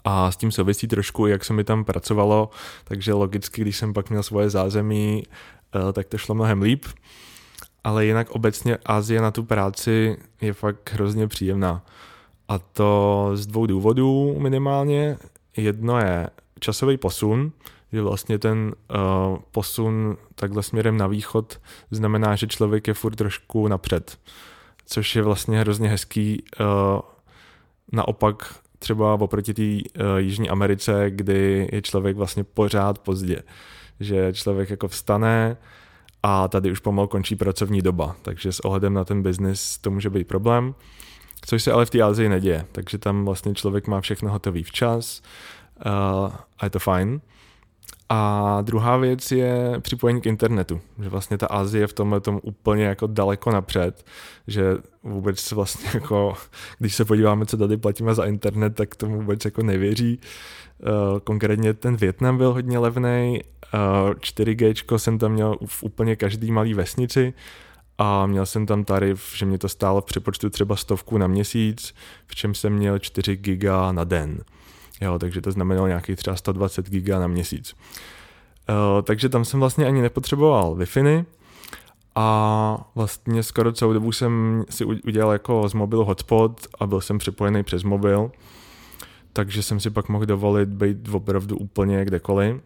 A 0.05 0.31
s 0.31 0.37
tím 0.37 0.53
souvisí 0.53 0.89
trošku, 0.89 1.27
jak 1.27 1.45
se 1.45 1.53
mi 1.53 1.65
tam 1.65 1.85
pracovalo, 1.85 2.51
takže 2.85 3.13
logicky, 3.13 3.61
když 3.63 3.77
jsem 3.77 3.93
pak 3.93 4.11
měl 4.11 4.23
svoje 4.23 4.51
zázemí, 4.51 5.23
eh, 5.75 5.93
tak 5.93 6.07
to 6.07 6.19
šlo 6.19 6.35
mnohem 6.35 6.63
líp. 6.63 6.85
Ale 7.85 8.07
jinak 8.07 8.31
obecně 8.31 8.79
Asie 8.87 9.21
na 9.21 9.31
tu 9.31 9.45
práci 9.45 10.17
je 10.41 10.53
fakt 10.53 10.93
hrozně 10.93 11.29
příjemná. 11.29 11.85
A 12.49 12.59
to 12.59 13.31
z 13.35 13.47
dvou 13.47 13.67
důvodů 13.67 14.37
minimálně. 14.39 15.19
Jedno 15.57 15.99
je 15.99 16.31
časový 16.61 16.97
posun, 16.97 17.53
že 17.97 18.03
vlastně 18.03 18.39
ten 18.39 18.75
uh, 18.91 19.39
posun 19.51 20.17
takhle 20.35 20.63
směrem 20.63 20.97
na 20.97 21.07
východ 21.07 21.61
znamená, 21.91 22.37
že 22.37 22.47
člověk 22.47 22.89
je 22.89 22.95
furt 22.95 23.17
trošku 23.17 23.69
napřed, 23.69 24.19
což 24.87 25.17
je 25.17 25.23
vlastně 25.23 25.61
hrozně 25.61 25.89
hezký 25.89 26.43
uh, 26.61 26.67
naopak 27.93 28.55
třeba 28.79 29.15
oproti 29.15 29.55
té 29.55 29.63
uh, 29.63 30.17
Jižní 30.17 30.51
Americe, 30.51 31.11
kdy 31.11 31.69
je 31.73 31.83
člověk 31.83 32.17
vlastně 32.17 32.45
pořád 32.45 32.99
pozdě. 32.99 33.43
Že 34.01 34.33
člověk 34.33 34.71
jako 34.71 34.89
vstane 34.89 35.57
a 36.23 36.49
tady 36.49 36.71
už 36.71 36.81
pomalu 36.81 37.09
končí 37.09 37.37
pracovní 37.37 37.83
doba, 37.83 38.17
takže 38.23 38.53
s 38.53 38.61
ohledem 38.61 38.95
na 38.95 39.05
ten 39.05 39.23
biznis 39.23 39.79
to 39.79 39.91
může 39.91 40.11
být 40.11 40.29
problém. 40.29 40.75
Což 41.47 41.63
se 41.63 41.73
ale 41.73 41.87
v 41.87 41.91
té 41.91 42.03
Azii 42.03 42.29
neděje, 42.29 42.67
takže 42.73 42.99
tam 42.99 43.25
vlastně 43.25 43.55
člověk 43.55 43.87
má 43.87 44.01
všechno 44.01 44.31
hotový 44.31 44.63
včas 44.63 45.23
uh, 45.87 46.33
a 46.59 46.65
je 46.65 46.71
to 46.71 46.79
fajn. 46.79 47.21
A 48.09 48.59
druhá 48.63 48.97
věc 48.97 49.33
je 49.33 49.75
připojení 49.81 50.21
k 50.21 50.27
internetu, 50.27 50.81
že 51.03 51.09
vlastně 51.09 51.39
ta 51.39 51.47
Azie 51.47 51.83
je 51.83 51.87
v 51.87 51.93
tomhle 51.93 52.21
tom 52.21 52.41
úplně 52.43 52.85
jako 52.85 53.07
daleko 53.07 53.51
napřed, 53.51 54.05
že 54.47 54.77
vůbec 55.03 55.53
vlastně 55.53 55.91
jako, 55.95 56.35
když 56.79 56.95
se 56.95 57.05
podíváme, 57.05 57.47
co 57.47 57.57
tady 57.57 57.77
platíme 57.77 58.15
za 58.15 58.25
internet, 58.25 58.75
tak 58.75 58.97
tomu 58.97 59.17
vůbec 59.17 59.45
jako 59.45 59.63
nevěří. 59.63 60.21
Uh, 60.79 61.19
konkrétně 61.19 61.75
ten 61.75 61.97
Větnam 61.97 62.37
byl 62.37 62.53
hodně 62.53 62.79
levný, 62.79 63.41
uh, 63.75 64.15
4G 64.15 64.97
jsem 64.97 65.19
tam 65.19 65.33
měl 65.33 65.57
v 65.67 65.83
úplně 65.83 66.17
každý 66.17 66.53
malý 66.53 66.75
vesnici, 66.75 67.35
a 67.99 68.27
měl 68.27 68.47
jsem 68.47 68.67
tam 68.67 68.85
tarif, 68.85 69.33
že 69.37 69.47
mě 69.47 69.59
to 69.59 69.69
stálo 69.69 70.01
v 70.01 70.05
přepočtu 70.05 70.51
třeba 70.51 70.77
stovku 70.77 71.19
na 71.19 71.27
měsíc, 71.27 71.95
v 72.27 72.35
čem 72.35 72.55
jsem 72.55 72.73
měl 72.73 72.99
4 72.99 73.37
giga 73.37 73.93
na 73.93 74.05
den. 74.05 74.41
Jo, 75.01 75.19
takže 75.19 75.41
to 75.41 75.53
znamenalo 75.53 75.87
nějakých 75.87 76.17
třeba 76.17 76.37
120 76.37 76.91
giga 76.91 77.19
na 77.19 77.27
měsíc. 77.27 77.75
Uh, 78.69 79.03
takže 79.03 79.29
tam 79.29 79.45
jsem 79.45 79.61
vlastně 79.61 79.87
ani 79.87 80.03
nepotřeboval 80.03 80.75
wi 80.75 80.87
a 82.19 82.91
vlastně 82.95 83.43
skoro 83.43 83.73
celou 83.73 83.93
dobu 83.93 84.13
jsem 84.13 84.65
si 84.71 84.85
udělal 84.85 85.33
jako 85.33 85.69
z 85.69 85.75
mobilu 85.75 86.05
hotspot 86.05 86.67
a 86.81 86.87
byl 86.87 87.01
jsem 87.01 87.19
připojený 87.19 87.63
přes 87.63 87.83
mobil, 87.83 88.31
takže 89.33 89.63
jsem 89.63 89.81
si 89.81 89.91
pak 89.91 90.09
mohl 90.09 90.27
dovolit 90.27 90.69
být 90.69 91.09
opravdu 91.09 91.57
úplně 91.57 92.05
kdekoliv. 92.05 92.57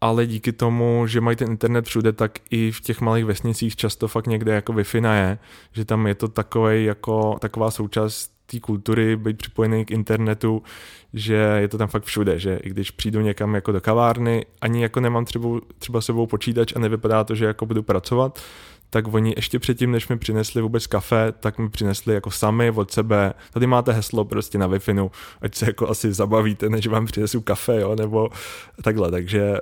Ale 0.00 0.26
díky 0.26 0.52
tomu, 0.52 1.06
že 1.06 1.20
mají 1.20 1.36
ten 1.36 1.50
internet 1.50 1.86
všude, 1.86 2.12
tak 2.12 2.32
i 2.50 2.70
v 2.70 2.80
těch 2.80 3.00
malých 3.00 3.24
vesnicích 3.24 3.76
často 3.76 4.08
fakt 4.08 4.26
někde 4.26 4.54
jako 4.54 4.72
wi 4.72 4.84
je, 4.94 5.38
že 5.72 5.84
tam 5.84 6.06
je 6.06 6.14
to 6.14 6.28
takový 6.28 6.84
jako, 6.84 7.36
taková 7.40 7.70
součást 7.70 8.32
té 8.50 8.60
kultury, 8.60 9.16
být 9.16 9.36
připojený 9.36 9.84
k 9.84 9.90
internetu, 9.90 10.62
že 11.14 11.34
je 11.34 11.68
to 11.68 11.78
tam 11.78 11.88
fakt 11.88 12.04
všude, 12.04 12.38
že 12.38 12.60
i 12.62 12.70
když 12.70 12.90
přijdu 12.90 13.20
někam 13.20 13.54
jako 13.54 13.72
do 13.72 13.80
kavárny, 13.80 14.46
ani 14.60 14.82
jako 14.82 15.00
nemám 15.00 15.24
třeba, 15.24 15.48
třeba 15.78 16.00
sebou 16.00 16.26
počítač 16.26 16.72
a 16.76 16.78
nevypadá 16.78 17.24
to, 17.24 17.34
že 17.34 17.44
jako 17.44 17.66
budu 17.66 17.82
pracovat, 17.82 18.38
tak 18.90 19.14
oni 19.14 19.32
ještě 19.36 19.58
předtím, 19.58 19.90
než 19.90 20.08
mi 20.08 20.18
přinesli 20.18 20.62
vůbec 20.62 20.86
kafe, 20.86 21.32
tak 21.40 21.58
mi 21.58 21.68
přinesli 21.68 22.14
jako 22.14 22.30
sami 22.30 22.70
od 22.70 22.90
sebe, 22.90 23.32
tady 23.52 23.66
máte 23.66 23.92
heslo 23.92 24.24
prostě 24.24 24.58
na 24.58 24.66
wi 24.66 24.78
ať 25.42 25.54
se 25.54 25.66
jako 25.66 25.88
asi 25.88 26.12
zabavíte, 26.12 26.68
než 26.68 26.86
vám 26.86 27.06
přinesu 27.06 27.40
kafe, 27.40 27.80
jo, 27.80 27.96
nebo 27.96 28.28
takhle, 28.82 29.10
takže 29.10 29.56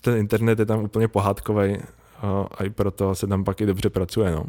ten 0.00 0.16
internet 0.16 0.58
je 0.58 0.66
tam 0.66 0.84
úplně 0.84 1.08
pohádkový 1.08 1.76
a 2.22 2.64
i 2.64 2.70
proto 2.70 3.14
se 3.14 3.26
tam 3.26 3.44
pak 3.44 3.60
i 3.60 3.66
dobře 3.66 3.90
pracuje. 3.90 4.30
No. 4.30 4.44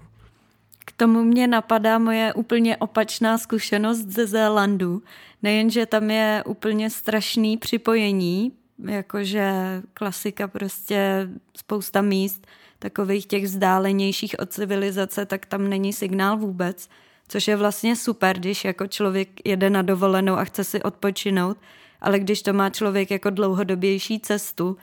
K 0.86 0.92
tomu 0.92 1.24
mě 1.24 1.48
napadá 1.48 1.98
moje 1.98 2.34
úplně 2.34 2.78
opačná 2.78 3.38
zkušenost 3.38 4.00
ze 4.00 4.28
Zélandu. 4.28 5.04
Nejenže 5.44 5.86
tam 5.86 6.12
je 6.12 6.44
úplně 6.46 6.90
strašný 6.90 7.58
připojení, 7.58 8.52
jakože 8.86 9.52
klasika 9.94 10.48
prostě 10.48 11.30
spousta 11.58 12.02
míst, 12.02 12.48
takových 12.80 13.26
těch 13.26 13.44
vzdálenějších 13.44 14.36
od 14.40 14.52
civilizace, 14.52 15.26
tak 15.26 15.46
tam 15.46 15.70
není 15.70 15.94
signál 15.94 16.38
vůbec, 16.38 16.90
což 17.28 17.48
je 17.48 17.56
vlastně 17.56 17.96
super, 17.96 18.40
když 18.40 18.66
jako 18.66 18.88
člověk 18.88 19.30
jede 19.46 19.70
na 19.70 19.82
dovolenou 19.82 20.34
a 20.34 20.44
chce 20.44 20.64
si 20.64 20.84
odpočinout, 20.84 21.58
ale 22.02 22.20
když 22.20 22.42
to 22.42 22.54
má 22.54 22.70
člověk 22.70 23.12
jako 23.12 23.30
dlouhodobější 23.30 24.20
cestu, 24.20 24.78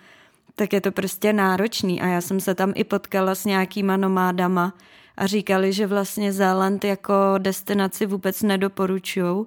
tak 0.54 0.72
je 0.72 0.80
to 0.80 0.92
prostě 0.92 1.32
náročný 1.32 2.00
a 2.00 2.06
já 2.06 2.20
jsem 2.20 2.40
se 2.40 2.54
tam 2.54 2.72
i 2.74 2.84
potkala 2.84 3.34
s 3.34 3.44
nějakýma 3.44 3.96
nomádama 3.96 4.74
a 5.16 5.26
říkali, 5.26 5.72
že 5.72 5.86
vlastně 5.86 6.32
Zéland 6.32 6.84
jako 6.84 7.14
destinaci 7.38 8.06
vůbec 8.06 8.42
nedoporučují, 8.42 9.46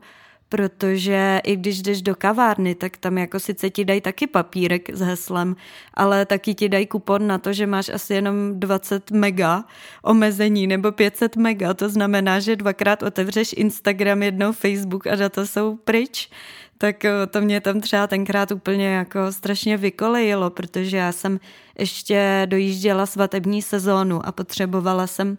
protože 0.49 1.41
i 1.43 1.55
když 1.55 1.81
jdeš 1.81 2.01
do 2.01 2.15
kavárny, 2.15 2.75
tak 2.75 2.97
tam 2.97 3.17
jako 3.17 3.39
sice 3.39 3.69
ti 3.69 3.85
dají 3.85 4.01
taky 4.01 4.27
papírek 4.27 4.89
s 4.93 4.99
heslem, 4.99 5.55
ale 5.93 6.25
taky 6.25 6.53
ti 6.55 6.69
dají 6.69 6.87
kupon 6.87 7.27
na 7.27 7.37
to, 7.37 7.53
že 7.53 7.67
máš 7.67 7.89
asi 7.89 8.13
jenom 8.13 8.59
20 8.59 9.11
mega 9.11 9.63
omezení 10.03 10.67
nebo 10.67 10.91
500 10.91 11.35
mega, 11.35 11.73
to 11.73 11.89
znamená, 11.89 12.39
že 12.39 12.55
dvakrát 12.55 13.03
otevřeš 13.03 13.53
Instagram, 13.57 14.23
jednou 14.23 14.51
Facebook 14.51 15.07
a 15.07 15.15
data 15.15 15.45
jsou 15.45 15.75
pryč. 15.75 16.29
Tak 16.77 17.05
eh, 17.05 17.11
to 17.27 17.41
mě 17.41 17.61
tam 17.61 17.81
třeba 17.81 18.07
tenkrát 18.07 18.51
úplně 18.51 18.87
jako 18.87 19.31
strašně 19.31 19.77
vykolejilo, 19.77 20.49
protože 20.49 20.97
já 20.97 21.11
jsem 21.11 21.39
ještě 21.79 22.41
dojížděla 22.45 23.05
svatební 23.05 23.61
sezónu 23.61 24.25
a 24.25 24.31
potřebovala 24.31 25.07
jsem 25.07 25.37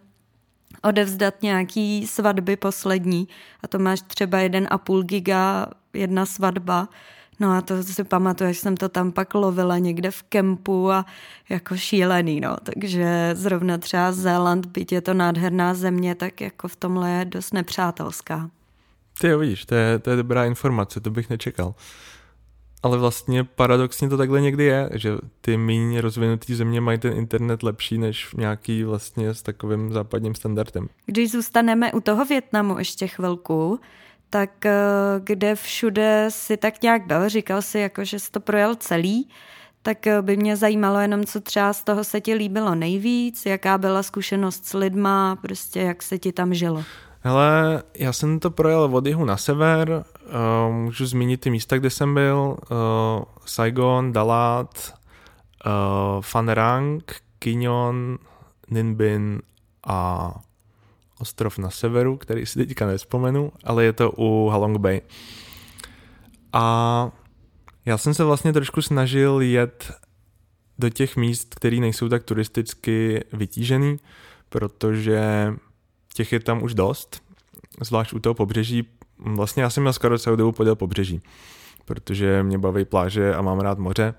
odevzdat 0.83 1.41
nějaký 1.41 2.07
svatby 2.07 2.55
poslední 2.55 3.27
a 3.63 3.67
to 3.67 3.79
máš 3.79 4.01
třeba 4.01 4.39
jeden 4.39 4.67
a 4.71 4.77
půl 4.77 5.03
giga 5.03 5.67
jedna 5.93 6.25
svatba, 6.25 6.87
No 7.39 7.51
a 7.51 7.61
to 7.61 7.83
si 7.83 8.03
pamatuju, 8.03 8.53
že 8.53 8.59
jsem 8.59 8.77
to 8.77 8.89
tam 8.89 9.11
pak 9.11 9.33
lovila 9.33 9.77
někde 9.77 10.11
v 10.11 10.23
kempu 10.23 10.91
a 10.91 11.05
jako 11.49 11.77
šílený, 11.77 12.39
no. 12.39 12.57
Takže 12.63 13.31
zrovna 13.33 13.77
třeba 13.77 14.11
Zéland, 14.11 14.65
byť 14.65 14.91
je 14.91 15.01
to 15.01 15.13
nádherná 15.13 15.73
země, 15.73 16.15
tak 16.15 16.41
jako 16.41 16.67
v 16.67 16.75
tomhle 16.75 17.11
je 17.11 17.25
dost 17.25 17.53
nepřátelská. 17.53 18.49
Ty 19.21 19.27
jo, 19.27 19.39
vidíš, 19.39 19.65
to 19.65 19.75
je, 19.75 19.99
to 19.99 20.09
je 20.09 20.15
dobrá 20.15 20.45
informace, 20.45 20.99
to 20.99 21.11
bych 21.11 21.29
nečekal. 21.29 21.75
Ale 22.83 22.97
vlastně 22.97 23.43
paradoxně 23.43 24.09
to 24.09 24.17
takhle 24.17 24.41
někdy 24.41 24.63
je, 24.63 24.89
že 24.93 25.17
ty 25.41 25.57
méně 25.57 26.01
rozvinutý 26.01 26.55
země 26.55 26.81
mají 26.81 26.97
ten 26.97 27.13
internet 27.13 27.63
lepší 27.63 27.97
než 27.97 28.33
nějaký 28.37 28.83
vlastně 28.83 29.33
s 29.33 29.41
takovým 29.41 29.93
západním 29.93 30.35
standardem. 30.35 30.89
Když 31.05 31.31
zůstaneme 31.31 31.93
u 31.93 31.99
toho 31.99 32.25
Větnamu 32.25 32.77
ještě 32.77 33.07
chvilku, 33.07 33.79
tak 34.29 34.65
eh, 34.65 34.75
kde 35.23 35.55
všude 35.55 36.25
si 36.29 36.57
tak 36.57 36.81
nějak 36.81 37.07
byl, 37.07 37.29
říkal 37.29 37.61
si 37.61 37.79
jako, 37.79 38.03
že 38.03 38.19
jsi 38.19 38.31
to 38.31 38.39
projel 38.39 38.75
celý, 38.75 39.29
tak 39.81 40.07
eh, 40.07 40.21
by 40.21 40.37
mě 40.37 40.55
zajímalo 40.55 40.99
jenom, 40.99 41.25
co 41.25 41.41
třeba 41.41 41.73
z 41.73 41.83
toho 41.83 42.03
se 42.03 42.21
ti 42.21 42.33
líbilo 42.33 42.75
nejvíc, 42.75 43.45
jaká 43.45 43.77
byla 43.77 44.03
zkušenost 44.03 44.65
s 44.65 44.73
lidma, 44.73 45.35
prostě 45.35 45.81
jak 45.81 46.03
se 46.03 46.17
ti 46.17 46.31
tam 46.31 46.53
žilo. 46.53 46.83
Hele, 47.21 47.83
já 47.93 48.13
jsem 48.13 48.39
to 48.39 48.51
projel 48.51 48.89
od 48.91 49.05
jihu 49.05 49.25
na 49.25 49.37
sever, 49.37 50.03
uh, 50.27 50.73
můžu 50.73 51.05
zmínit 51.05 51.41
ty 51.41 51.49
místa, 51.49 51.77
kde 51.77 51.89
jsem 51.89 52.13
byl, 52.13 52.57
uh, 52.71 52.77
Saigon, 53.45 54.11
Dalat, 54.13 54.93
uh, 55.65 56.21
Phan 56.21 56.49
Rang, 56.49 57.15
Kinyon, 57.39 58.17
Ninbin 58.69 59.41
a 59.87 60.33
ostrov 61.19 61.57
na 61.57 61.69
severu, 61.69 62.17
který 62.17 62.45
si 62.45 62.65
teďka 62.65 62.87
nespomenu, 62.87 63.51
ale 63.63 63.83
je 63.83 63.93
to 63.93 64.11
u 64.17 64.49
Halong 64.49 64.77
Bay. 64.77 65.01
A 66.53 67.11
já 67.85 67.97
jsem 67.97 68.13
se 68.13 68.23
vlastně 68.23 68.53
trošku 68.53 68.81
snažil 68.81 69.41
jet 69.41 69.91
do 70.79 70.89
těch 70.89 71.15
míst, 71.15 71.55
které 71.55 71.77
nejsou 71.77 72.09
tak 72.09 72.23
turisticky 72.23 73.23
vytížený, 73.33 73.97
protože 74.49 75.53
těch 76.13 76.31
je 76.31 76.39
tam 76.39 76.63
už 76.63 76.73
dost, 76.73 77.21
zvlášť 77.81 78.13
u 78.13 78.19
toho 78.19 78.33
pobřeží. 78.33 78.87
Vlastně 79.19 79.63
já 79.63 79.69
jsem 79.69 79.83
měl 79.83 79.93
skoro 79.93 80.19
celou 80.19 80.35
dobu 80.35 80.51
podél 80.51 80.75
pobřeží, 80.75 81.21
protože 81.85 82.43
mě 82.43 82.57
baví 82.57 82.85
pláže 82.85 83.35
a 83.35 83.41
mám 83.41 83.59
rád 83.59 83.79
moře. 83.79 84.13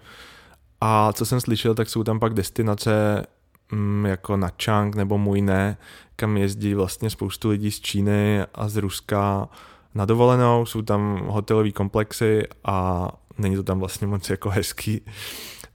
A 0.81 1.13
co 1.13 1.27
jsem 1.27 1.41
slyšel, 1.41 1.75
tak 1.75 1.89
jsou 1.89 2.05
tam 2.05 2.21
pak 2.21 2.35
destinace 2.35 3.25
mm, 3.73 4.07
jako 4.07 4.37
na 4.37 4.51
Chang 4.65 4.97
nebo 4.97 5.19
Mujne, 5.19 5.77
kam 6.17 6.37
jezdí 6.37 6.75
vlastně 6.75 7.11
spoustu 7.11 7.49
lidí 7.49 7.71
z 7.71 7.81
Číny 7.81 8.43
a 8.55 8.69
z 8.69 8.77
Ruska 8.77 9.49
na 9.95 10.05
dovolenou, 10.05 10.67
jsou 10.67 10.83
tam 10.83 11.23
hotelové 11.27 11.73
komplexy 11.73 12.43
a 12.65 13.09
není 13.39 13.57
to 13.57 13.63
tam 13.63 13.79
vlastně 13.81 14.07
moc 14.07 14.31
jako 14.31 14.51
hezký. 14.51 15.01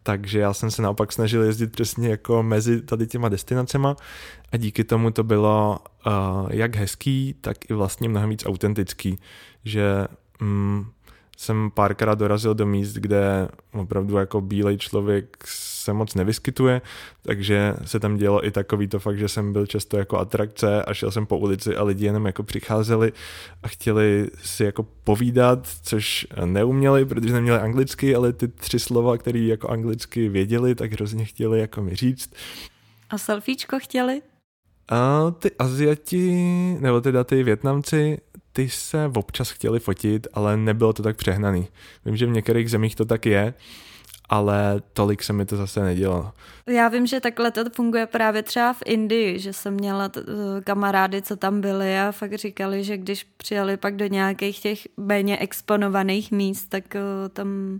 Takže 0.04 0.39
já 0.39 0.54
jsem 0.54 0.72
se 0.72 0.82
naopak 0.82 1.12
snažil 1.12 1.43
jezdit 1.43 1.72
přesně 1.72 2.10
jako 2.10 2.43
mezi 2.43 2.82
tady 2.82 3.08
těma 3.08 3.30
destinacema 3.30 3.95
a 4.51 4.58
díky 4.58 4.84
tomu 4.84 5.12
to 5.12 5.24
bylo 5.24 5.80
uh, 6.08 6.51
jak 6.51 6.76
hezký, 6.76 7.36
tak 7.41 7.70
i 7.70 7.74
vlastně 7.74 8.10
mnohem 8.10 8.30
víc 8.30 8.45
autentický, 8.45 9.20
že 9.66 10.08
um, 10.41 10.91
jsem 11.38 11.72
párkrát 11.74 12.16
dorazil 12.16 12.54
do 12.54 12.66
míst, 12.66 12.94
kde 12.94 13.48
opravdu 13.74 14.18
jako 14.18 14.42
bílej 14.42 14.78
člověk 14.78 15.38
se 15.84 15.94
moc 15.94 16.16
nevyskytuje, 16.16 16.82
takže 17.22 17.74
se 17.86 18.00
tam 18.00 18.18
dělo 18.18 18.46
i 18.46 18.52
takový 18.52 18.88
to 18.88 19.00
fakt, 19.00 19.18
že 19.18 19.28
jsem 19.28 19.54
byl 19.54 19.68
často 19.68 19.98
jako 19.98 20.20
atrakce 20.20 20.84
a 20.84 20.94
šel 20.94 21.12
jsem 21.12 21.26
po 21.26 21.38
ulici 21.38 21.76
a 21.76 21.84
lidi 21.84 22.06
jenom 22.06 22.26
jako 22.26 22.44
přicházeli 22.44 23.14
a 23.64 23.68
chtěli 23.68 24.30
si 24.44 24.64
jako 24.64 24.84
povídat, 25.04 25.68
což 25.84 26.28
neuměli, 26.46 27.06
protože 27.06 27.34
neměli 27.34 27.60
anglicky, 27.60 28.16
ale 28.16 28.34
ty 28.34 28.48
tři 28.48 28.80
slova, 28.80 29.18
které 29.18 29.40
jako 29.40 29.70
anglicky 29.70 30.30
věděli, 30.30 30.76
tak 30.76 30.92
hrozně 30.92 31.26
chtěli 31.26 31.60
jako 31.60 31.82
mi 31.82 31.96
říct. 31.96 32.34
A 33.10 33.18
selfiečko 33.18 33.80
chtěli? 33.80 34.22
A 34.90 35.32
ty 35.32 35.52
Aziati, 35.60 36.32
nebo 36.80 37.02
teda 37.02 37.24
ty 37.24 37.44
Větnamci, 37.44 38.18
ty 38.54 38.70
se 38.70 39.12
občas 39.16 39.49
chtěli 39.49 39.80
fotit, 39.80 40.28
ale 40.34 40.58
nebylo 40.58 40.93
to 40.93 41.04
tak 41.04 41.18
přehnaný. 41.18 41.68
Vím, 42.06 42.18
že 42.18 42.26
v 42.26 42.30
některých 42.30 42.70
zemích 42.70 42.95
to 42.95 43.06
tak 43.06 43.26
je, 43.26 43.54
ale 44.30 44.82
tolik 44.93 45.24
se 45.24 45.34
mi 45.34 45.45
to 45.45 45.58
zase 45.58 45.84
nedělo. 45.84 46.32
Já 46.68 46.88
vím, 46.88 47.08
že 47.08 47.20
takhle 47.20 47.51
to 47.51 47.70
funguje 47.70 48.06
právě 48.06 48.43
třeba 48.43 48.74
v 48.74 48.82
Indii, 48.86 49.39
že 49.39 49.54
jsem 49.54 49.74
měla 49.74 50.10
t- 50.10 50.22
kamarády, 50.64 51.22
co 51.22 51.36
tam 51.36 51.62
byli 51.62 51.99
a 51.99 52.12
fakt 52.12 52.34
říkali, 52.34 52.84
že 52.84 52.97
když 52.97 53.24
přijeli 53.24 53.78
pak 53.78 53.95
do 53.95 54.08
nějakých 54.08 54.60
těch 54.60 54.88
méně 54.97 55.38
exponovaných 55.38 56.32
míst, 56.32 56.66
tak 56.66 56.84
uh, 56.95 57.30
tam 57.30 57.80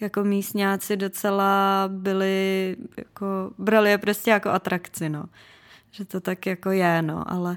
jako 0.00 0.24
místňáci 0.24 0.96
docela 0.96 1.84
byli, 1.92 2.76
jako, 2.96 3.50
brali 3.58 3.90
je 3.90 3.98
prostě 3.98 4.30
jako 4.30 4.50
atrakci, 4.50 5.08
no. 5.08 5.24
Že 5.90 6.04
to 6.04 6.20
tak 6.20 6.46
jako 6.46 6.70
je, 6.70 7.02
no, 7.02 7.32
ale, 7.32 7.56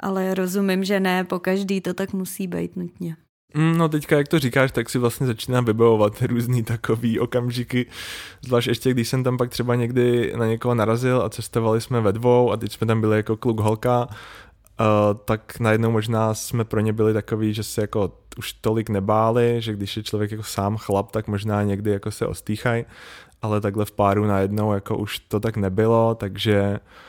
ale 0.00 0.34
rozumím, 0.34 0.84
že 0.84 1.00
ne, 1.00 1.24
po 1.24 1.38
každý 1.38 1.80
to 1.80 1.94
tak 1.94 2.12
musí 2.12 2.46
být 2.46 2.76
nutně. 2.76 3.16
Mm, 3.54 3.78
no 3.78 3.88
teďka, 3.88 4.16
jak 4.16 4.28
to 4.28 4.38
říkáš, 4.38 4.72
tak 4.72 4.90
si 4.90 4.98
vlastně 4.98 5.26
začíná 5.26 5.60
vybavovat 5.60 6.22
různý 6.26 6.62
takový 6.62 7.20
okamžiky, 7.20 7.86
zvlášť 8.42 8.68
ještě, 8.68 8.90
když 8.90 9.08
jsem 9.08 9.24
tam 9.24 9.36
pak 9.36 9.50
třeba 9.50 9.74
někdy 9.74 10.32
na 10.36 10.46
někoho 10.46 10.74
narazil 10.74 11.22
a 11.22 11.30
cestovali 11.30 11.80
jsme 11.80 12.00
ve 12.00 12.12
dvou 12.12 12.52
a 12.52 12.56
teď 12.56 12.72
jsme 12.72 12.86
tam 12.86 13.00
byli 13.00 13.16
jako 13.16 13.36
kluk 13.36 13.60
holka, 13.60 14.06
uh, 14.06 14.14
tak 15.24 15.60
najednou 15.60 15.90
možná 15.90 16.34
jsme 16.34 16.64
pro 16.64 16.80
ně 16.80 16.92
byli 16.92 17.12
takový, 17.12 17.54
že 17.54 17.62
se 17.62 17.80
jako 17.80 18.12
už 18.38 18.52
tolik 18.52 18.90
nebáli, 18.90 19.56
že 19.58 19.72
když 19.72 19.96
je 19.96 20.02
člověk 20.02 20.30
jako 20.30 20.42
sám 20.42 20.76
chlap, 20.76 21.10
tak 21.10 21.28
možná 21.28 21.62
někdy 21.62 21.90
jako 21.90 22.10
se 22.10 22.26
ostýchají, 22.26 22.84
ale 23.42 23.60
takhle 23.60 23.84
v 23.84 23.92
páru 23.92 24.26
najednou 24.26 24.72
jako 24.72 24.96
už 24.96 25.18
to 25.18 25.40
tak 25.40 25.56
nebylo, 25.56 26.14
takže 26.14 26.70
uh, 26.70 27.07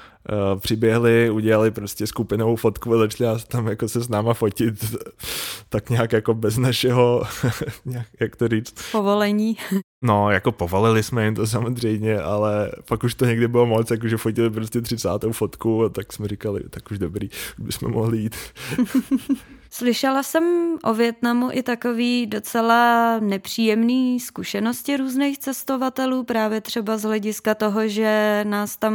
přiběhli, 0.59 1.29
udělali 1.29 1.71
prostě 1.71 2.07
skupinovou 2.07 2.55
fotku 2.55 2.93
a 2.93 2.97
začali 2.97 3.39
tam 3.47 3.67
jako 3.67 3.89
se 3.89 4.01
s 4.01 4.09
náma 4.09 4.33
fotit 4.33 4.95
tak 5.69 5.89
nějak 5.89 6.11
jako 6.11 6.33
bez 6.33 6.57
našeho, 6.57 7.23
nějak, 7.85 8.07
jak 8.19 8.35
to 8.35 8.47
říct? 8.47 8.75
Povolení. 8.91 9.57
No, 10.01 10.31
jako 10.31 10.51
povolili 10.51 11.03
jsme 11.03 11.25
jim 11.25 11.35
to 11.35 11.47
samozřejmě, 11.47 12.19
ale 12.19 12.71
pak 12.87 13.03
už 13.03 13.15
to 13.15 13.25
někdy 13.25 13.47
bylo 13.47 13.65
moc, 13.65 13.91
jakože 13.91 14.17
fotili 14.17 14.49
prostě 14.49 14.81
30. 14.81 15.09
fotku 15.31 15.83
a 15.83 15.89
tak 15.89 16.13
jsme 16.13 16.27
říkali, 16.27 16.63
tak 16.69 16.91
už 16.91 16.99
dobrý, 16.99 17.29
už 17.59 17.65
bychom 17.65 17.91
mohli 17.91 18.17
jít. 18.17 18.35
Slyšela 19.71 20.23
jsem 20.23 20.75
o 20.83 20.93
Větnamu 20.93 21.49
i 21.51 21.63
takový 21.63 22.25
docela 22.27 23.19
nepříjemný 23.19 24.19
zkušenosti 24.19 24.97
různých 24.97 25.39
cestovatelů, 25.39 26.23
právě 26.23 26.61
třeba 26.61 26.97
z 26.97 27.03
hlediska 27.03 27.55
toho, 27.55 27.87
že 27.87 28.41
nás 28.47 28.77
tam, 28.77 28.93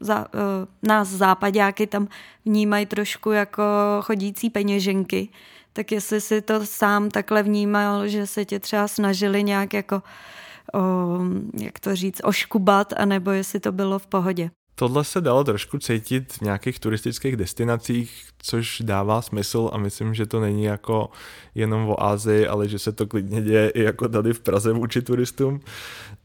za, 0.00 0.18
uh, 0.18 0.28
nás 0.82 1.08
západáky 1.08 1.86
tam 1.86 2.08
vnímají 2.44 2.86
trošku 2.86 3.30
jako 3.30 3.62
chodící 4.00 4.50
peněženky. 4.50 5.28
Tak 5.72 5.92
jestli 5.92 6.20
si 6.20 6.42
to 6.42 6.66
sám 6.66 7.10
takhle 7.10 7.42
vnímal, 7.42 8.08
že 8.08 8.26
se 8.26 8.44
tě 8.44 8.58
třeba 8.58 8.88
snažili 8.88 9.42
nějak 9.42 9.74
jako, 9.74 10.02
o, 10.74 10.80
jak 11.60 11.78
to 11.78 11.96
říct, 11.96 12.20
oškubat, 12.24 12.92
anebo 12.96 13.30
jestli 13.30 13.60
to 13.60 13.72
bylo 13.72 13.98
v 13.98 14.06
pohodě. 14.06 14.50
Tohle 14.74 15.04
se 15.04 15.20
dalo 15.20 15.44
trošku 15.44 15.78
cítit 15.78 16.32
v 16.32 16.40
nějakých 16.40 16.80
turistických 16.80 17.36
destinacích, 17.36 18.24
což 18.38 18.82
dává 18.84 19.22
smysl 19.22 19.70
a 19.72 19.78
myslím, 19.78 20.14
že 20.14 20.26
to 20.26 20.40
není 20.40 20.64
jako 20.64 21.10
jenom 21.54 21.88
o 21.88 22.02
Ázii, 22.02 22.46
ale 22.46 22.68
že 22.68 22.78
se 22.78 22.92
to 22.92 23.06
klidně 23.06 23.42
děje 23.42 23.70
i 23.70 23.82
jako 23.82 24.08
tady 24.08 24.32
v 24.32 24.40
Praze 24.40 24.72
vůči 24.72 25.02
turistům. 25.02 25.60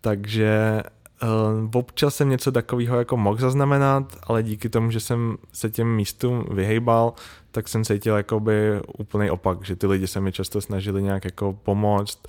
Takže 0.02 0.84
uh, 1.24 1.70
občas 1.74 2.16
jsem 2.16 2.30
něco 2.30 2.52
takového 2.52 2.98
jako 2.98 3.18
mohl 3.18 3.38
zaznamenat, 3.38 4.18
ale 4.24 4.44
díky 4.44 4.70
tomu, 4.70 4.92
že 4.92 5.00
jsem 5.00 5.38
se 5.54 5.70
těm 5.70 5.96
místům 5.96 6.46
vyhejbal, 6.52 7.14
tak 7.52 7.68
jsem 7.68 7.86
cítil 7.86 8.16
jakoby 8.16 8.82
úplný 8.98 9.30
opak, 9.30 9.66
že 9.66 9.76
ty 9.76 9.88
lidi 9.88 10.08
se 10.08 10.22
mi 10.22 10.32
často 10.32 10.62
snažili 10.62 11.04
nějak 11.04 11.26
jako 11.26 11.54
pomoct, 11.64 12.20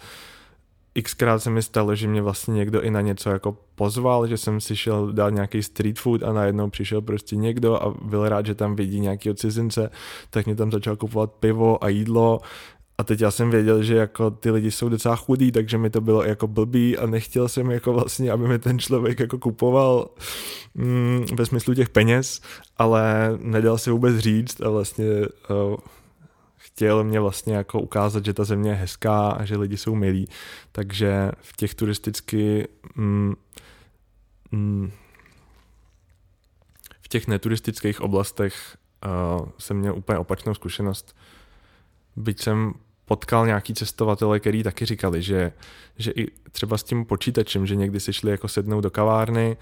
xkrát 1.03 1.43
se 1.43 1.51
mi 1.51 1.63
stalo, 1.63 1.95
že 1.95 2.09
mě 2.09 2.23
vlastně 2.23 2.55
někdo 2.55 2.83
i 2.83 2.91
na 2.91 3.01
něco 3.01 3.31
jako 3.31 3.57
pozval, 3.75 4.27
že 4.27 4.37
jsem 4.37 4.61
si 4.61 4.77
šel 4.77 5.13
dát 5.13 5.31
nějaký 5.31 5.63
street 5.63 5.99
food 5.99 6.23
a 6.23 6.33
najednou 6.33 6.71
přišel 6.71 7.03
prostě 7.03 7.37
někdo 7.37 7.83
a 7.83 7.95
byl 8.03 8.29
rád, 8.29 8.47
že 8.47 8.55
tam 8.55 8.77
vidí 8.77 9.01
nějaký 9.01 9.35
cizince, 9.35 9.91
tak 10.31 10.47
mě 10.47 10.55
tam 10.55 10.73
začal 10.73 10.97
kupovat 10.97 11.33
pivo 11.33 11.85
a 11.85 11.89
jídlo. 11.89 12.41
A 13.01 13.05
teď 13.05 13.21
já 13.21 13.31
jsem 13.31 13.51
věděl, 13.51 13.83
že 13.83 13.97
jako 13.97 14.31
ty 14.31 14.51
lidi 14.51 14.71
jsou 14.71 14.89
docela 14.89 15.17
chudí, 15.17 15.53
takže 15.53 15.79
mi 15.79 15.91
to 15.91 16.01
bylo 16.01 16.25
jako 16.25 16.47
blbý 16.47 16.99
a 16.99 17.07
nechtěl 17.07 17.49
jsem 17.49 17.71
jako 17.71 17.93
vlastně, 17.93 18.33
aby 18.33 18.49
mi 18.49 18.59
ten 18.59 18.79
člověk 18.79 19.21
jako 19.21 19.39
kupoval 19.39 20.09
mm, 20.75 21.27
ve 21.35 21.47
smyslu 21.47 21.75
těch 21.75 21.89
peněz, 21.89 22.41
ale 22.77 23.33
nedal 23.43 23.79
si 23.79 23.91
vůbec 23.91 24.19
říct 24.19 24.61
a 24.61 24.71
vlastně 24.71 25.05
uh, 25.51 25.77
chtěl 26.79 27.05
mě 27.05 27.21
vlastně 27.21 27.55
jako 27.55 27.81
ukázat, 27.81 28.25
že 28.25 28.35
ta 28.35 28.45
země 28.45 28.71
je 28.71 28.75
hezká 28.75 29.31
a 29.31 29.45
že 29.45 29.57
lidi 29.57 29.77
jsou 29.77 29.95
milí. 29.95 30.29
Takže 30.73 31.33
v 31.41 31.57
těch 31.57 31.75
turisticky 31.75 32.69
mm, 32.95 33.35
mm, 34.51 34.91
v 37.01 37.09
těch 37.09 37.29
neturistických 37.29 38.01
oblastech 38.01 38.77
uh, 39.41 39.49
jsem 39.59 39.77
měl 39.77 39.95
úplně 39.97 40.19
opačnou 40.19 40.55
zkušenost. 40.55 41.17
Byť 42.17 42.43
jsem 42.43 42.75
potkal 43.05 43.47
nějaký 43.47 43.75
cestovatele, 43.75 44.41
který 44.41 44.63
taky 44.63 44.87
říkali, 44.87 45.23
že, 45.23 45.53
že 45.97 46.11
i 46.11 46.27
třeba 46.53 46.79
s 46.79 46.83
tím 46.83 47.05
počítačem, 47.05 47.67
že 47.67 47.77
někdy 47.77 48.01
si 48.01 48.13
šli 48.13 48.31
jako 48.31 48.49
sednout 48.49 48.81
do 48.81 48.91
kavárny 48.91 49.57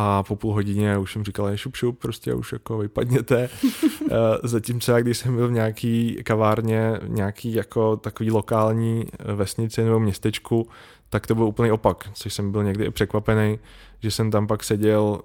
a 0.00 0.22
po 0.22 0.36
půl 0.36 0.52
hodině 0.52 0.98
už 0.98 1.12
jsem 1.12 1.24
říkal, 1.24 1.56
šup, 1.56 1.76
šup, 1.76 1.98
prostě 1.98 2.34
už 2.34 2.52
jako 2.52 2.78
vypadněte. 2.78 3.48
Eh, 4.10 4.48
zatímco 4.48 4.92
já, 4.92 5.00
když 5.00 5.18
jsem 5.18 5.36
byl 5.36 5.48
v 5.48 5.52
nějaký 5.52 6.18
kavárně, 6.24 6.92
nějaký 7.06 7.54
jako 7.54 7.96
takový 7.96 8.30
lokální 8.30 9.04
eh, 9.18 9.32
vesnici 9.32 9.84
nebo 9.84 10.00
městečku, 10.00 10.68
tak 11.08 11.26
to 11.26 11.34
byl 11.34 11.44
úplný 11.44 11.70
opak, 11.70 12.10
což 12.12 12.34
jsem 12.34 12.52
byl 12.52 12.64
někdy 12.64 12.84
i 12.84 12.90
překvapený, 12.90 13.58
že 14.02 14.10
jsem 14.10 14.30
tam 14.30 14.46
pak 14.46 14.64
seděl 14.64 15.20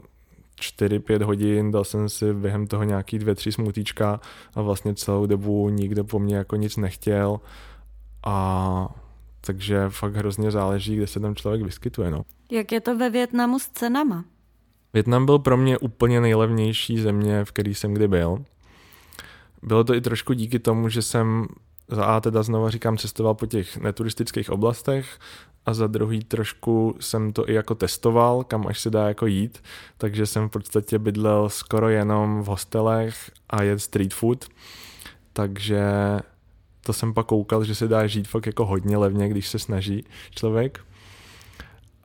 4-5 0.62 1.24
hodin, 1.24 1.72
dal 1.72 1.84
jsem 1.84 2.10
si 2.10 2.34
během 2.34 2.68
toho 2.68 2.84
nějaký 2.84 3.20
dvě, 3.20 3.36
tři 3.36 3.52
smutíčka 3.52 4.20
a 4.56 4.62
vlastně 4.62 4.96
celou 4.96 5.26
dobu 5.26 5.70
nikdo 5.70 6.04
po 6.04 6.20
mně 6.20 6.36
jako 6.36 6.56
nic 6.56 6.78
nechtěl 6.78 7.40
a 8.26 8.88
takže 9.42 9.86
fakt 9.90 10.16
hrozně 10.16 10.52
záleží, 10.52 10.96
kde 10.96 11.08
se 11.08 11.20
tam 11.20 11.36
člověk 11.36 11.62
vyskytuje. 11.62 12.12
No. 12.12 12.22
Jak 12.52 12.72
je 12.72 12.82
to 12.82 12.98
ve 12.98 13.10
Větnamu 13.10 13.60
s 13.60 13.70
cenama? 13.70 14.26
Větnam 14.94 15.26
byl 15.26 15.40
pro 15.40 15.58
mě 15.58 15.78
úplně 15.78 16.22
nejlevnější 16.22 17.00
země, 17.00 17.46
v 17.46 17.52
který 17.52 17.76
jsem 17.76 17.94
kdy 17.94 18.08
byl. 18.08 18.46
Bylo 19.64 19.84
to 19.84 19.94
i 19.94 20.02
trošku 20.02 20.34
díky 20.34 20.60
tomu, 20.60 20.90
že 20.90 21.02
jsem 21.02 21.48
za 21.88 22.06
A 22.06 22.20
teda 22.20 22.44
znova 22.44 22.70
říkám 22.70 22.98
cestoval 22.98 23.34
po 23.34 23.46
těch 23.46 23.78
neturistických 23.78 24.50
oblastech 24.50 25.20
a 25.66 25.74
za 25.74 25.88
druhý 25.88 26.24
trošku 26.24 26.96
jsem 27.00 27.34
to 27.34 27.50
i 27.50 27.54
jako 27.54 27.76
testoval, 27.76 28.44
kam 28.44 28.68
až 28.68 28.80
se 28.80 28.90
dá 28.90 29.08
jako 29.08 29.26
jít, 29.26 29.64
takže 29.98 30.26
jsem 30.26 30.48
v 30.48 30.52
podstatě 30.52 31.00
bydlel 31.00 31.50
skoro 31.50 31.90
jenom 31.90 32.44
v 32.44 32.46
hostelech 32.46 33.32
a 33.50 33.64
jet 33.64 33.80
street 33.80 34.14
food, 34.14 34.46
takže 35.34 35.84
to 36.86 36.94
jsem 36.94 37.14
pak 37.14 37.26
koukal, 37.26 37.64
že 37.64 37.76
se 37.76 37.88
dá 37.88 38.08
žít 38.08 38.28
fakt 38.28 38.46
jako 38.46 38.66
hodně 38.66 38.98
levně, 38.98 39.30
když 39.30 39.48
se 39.48 39.60
snaží 39.60 40.06
člověk. 40.32 40.86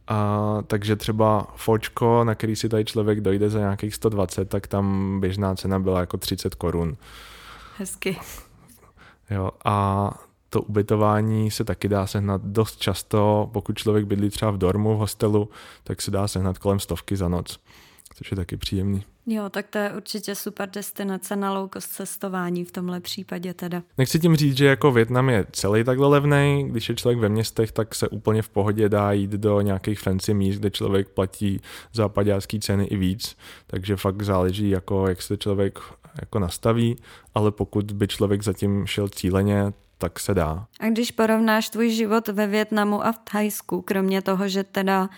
A, 0.09 0.59
takže 0.67 0.97
třeba 0.97 1.47
fočko, 1.57 2.25
na 2.25 2.35
který 2.35 2.57
si 2.57 2.69
tady 2.69 2.85
člověk 2.85 3.21
dojde 3.21 3.51
za 3.51 3.59
nějakých 3.59 3.95
120, 3.95 4.49
tak 4.49 4.67
tam 4.67 5.17
běžná 5.21 5.55
cena 5.55 5.79
byla 5.79 6.01
jako 6.01 6.17
30 6.17 6.55
korun. 6.55 6.97
Hezky. 7.79 8.19
Jo, 9.31 9.51
a 9.65 10.11
to 10.51 10.63
ubytování 10.63 11.51
se 11.51 11.65
taky 11.65 11.89
dá 11.89 12.07
sehnat 12.07 12.41
dost 12.45 12.81
často, 12.81 13.51
pokud 13.53 13.79
člověk 13.79 14.07
bydlí 14.07 14.31
třeba 14.31 14.51
v 14.51 14.59
dormu, 14.59 14.95
v 14.95 14.99
hostelu, 14.99 15.49
tak 15.85 16.03
se 16.03 16.11
dá 16.11 16.29
sehnat 16.29 16.59
kolem 16.59 16.81
stovky 16.81 17.17
za 17.17 17.29
noc, 17.29 17.61
což 18.15 18.31
je 18.31 18.37
taky 18.37 18.57
příjemný. 18.57 19.05
Jo, 19.31 19.49
tak 19.51 19.67
to 19.67 19.79
je 19.79 19.93
určitě 19.93 20.35
super 20.35 20.71
destinace 20.71 21.37
na 21.37 21.53
low 21.53 21.69
cost 21.73 21.89
cestování 21.89 22.65
v 22.65 22.73
tomhle 22.73 23.01
případě 23.01 23.55
teda. 23.55 23.83
Nechci 23.99 24.19
tím 24.19 24.37
říct, 24.37 24.57
že 24.57 24.67
jako 24.67 24.93
Větnam 24.93 25.29
je 25.29 25.47
celý 25.53 25.85
takhle 25.85 26.09
levný, 26.09 26.69
když 26.69 26.89
je 26.89 26.95
člověk 26.95 27.19
ve 27.19 27.29
městech, 27.29 27.73
tak 27.73 27.95
se 27.95 28.09
úplně 28.09 28.43
v 28.43 28.49
pohodě 28.49 28.89
dá 28.89 29.13
jít 29.13 29.31
do 29.31 29.61
nějakých 29.61 30.01
fancy 30.01 30.35
míst, 30.35 30.59
kde 30.59 30.71
člověk 30.71 31.09
platí 31.09 31.61
západácký 31.93 32.61
ceny 32.61 32.85
i 32.85 32.97
víc, 32.97 33.37
takže 33.67 33.97
fakt 33.97 34.23
záleží, 34.23 34.71
jako, 34.71 35.09
jak 35.09 35.23
se 35.23 35.37
člověk 35.37 35.79
jako 36.21 36.39
nastaví, 36.39 36.97
ale 37.35 37.51
pokud 37.51 37.93
by 37.93 38.09
člověk 38.09 38.43
zatím 38.43 38.87
šel 38.87 39.09
cíleně, 39.09 39.73
tak 39.99 40.21
se 40.21 40.35
dá. 40.35 40.67
A 40.81 40.87
když 40.87 41.11
porovnáš 41.11 41.69
tvůj 41.69 41.91
život 41.91 42.29
ve 42.29 42.47
Větnamu 42.47 43.07
a 43.07 43.13
v 43.13 43.19
Thajsku, 43.33 43.83
kromě 43.83 44.23
toho, 44.23 44.49
že 44.49 44.65
teda 44.65 45.09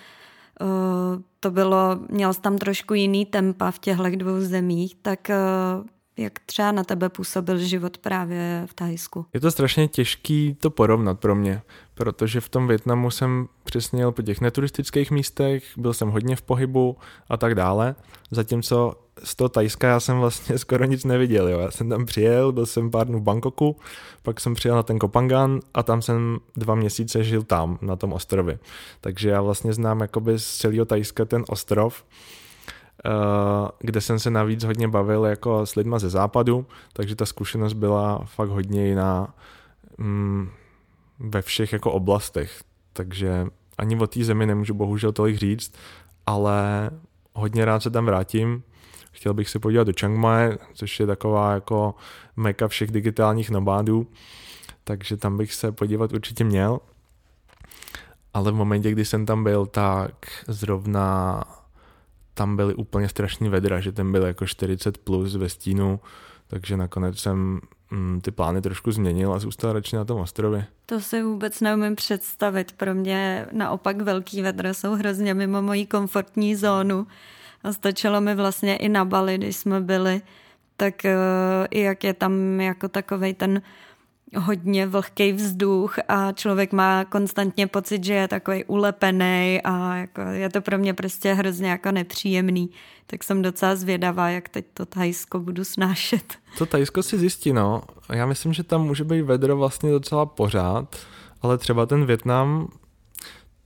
to 1.40 1.50
bylo, 1.50 1.98
měl 2.08 2.34
jsi 2.34 2.40
tam 2.40 2.58
trošku 2.58 2.94
jiný 2.94 3.26
tempa 3.26 3.70
v 3.70 3.78
těchto 3.78 4.10
dvou 4.10 4.40
zemích, 4.40 4.96
tak 5.02 5.30
uh, 5.30 5.86
jak 6.20 6.38
třeba 6.46 6.72
na 6.72 6.84
tebe 6.84 7.08
působil 7.08 7.58
život 7.58 7.98
právě 7.98 8.66
v 8.70 8.74
Thajsku? 8.74 9.26
Je 9.34 9.40
to 9.40 9.50
strašně 9.50 9.88
těžký 9.88 10.56
to 10.60 10.70
porovnat 10.70 11.20
pro 11.20 11.34
mě, 11.34 11.62
protože 11.94 12.40
v 12.40 12.48
tom 12.48 12.68
Větnamu 12.68 13.10
jsem 13.10 13.48
přesně 13.64 14.02
jel 14.02 14.12
po 14.12 14.22
těch 14.22 14.40
neturistických 14.40 15.10
místech, 15.10 15.64
byl 15.76 15.94
jsem 15.94 16.08
hodně 16.08 16.36
v 16.36 16.42
pohybu 16.42 16.96
a 17.28 17.36
tak 17.36 17.54
dále, 17.54 17.94
zatímco 18.30 18.94
z 19.24 19.34
toho 19.34 19.48
Tajska 19.48 19.88
já 19.88 20.00
jsem 20.00 20.18
vlastně 20.18 20.58
skoro 20.64 20.84
nic 20.84 21.04
neviděl. 21.04 21.48
Jo. 21.48 21.58
Já 21.58 21.70
jsem 21.70 21.88
tam 21.88 22.06
přijel, 22.06 22.52
byl 22.52 22.66
jsem 22.66 22.90
pár 22.90 23.06
dnů 23.06 23.18
v 23.18 23.22
Bangkoku, 23.22 23.76
pak 24.22 24.40
jsem 24.40 24.54
přijel 24.54 24.76
na 24.76 24.82
ten 24.82 24.98
Kopangan 24.98 25.60
a 25.74 25.82
tam 25.82 26.02
jsem 26.02 26.38
dva 26.56 26.74
měsíce 26.74 27.24
žil 27.24 27.42
tam, 27.42 27.78
na 27.82 27.96
tom 27.96 28.12
ostrově. 28.12 28.58
Takže 29.00 29.30
já 29.30 29.42
vlastně 29.42 29.72
znám 29.72 30.00
jakoby 30.00 30.38
z 30.38 30.56
celého 30.56 30.84
Tajska 30.84 31.24
ten 31.24 31.44
ostrov, 31.48 32.04
kde 33.78 34.00
jsem 34.00 34.18
se 34.18 34.30
navíc 34.30 34.64
hodně 34.64 34.88
bavil 34.88 35.24
jako 35.24 35.66
s 35.66 35.74
lidma 35.74 35.98
ze 35.98 36.10
západu, 36.10 36.66
takže 36.92 37.16
ta 37.16 37.26
zkušenost 37.26 37.72
byla 37.72 38.24
fakt 38.24 38.48
hodně 38.48 38.86
jiná 38.86 39.34
mm, 39.98 40.48
ve 41.18 41.42
všech 41.42 41.72
jako 41.72 41.92
oblastech. 41.92 42.62
Takže 42.92 43.46
ani 43.78 43.96
o 43.96 44.06
té 44.06 44.24
zemi 44.24 44.46
nemůžu 44.46 44.74
bohužel 44.74 45.12
tolik 45.12 45.36
říct, 45.36 45.74
ale 46.26 46.90
hodně 47.34 47.64
rád 47.64 47.82
se 47.82 47.90
tam 47.90 48.06
vrátím, 48.06 48.62
Chtěl 49.12 49.34
bych 49.34 49.48
se 49.48 49.58
podívat 49.58 49.84
do 49.84 49.92
Chiang 49.92 50.18
Mai, 50.18 50.58
což 50.74 51.00
je 51.00 51.06
taková 51.06 51.52
jako 51.52 51.94
meka 52.36 52.68
všech 52.68 52.90
digitálních 52.90 53.50
nomádů, 53.50 54.06
takže 54.84 55.16
tam 55.16 55.36
bych 55.36 55.54
se 55.54 55.72
podívat 55.72 56.12
určitě 56.12 56.44
měl. 56.44 56.80
Ale 58.34 58.52
v 58.52 58.54
momentě, 58.54 58.90
kdy 58.90 59.04
jsem 59.04 59.26
tam 59.26 59.44
byl, 59.44 59.66
tak 59.66 60.12
zrovna 60.48 61.44
tam 62.40 62.56
byly 62.56 62.74
úplně 62.74 63.08
strašný 63.08 63.48
vedra, 63.48 63.80
že 63.80 63.92
ten 63.92 64.12
byl 64.12 64.22
jako 64.22 64.46
40 64.46 64.98
plus 64.98 65.34
ve 65.34 65.48
stínu, 65.48 66.00
takže 66.46 66.76
nakonec 66.76 67.18
jsem 67.18 67.60
mm, 67.90 68.20
ty 68.20 68.30
plány 68.30 68.60
trošku 68.60 68.92
změnil 68.92 69.32
a 69.32 69.38
zůstal 69.38 69.72
radši 69.72 69.96
na 69.96 70.04
tom 70.04 70.20
ostrově. 70.20 70.66
To 70.86 71.00
si 71.00 71.22
vůbec 71.22 71.60
neumím 71.60 71.96
představit. 71.96 72.72
Pro 72.72 72.94
mě 72.94 73.46
naopak 73.52 74.02
velký 74.02 74.42
vedra 74.42 74.74
jsou 74.74 74.94
hrozně 74.94 75.34
mimo 75.34 75.62
moji 75.62 75.86
komfortní 75.86 76.56
zónu. 76.56 77.06
A 77.64 77.72
stačilo 77.72 78.20
mi 78.20 78.34
vlastně 78.34 78.76
i 78.76 78.88
na 78.88 79.04
Bali, 79.04 79.38
když 79.38 79.56
jsme 79.56 79.80
byli, 79.80 80.22
tak 80.76 80.94
uh, 81.04 81.66
i 81.70 81.80
jak 81.80 82.04
je 82.04 82.14
tam 82.14 82.60
jako 82.60 82.88
takovej 82.88 83.34
ten 83.34 83.62
hodně 84.36 84.86
vlhký 84.86 85.32
vzduch 85.32 85.96
a 86.08 86.32
člověk 86.32 86.72
má 86.72 87.04
konstantně 87.04 87.66
pocit, 87.66 88.04
že 88.04 88.14
je 88.14 88.28
takový 88.28 88.64
ulepený 88.64 89.60
a 89.64 89.96
jako 89.96 90.20
je 90.20 90.50
to 90.50 90.60
pro 90.60 90.78
mě 90.78 90.94
prostě 90.94 91.34
hrozně 91.34 91.70
jako 91.70 91.92
nepříjemný. 91.92 92.70
Tak 93.06 93.24
jsem 93.24 93.42
docela 93.42 93.76
zvědavá, 93.76 94.28
jak 94.28 94.48
teď 94.48 94.66
to 94.74 94.86
Tajsko 94.86 95.38
budu 95.40 95.64
snášet. 95.64 96.34
To 96.58 96.66
Tajsko 96.66 97.02
si 97.02 97.18
zjistí, 97.18 97.52
no. 97.52 97.82
Já 98.12 98.26
myslím, 98.26 98.52
že 98.52 98.62
tam 98.62 98.86
může 98.86 99.04
být 99.04 99.22
vedro 99.22 99.56
vlastně 99.56 99.90
docela 99.90 100.26
pořád, 100.26 100.96
ale 101.42 101.58
třeba 101.58 101.86
ten 101.86 102.06
Větnam, 102.06 102.68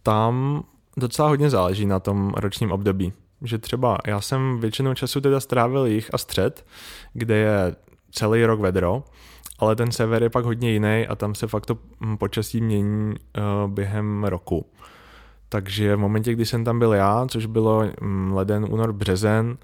tam 0.03 0.65
docela 0.97 1.29
hodně 1.29 1.51
záleží 1.51 1.87
na 1.87 2.01
tom 2.01 2.33
ročním 2.37 2.73
období 2.73 3.12
že 3.45 3.59
třeba 3.59 3.99
já 4.07 4.21
jsem 4.21 4.61
většinou 4.61 4.95
času 4.95 5.21
teda 5.21 5.41
strávil 5.41 5.87
jich 5.87 6.15
a 6.15 6.19
střed, 6.19 6.67
kde 7.12 7.37
je 7.37 7.77
celý 8.11 8.45
rok 8.45 8.61
vedro, 8.61 9.05
ale 9.59 9.76
ten 9.76 9.92
sever 9.92 10.22
je 10.22 10.30
pak 10.30 10.44
hodně 10.44 10.70
jiný 10.70 11.07
a 11.09 11.14
tam 11.16 11.34
se 11.34 11.46
fakt 11.46 11.66
to 11.66 11.78
hm, 12.00 12.16
počasí 12.16 12.61
mění 12.61 13.14
uh, 13.14 13.70
během 13.70 14.24
roku. 14.24 14.66
Takže 15.48 15.96
v 15.96 15.98
momentě, 15.98 16.32
kdy 16.32 16.46
jsem 16.46 16.64
tam 16.64 16.78
byl 16.78 16.92
já, 16.92 17.26
což 17.28 17.46
bylo 17.46 17.84
um, 18.02 18.32
leden, 18.32 18.66
únor, 18.70 18.92
březen, 18.92 19.59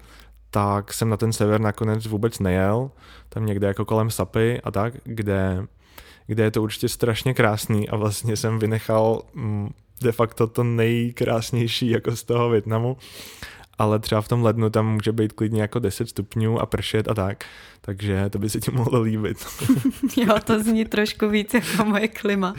tak 0.49 0.93
jsem 0.93 1.09
na 1.09 1.17
ten 1.17 1.33
sever 1.33 1.61
nakonec 1.61 2.07
vůbec 2.07 2.39
nejel, 2.39 2.91
tam 3.29 3.45
někde 3.45 3.67
jako 3.67 3.85
kolem 3.85 4.09
Sapy 4.09 4.61
a 4.61 4.71
tak, 4.71 4.93
kde, 5.03 5.65
kde 6.27 6.43
je 6.43 6.51
to 6.51 6.63
určitě 6.63 6.89
strašně 6.89 7.33
krásný 7.33 7.89
a 7.89 7.95
vlastně 7.95 8.37
jsem 8.37 8.59
vynechal 8.59 9.21
um, 9.35 9.69
de 10.01 10.11
facto 10.11 10.47
to 10.47 10.63
nejkrásnější 10.63 11.89
jako 11.89 12.15
z 12.15 12.23
toho 12.23 12.49
Větnamu 12.49 12.97
ale 13.81 13.99
třeba 13.99 14.21
v 14.21 14.27
tom 14.27 14.43
lednu 14.43 14.69
tam 14.69 14.93
může 14.93 15.11
být 15.11 15.33
klidně 15.33 15.61
jako 15.61 15.79
10 15.79 16.09
stupňů 16.09 16.59
a 16.59 16.65
pršet 16.65 17.07
a 17.07 17.13
tak, 17.13 17.45
takže 17.81 18.29
to 18.29 18.39
by 18.39 18.49
se 18.49 18.59
ti 18.59 18.71
mohlo 18.71 19.01
líbit. 19.01 19.45
jo, 20.17 20.35
to 20.43 20.63
zní 20.63 20.85
trošku 20.85 21.29
víc 21.29 21.53
jako 21.53 21.85
moje 21.85 22.07
klima. 22.07 22.53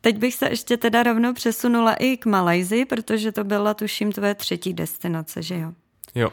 Teď 0.00 0.18
bych 0.18 0.34
se 0.34 0.48
ještě 0.48 0.76
teda 0.76 1.02
rovnou 1.02 1.34
přesunula 1.34 1.94
i 1.94 2.16
k 2.16 2.26
Malajzi, 2.26 2.84
protože 2.84 3.32
to 3.32 3.44
byla, 3.44 3.74
tuším, 3.74 4.12
tvoje 4.12 4.34
třetí 4.34 4.74
destinace, 4.74 5.42
že 5.42 5.58
jo? 5.58 5.72
Jo. 6.14 6.30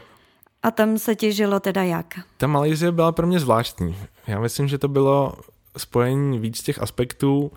A 0.62 0.70
tam 0.70 0.98
se 0.98 1.14
ti 1.14 1.32
žilo 1.32 1.60
teda 1.60 1.82
jak? 1.82 2.14
Ta 2.36 2.46
Malajzie 2.46 2.92
byla 2.92 3.12
pro 3.12 3.26
mě 3.26 3.40
zvláštní. 3.40 3.96
Já 4.26 4.40
myslím, 4.40 4.68
že 4.68 4.78
to 4.78 4.88
bylo 4.88 5.34
spojení 5.76 6.38
víc 6.38 6.62
těch 6.62 6.82
aspektů. 6.82 7.52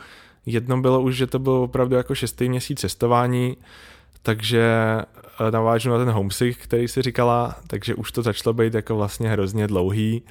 Jedno 0.45 0.81
bylo 0.81 1.01
už, 1.01 1.15
že 1.15 1.27
to 1.27 1.39
bylo 1.39 1.63
opravdu 1.63 1.95
jako 1.95 2.15
šestý 2.15 2.49
měsíc 2.49 2.79
cestování, 2.79 3.57
takže 4.23 4.63
eh, 5.47 5.51
navážu 5.51 5.89
na 5.89 5.97
ten 5.97 6.09
homesick, 6.09 6.63
který 6.63 6.87
si 6.87 7.01
říkala, 7.01 7.55
takže 7.67 7.95
už 7.95 8.11
to 8.11 8.21
začalo 8.21 8.53
být 8.53 8.73
jako 8.73 8.95
vlastně 8.95 9.29
hrozně 9.29 9.67
dlouhý. 9.67 10.23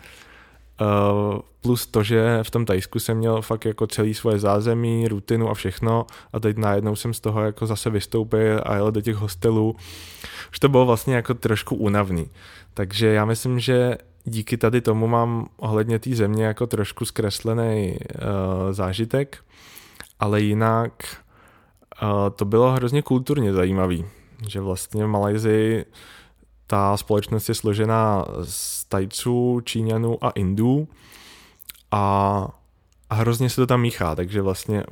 Uh, 0.80 1.38
plus 1.61 1.86
to, 1.86 2.03
že 2.03 2.38
v 2.43 2.51
tom 2.51 2.64
Tajsku 2.64 2.99
jsem 2.99 3.16
měl 3.16 3.43
fakt 3.43 3.64
jako 3.64 3.86
celý 3.86 4.14
svoje 4.14 4.38
zázemí, 4.38 5.09
rutinu 5.09 5.51
a 5.51 5.55
všechno 5.55 6.07
a 6.32 6.40
teď 6.40 6.57
najednou 6.57 6.97
jsem 6.97 7.14
z 7.14 7.20
toho 7.20 7.43
jako 7.43 7.66
zase 7.66 7.90
vystoupil 7.90 8.61
a 8.66 8.74
jel 8.74 8.93
do 8.93 9.01
těch 9.01 9.16
hostelů. 9.16 9.76
Už 10.53 10.59
to 10.59 10.68
bylo 10.68 10.86
vlastně 10.86 11.14
jako 11.14 11.34
trošku 11.34 11.76
únavný. 11.76 12.30
Takže 12.74 13.07
já 13.07 13.24
myslím, 13.24 13.61
že 13.61 13.99
díky 14.24 14.57
tady 14.57 14.80
tomu 14.80 15.07
mám 15.07 15.47
ohledně 15.57 15.99
té 15.99 16.14
země 16.14 16.45
jako 16.45 16.66
trošku 16.66 17.05
zkreslený 17.05 17.97
uh, 17.99 18.72
zážitek, 18.72 19.38
ale 20.20 20.40
jinak 20.40 20.93
to 22.36 22.44
bylo 22.44 22.72
hrozně 22.72 23.03
kulturně 23.03 23.53
zajímavý, 23.53 24.05
že 24.48 24.61
vlastně 24.61 25.05
v 25.05 25.09
Malajzii 25.09 25.84
ta 26.66 26.96
společnost 26.96 27.48
je 27.48 27.55
složená 27.55 28.24
z 28.42 28.84
Tajců, 28.84 29.61
Číňanů 29.64 30.24
a 30.24 30.30
Indů 30.30 30.88
a, 31.90 32.46
a 33.11 33.14
hrozně 33.14 33.50
se 33.50 33.57
to 33.57 33.66
tam 33.66 33.80
míchá, 33.80 34.14
takže 34.14 34.42
vlastně 34.42 34.84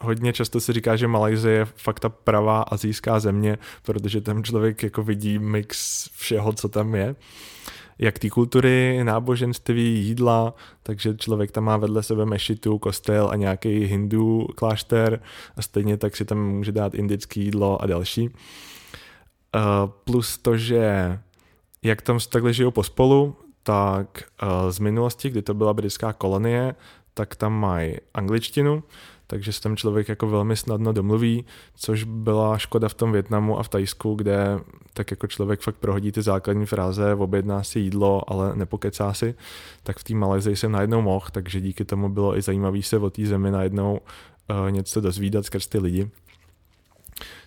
hodně 0.00 0.32
často 0.32 0.60
se 0.60 0.72
říká, 0.72 0.96
že 0.96 1.08
Malajzie 1.08 1.54
je 1.54 1.64
fakt 1.64 2.00
ta 2.00 2.08
pravá 2.08 2.62
azijská 2.62 3.20
země, 3.20 3.58
protože 3.82 4.20
tam 4.20 4.44
člověk 4.44 4.82
jako 4.82 5.02
vidí 5.02 5.38
mix 5.38 6.08
všeho, 6.16 6.52
co 6.52 6.68
tam 6.68 6.94
je 6.94 7.16
jak 8.00 8.18
té 8.18 8.30
kultury, 8.30 9.00
náboženství, 9.04 10.04
jídla, 10.04 10.54
takže 10.82 11.16
člověk 11.16 11.50
tam 11.50 11.64
má 11.64 11.76
vedle 11.76 12.02
sebe 12.02 12.26
mešitu, 12.26 12.78
kostel 12.78 13.28
a 13.30 13.36
nějaký 13.36 13.84
hindu 13.84 14.46
klášter 14.54 15.20
a 15.56 15.62
stejně 15.62 15.96
tak 15.96 16.16
si 16.16 16.24
tam 16.24 16.48
může 16.48 16.72
dát 16.72 16.94
indické 16.94 17.40
jídlo 17.40 17.82
a 17.82 17.86
další. 17.86 18.28
Uh, 18.28 19.90
plus 20.04 20.38
to, 20.38 20.56
že 20.56 21.18
jak 21.82 22.02
tam 22.02 22.18
takhle 22.32 22.52
žijou 22.52 22.70
pospolu, 22.70 23.36
tak 23.62 24.22
uh, 24.42 24.70
z 24.70 24.78
minulosti, 24.78 25.30
kdy 25.30 25.42
to 25.42 25.54
byla 25.54 25.74
britská 25.74 26.12
kolonie, 26.12 26.74
tak 27.14 27.36
tam 27.36 27.52
mají 27.52 27.96
angličtinu, 28.14 28.82
takže 29.30 29.52
se 29.52 29.60
tam 29.60 29.76
člověk 29.76 30.08
jako 30.08 30.26
velmi 30.26 30.56
snadno 30.56 30.92
domluví, 30.92 31.44
což 31.76 32.04
byla 32.04 32.58
škoda 32.58 32.88
v 32.88 32.94
tom 32.94 33.12
Větnamu 33.12 33.58
a 33.58 33.62
v 33.62 33.68
Tajsku, 33.68 34.14
kde 34.14 34.58
tak 34.94 35.10
jako 35.10 35.26
člověk 35.26 35.60
fakt 35.60 35.76
prohodí 35.76 36.12
ty 36.12 36.22
základní 36.22 36.66
fráze, 36.66 37.14
objedná 37.14 37.62
si 37.62 37.80
jídlo, 37.80 38.22
ale 38.32 38.56
nepokecá 38.56 39.12
si, 39.12 39.34
tak 39.82 39.98
v 39.98 40.04
té 40.04 40.14
Malezii 40.14 40.56
jsem 40.56 40.72
najednou 40.72 41.02
mohl, 41.02 41.26
takže 41.32 41.60
díky 41.60 41.84
tomu 41.84 42.08
bylo 42.08 42.38
i 42.38 42.42
zajímavý 42.42 42.82
se 42.82 42.98
o 42.98 43.10
té 43.10 43.26
zemi 43.26 43.50
najednou 43.50 44.00
uh, 44.50 44.70
něco 44.70 45.00
dozvídat 45.00 45.46
skrz 45.46 45.66
ty 45.66 45.78
lidi. 45.78 46.10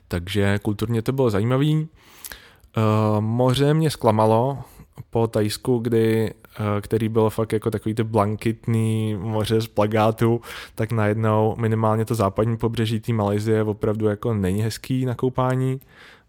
Takže 0.08 0.60
kulturně 0.60 1.02
to 1.02 1.12
bylo 1.12 1.30
zajímavý. 1.30 1.76
Uh, 1.76 3.22
moře 3.22 3.74
mě 3.74 3.90
zklamalo 3.90 4.64
po 5.10 5.28
Tajsku, 5.28 5.78
kdy 5.78 6.34
Eh, 6.60 6.82
který 6.82 7.10
byl 7.10 7.30
fakt 7.30 7.54
jako 7.54 7.72
takový 7.72 7.96
ty 7.96 8.04
blankitný 8.04 9.16
moře 9.20 9.62
z 9.62 9.68
plagátu, 9.68 10.42
tak 10.76 10.92
najednou 10.92 11.56
minimálně 11.58 12.06
to 12.06 12.16
západní 12.16 12.58
pobřeží 12.58 13.00
té 13.00 13.14
Malajzie 13.14 13.64
opravdu 13.64 14.06
jako 14.06 14.34
není 14.34 14.62
hezký 14.62 15.06
na 15.06 15.16
koupání. 15.16 15.80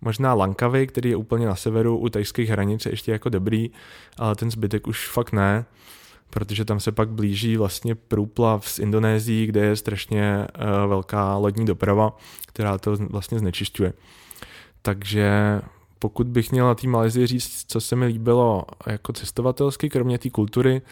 Možná 0.01 0.35
Lankavy, 0.35 0.87
který 0.87 1.11
je 1.11 1.17
úplně 1.17 1.47
na 1.47 1.55
severu 1.55 1.99
u 1.99 2.09
tajských 2.09 2.51
hranic, 2.51 2.87
je 2.87 2.93
ještě 2.93 3.13
jako 3.13 3.29
dobrý, 3.29 3.71
ale 4.19 4.35
ten 4.35 4.51
zbytek 4.51 4.87
už 4.87 5.09
fakt 5.09 5.33
ne, 5.33 5.65
protože 6.31 6.65
tam 6.65 6.81
se 6.81 6.93
pak 6.93 7.09
blíží 7.09 7.57
vlastně 7.57 7.95
průplav 7.95 8.69
z 8.69 8.79
Indonésií, 8.79 9.47
kde 9.47 9.65
je 9.65 9.77
strašně 9.77 10.47
uh, 10.59 10.91
velká 10.91 11.37
lodní 11.37 11.65
doprava, 11.65 12.17
která 12.47 12.79
to 12.79 12.97
vlastně 12.97 13.39
znečišťuje. 13.39 13.93
Takže 14.83 15.61
pokud 16.05 16.27
bych 16.27 16.53
měl 16.53 16.67
na 16.67 16.75
té 16.75 16.89
Malezii 16.89 17.27
říct, 17.27 17.65
co 17.69 17.81
se 17.81 17.97
mi 17.97 18.07
líbilo 18.07 18.65
jako 18.87 19.13
cestovatelsky, 19.13 19.89
kromě 19.89 20.19
té 20.19 20.31
kultury, 20.31 20.83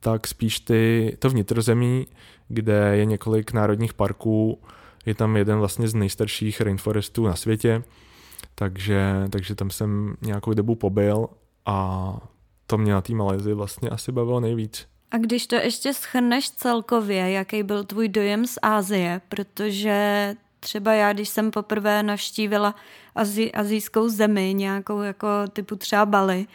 tak 0.00 0.26
spíš 0.26 0.60
ty, 0.60 1.16
to 1.18 1.30
vnitrozemí, 1.30 2.06
kde 2.48 2.96
je 2.96 3.04
několik 3.04 3.52
národních 3.52 3.94
parků, 3.94 4.60
je 5.06 5.14
tam 5.14 5.36
jeden 5.36 5.58
vlastně 5.58 5.88
z 5.88 5.94
nejstarších 5.94 6.60
rainforestů 6.60 7.26
na 7.26 7.36
světě, 7.36 7.82
takže, 8.54 9.28
takže 9.30 9.54
tam 9.54 9.70
jsem 9.70 10.16
nějakou 10.22 10.54
dobu 10.54 10.74
pobyl 10.74 11.26
a 11.66 12.16
to 12.66 12.78
mě 12.78 12.92
na 12.92 13.00
té 13.00 13.14
Malajzii 13.14 13.54
vlastně 13.54 13.88
asi 13.88 14.12
bavilo 14.12 14.40
nejvíc. 14.40 14.86
A 15.10 15.18
když 15.18 15.46
to 15.46 15.56
ještě 15.56 15.94
schrneš 15.94 16.50
celkově, 16.50 17.30
jaký 17.30 17.62
byl 17.62 17.84
tvůj 17.84 18.08
dojem 18.08 18.46
z 18.46 18.58
Ázie, 18.62 19.20
protože 19.28 20.34
třeba 20.62 20.92
já, 20.92 21.12
když 21.12 21.28
jsem 21.28 21.50
poprvé 21.50 22.02
navštívila 22.02 22.74
Azi, 23.14 23.52
azijskou 23.52 24.08
zemi, 24.08 24.54
nějakou 24.54 25.00
jako 25.00 25.28
typu 25.52 25.76
třeba 25.76 26.06
Bali, 26.06 26.46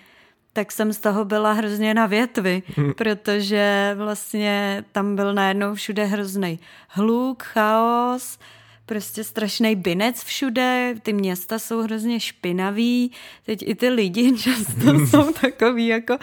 tak 0.54 0.72
jsem 0.72 0.94
z 0.94 1.00
toho 1.00 1.26
byla 1.26 1.52
hrozně 1.52 1.94
na 1.94 2.06
větvi, 2.06 2.64
protože 2.98 3.96
vlastně 3.98 4.84
tam 4.92 5.16
byl 5.16 5.34
najednou 5.34 5.76
všude 5.76 6.06
hrozný 6.06 6.60
hluk, 6.90 7.44
chaos, 7.44 8.40
prostě 8.88 9.24
strašný 9.24 9.76
binec 9.76 10.24
všude, 10.24 10.96
ty 11.02 11.14
města 11.14 11.60
jsou 11.60 11.82
hrozně 11.82 12.20
špinaví, 12.20 13.12
teď 13.46 13.60
i 13.62 13.76
ty 13.76 13.90
lidi 13.90 14.38
často 14.38 15.00
jsou 15.10 15.34
takový 15.34 15.88
jako 15.88 16.18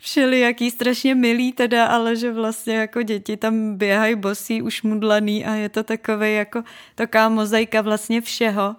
všelijaký 0.00 0.70
strašně 0.70 1.14
milí 1.14 1.52
teda, 1.52 1.86
ale 1.86 2.16
že 2.16 2.32
vlastně 2.32 2.76
jako 2.76 3.02
děti 3.02 3.36
tam 3.36 3.76
běhají 3.76 4.14
bosí, 4.14 4.62
ušmudlaný 4.62 5.44
a 5.44 5.54
je 5.54 5.68
to 5.68 5.82
takový 5.82 6.34
jako 6.34 6.62
taková 6.94 7.28
mozaika 7.28 7.80
vlastně 7.80 8.20
všeho. 8.20 8.76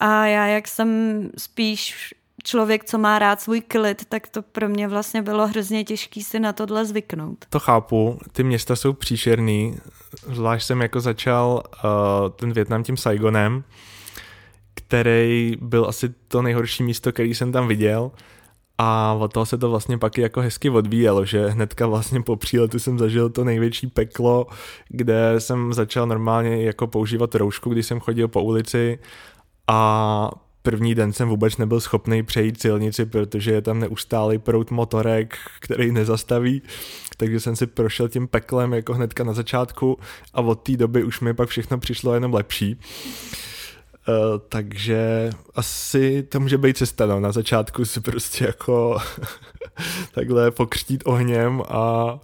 A 0.00 0.26
já, 0.26 0.46
jak 0.46 0.68
jsem 0.68 1.30
spíš 1.38 2.14
člověk, 2.44 2.84
co 2.84 2.98
má 2.98 3.18
rád 3.18 3.40
svůj 3.40 3.60
klid, 3.60 4.04
tak 4.08 4.28
to 4.28 4.42
pro 4.42 4.68
mě 4.68 4.88
vlastně 4.88 5.22
bylo 5.22 5.46
hrozně 5.46 5.84
těžký 5.84 6.22
si 6.22 6.40
na 6.40 6.52
tohle 6.52 6.84
zvyknout. 6.84 7.44
To 7.48 7.60
chápu, 7.60 8.18
ty 8.32 8.44
města 8.44 8.76
jsou 8.76 8.92
příšerný, 8.92 9.76
zvlášť 10.26 10.66
jsem 10.66 10.80
jako 10.80 11.00
začal 11.00 11.62
uh, 11.84 11.90
ten 12.30 12.52
Větnam 12.52 12.82
tím 12.82 12.96
Saigonem, 12.96 13.64
který 14.74 15.56
byl 15.60 15.86
asi 15.88 16.14
to 16.28 16.42
nejhorší 16.42 16.82
místo, 16.82 17.12
který 17.12 17.34
jsem 17.34 17.52
tam 17.52 17.68
viděl. 17.68 18.10
A 18.78 19.12
od 19.12 19.32
toho 19.32 19.46
se 19.46 19.58
to 19.58 19.70
vlastně 19.70 19.98
pak 19.98 20.18
jako 20.18 20.40
hezky 20.40 20.70
odvíjelo, 20.70 21.24
že 21.24 21.48
hnedka 21.48 21.86
vlastně 21.86 22.22
po 22.22 22.36
příletu 22.36 22.78
jsem 22.78 22.98
zažil 22.98 23.30
to 23.30 23.44
největší 23.44 23.86
peklo, 23.86 24.46
kde 24.88 25.34
jsem 25.38 25.72
začal 25.72 26.06
normálně 26.06 26.64
jako 26.64 26.86
používat 26.86 27.34
roušku, 27.34 27.70
když 27.70 27.86
jsem 27.86 28.00
chodil 28.00 28.28
po 28.28 28.42
ulici. 28.42 28.98
A 29.68 30.30
první 30.62 30.94
den 30.94 31.12
jsem 31.12 31.28
vůbec 31.28 31.56
nebyl 31.56 31.80
schopný 31.80 32.22
přejít 32.22 32.60
silnici, 32.60 33.06
protože 33.06 33.52
je 33.52 33.62
tam 33.62 33.80
neustálý 33.80 34.38
prout 34.38 34.70
motorek, 34.70 35.36
který 35.60 35.92
nezastaví, 35.92 36.62
takže 37.16 37.40
jsem 37.40 37.56
si 37.56 37.66
prošel 37.66 38.08
tím 38.08 38.28
peklem 38.28 38.72
jako 38.72 38.94
hnedka 38.94 39.24
na 39.24 39.32
začátku 39.32 39.98
a 40.34 40.40
od 40.40 40.54
té 40.54 40.76
doby 40.76 41.04
už 41.04 41.20
mi 41.20 41.34
pak 41.34 41.48
všechno 41.48 41.78
přišlo 41.78 42.14
jenom 42.14 42.34
lepší. 42.34 42.80
Uh, 44.08 44.38
takže 44.48 45.30
asi 45.54 46.22
to 46.22 46.40
může 46.40 46.58
být 46.58 46.76
cesta, 46.76 47.06
no. 47.06 47.20
na 47.20 47.32
začátku 47.32 47.84
si 47.84 48.00
prostě 48.00 48.44
jako 48.44 48.98
takhle 50.14 50.50
pokřtít 50.50 51.02
ohněm 51.06 51.62
a, 51.68 52.18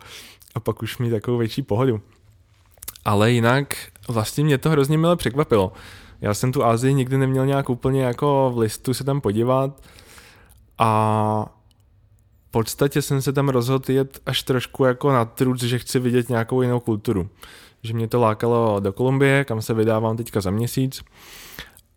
a 0.54 0.60
pak 0.60 0.82
už 0.82 0.98
mít 0.98 1.10
takovou 1.10 1.38
větší 1.38 1.62
pohodu. 1.62 2.00
Ale 3.04 3.30
jinak 3.30 3.76
vlastně 4.08 4.44
mě 4.44 4.58
to 4.58 4.70
hrozně 4.70 4.98
milé 4.98 5.16
překvapilo. 5.16 5.72
Já 6.20 6.34
jsem 6.34 6.52
tu 6.52 6.64
Asii 6.64 6.94
nikdy 6.94 7.18
neměl 7.18 7.46
nějak 7.46 7.70
úplně 7.70 8.02
jako 8.02 8.52
v 8.54 8.58
listu 8.58 8.94
se 8.94 9.04
tam 9.04 9.20
podívat 9.20 9.82
a 10.78 11.46
v 12.48 12.50
podstatě 12.50 13.02
jsem 13.02 13.22
se 13.22 13.32
tam 13.32 13.48
rozhodl 13.48 13.92
jet 13.92 14.20
až 14.26 14.42
trošku 14.42 14.84
jako 14.84 15.12
na 15.12 15.24
truc, 15.24 15.62
že 15.62 15.78
chci 15.78 15.98
vidět 15.98 16.28
nějakou 16.28 16.62
jinou 16.62 16.80
kulturu. 16.80 17.28
Že 17.82 17.94
mě 17.94 18.08
to 18.08 18.20
lákalo 18.20 18.80
do 18.80 18.92
Kolumbie, 18.92 19.44
kam 19.44 19.62
se 19.62 19.74
vydávám 19.74 20.16
teďka 20.16 20.40
za 20.40 20.50
měsíc. 20.50 21.02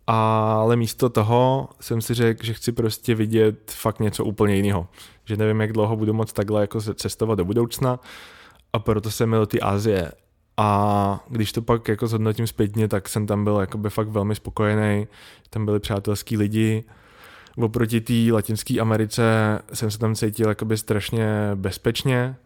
Ale 0.06 0.76
místo 0.76 1.08
toho 1.08 1.68
jsem 1.80 2.00
si 2.00 2.14
řekl, 2.14 2.46
že 2.46 2.54
chci 2.54 2.72
prostě 2.72 3.14
vidět 3.14 3.70
fakt 3.70 4.00
něco 4.00 4.24
úplně 4.24 4.56
jiného. 4.56 4.88
Že 5.24 5.36
nevím, 5.36 5.60
jak 5.60 5.72
dlouho 5.72 5.96
budu 5.96 6.12
moc 6.12 6.32
takhle 6.32 6.60
jako 6.60 6.80
cestovat 6.80 7.38
do 7.38 7.44
budoucna 7.44 8.00
a 8.72 8.78
proto 8.78 9.10
jsem 9.10 9.28
měl 9.28 9.46
ty 9.46 9.60
Asie. 9.60 10.12
A 10.64 11.20
když 11.28 11.52
to 11.52 11.62
pak 11.62 11.88
jako 11.88 12.06
zhodnotím 12.06 12.46
zpětně, 12.46 12.88
tak 12.88 13.08
jsem 13.08 13.26
tam 13.26 13.44
byl 13.44 13.56
jakoby 13.56 13.90
fakt 13.90 14.08
velmi 14.08 14.34
spokojený, 14.34 15.06
tam 15.50 15.64
byli 15.64 15.80
přátelský 15.80 16.36
lidi, 16.36 16.84
oproti 17.56 18.00
té 18.00 18.32
latinské 18.32 18.80
Americe 18.80 19.58
jsem 19.72 19.90
se 19.90 19.98
tam 19.98 20.14
cítil 20.14 20.48
jakoby 20.48 20.76
strašně 20.76 21.50
bezpečně, 21.54 22.36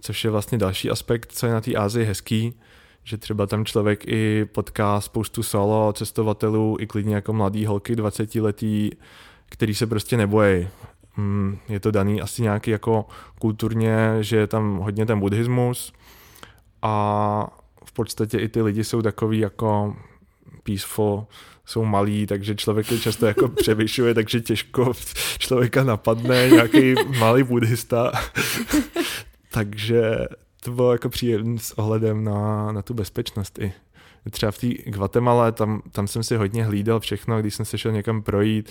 což 0.00 0.24
je 0.24 0.30
vlastně 0.30 0.58
další 0.58 0.90
aspekt, 0.90 1.32
co 1.32 1.46
je 1.46 1.52
na 1.52 1.60
té 1.60 1.74
Ázii 1.74 2.06
hezký, 2.06 2.54
že 3.04 3.16
třeba 3.16 3.46
tam 3.46 3.64
člověk 3.64 4.08
i 4.08 4.44
potká 4.44 5.00
spoustu 5.00 5.42
solo 5.42 5.92
cestovatelů, 5.92 6.76
i 6.80 6.86
klidně 6.86 7.14
jako 7.14 7.32
mladý 7.32 7.66
holky 7.66 7.96
20 7.96 8.34
letý, 8.34 8.90
který 9.48 9.74
se 9.74 9.86
prostě 9.86 10.16
nebojí. 10.16 10.68
Mm, 11.16 11.58
je 11.68 11.80
to 11.80 11.90
daný 11.90 12.22
asi 12.22 12.42
nějaký 12.42 12.70
jako 12.70 13.06
kulturně, 13.38 13.98
že 14.20 14.36
je 14.36 14.46
tam 14.46 14.76
hodně 14.76 15.06
ten 15.06 15.20
buddhismus, 15.20 15.92
a 16.86 17.46
v 17.84 17.92
podstatě 17.92 18.38
i 18.38 18.48
ty 18.48 18.62
lidi 18.62 18.84
jsou 18.84 19.02
takový 19.02 19.38
jako 19.38 19.96
peaceful, 20.62 21.26
jsou 21.64 21.84
malí, 21.84 22.26
takže 22.26 22.54
člověk 22.54 22.90
je 22.92 22.98
často 22.98 23.26
jako 23.26 23.48
převyšuje, 23.62 24.14
takže 24.14 24.40
těžko 24.40 24.92
člověka 25.38 25.84
napadne 25.84 26.48
nějaký 26.48 26.94
malý 27.18 27.42
buddhista. 27.42 28.12
takže 29.50 30.16
to 30.62 30.70
bylo 30.70 30.92
jako 30.92 31.08
příjemné 31.08 31.58
s 31.58 31.78
ohledem 31.78 32.24
na, 32.24 32.72
na 32.72 32.82
tu 32.82 32.94
bezpečnost 32.94 33.58
i. 33.58 33.72
Třeba 34.30 34.52
v 34.52 34.58
té 34.58 34.68
Guatemala, 34.90 35.52
tam, 35.52 35.82
tam 35.92 36.06
jsem 36.06 36.22
si 36.22 36.36
hodně 36.36 36.64
hlídal 36.64 37.00
všechno, 37.00 37.40
když 37.40 37.54
jsem 37.54 37.64
se 37.64 37.78
šel 37.78 37.92
někam 37.92 38.22
projít, 38.22 38.70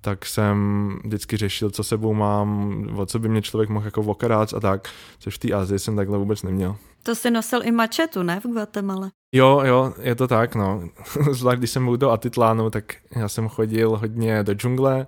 tak 0.00 0.26
jsem 0.26 0.88
vždycky 1.04 1.36
řešil, 1.36 1.70
co 1.70 1.84
sebou 1.84 2.14
mám, 2.14 2.82
o 2.96 3.06
co 3.06 3.18
by 3.18 3.28
mě 3.28 3.42
člověk 3.42 3.70
mohl 3.70 3.86
jako 3.86 4.00
okarát 4.00 4.54
a 4.54 4.60
tak, 4.60 4.88
což 5.18 5.34
v 5.34 5.38
té 5.38 5.52
Azii 5.52 5.78
jsem 5.78 5.96
takhle 5.96 6.18
vůbec 6.18 6.42
neměl. 6.42 6.76
To 7.02 7.14
si 7.14 7.30
nosil 7.30 7.60
i 7.64 7.70
mačetu, 7.70 8.22
ne, 8.22 8.40
v 8.40 8.46
Guatemala? 8.46 9.10
Jo, 9.32 9.62
jo, 9.64 9.94
je 10.00 10.14
to 10.14 10.28
tak, 10.28 10.54
no. 10.54 10.82
Zvlášť 11.30 11.58
když 11.58 11.70
jsem 11.70 11.84
byl 11.84 11.96
do 11.96 12.10
Atitlánu, 12.10 12.70
tak 12.70 12.96
já 13.16 13.28
jsem 13.28 13.48
chodil 13.48 13.96
hodně 13.96 14.42
do 14.42 14.54
džungle 14.54 15.06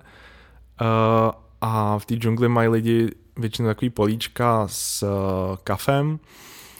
uh, 0.80 0.86
a 1.61 1.99
v 1.99 2.07
té 2.07 2.14
džungli 2.14 2.49
mají 2.49 2.68
lidi 2.68 3.11
většinou 3.36 3.68
takový 3.68 3.91
políčka 3.91 4.68
s 4.68 5.03
uh, 5.03 5.57
kafem, 5.64 6.18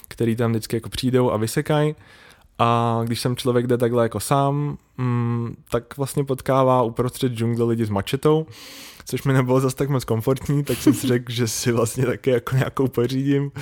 který 0.09 0.37
tam 0.37 0.51
vždycky 0.51 0.77
jako 0.77 0.89
přijdou 0.89 1.31
a 1.31 1.37
vysekají 1.37 1.95
a 2.61 3.01
když 3.05 3.21
jsem 3.21 3.37
člověk 3.37 3.67
jde 3.67 3.79
takhle 3.79 4.03
jako 4.03 4.21
sám, 4.21 4.79
mm, 4.99 5.57
tak 5.71 5.97
vlastně 5.97 6.25
potkává 6.25 6.83
uprostřed 6.83 7.33
džungle 7.33 7.65
lidi 7.65 7.85
s 7.85 7.91
mačetou, 7.91 8.47
což 9.05 9.23
mi 9.23 9.33
nebylo 9.33 9.61
zase 9.61 9.77
tak 9.77 9.89
moc 9.89 10.05
komfortní, 10.05 10.65
tak 10.65 10.79
jsem 10.79 10.95
si 10.95 11.07
řekl, 11.07 11.33
že 11.33 11.49
si 11.49 11.73
vlastně 11.73 12.07
taky 12.07 12.31
jako 12.31 12.57
nějakou 12.57 12.89
pořídím, 12.89 13.53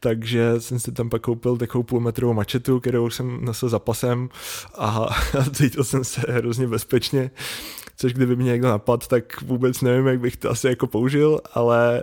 takže 0.00 0.54
jsem 0.60 0.78
si 0.78 0.92
tam 0.92 1.10
pak 1.10 1.22
koupil 1.22 1.56
takovou 1.56 1.82
půlmetrovou 1.82 2.34
mačetu, 2.34 2.80
kterou 2.80 3.10
jsem 3.10 3.44
nosil 3.44 3.68
za 3.68 3.78
pasem 3.78 4.28
a, 4.78 4.88
a 4.88 5.50
cítil 5.52 5.84
jsem 5.84 6.04
se 6.04 6.20
hrozně 6.28 6.68
bezpečně, 6.68 7.30
což 7.96 8.12
kdyby 8.12 8.36
mě 8.36 8.50
někdo 8.50 8.68
napadl, 8.68 9.06
tak 9.08 9.42
vůbec 9.42 9.80
nevím, 9.80 10.06
jak 10.06 10.20
bych 10.20 10.36
to 10.36 10.50
asi 10.50 10.68
jako 10.68 10.86
použil, 10.86 11.40
ale, 11.54 12.02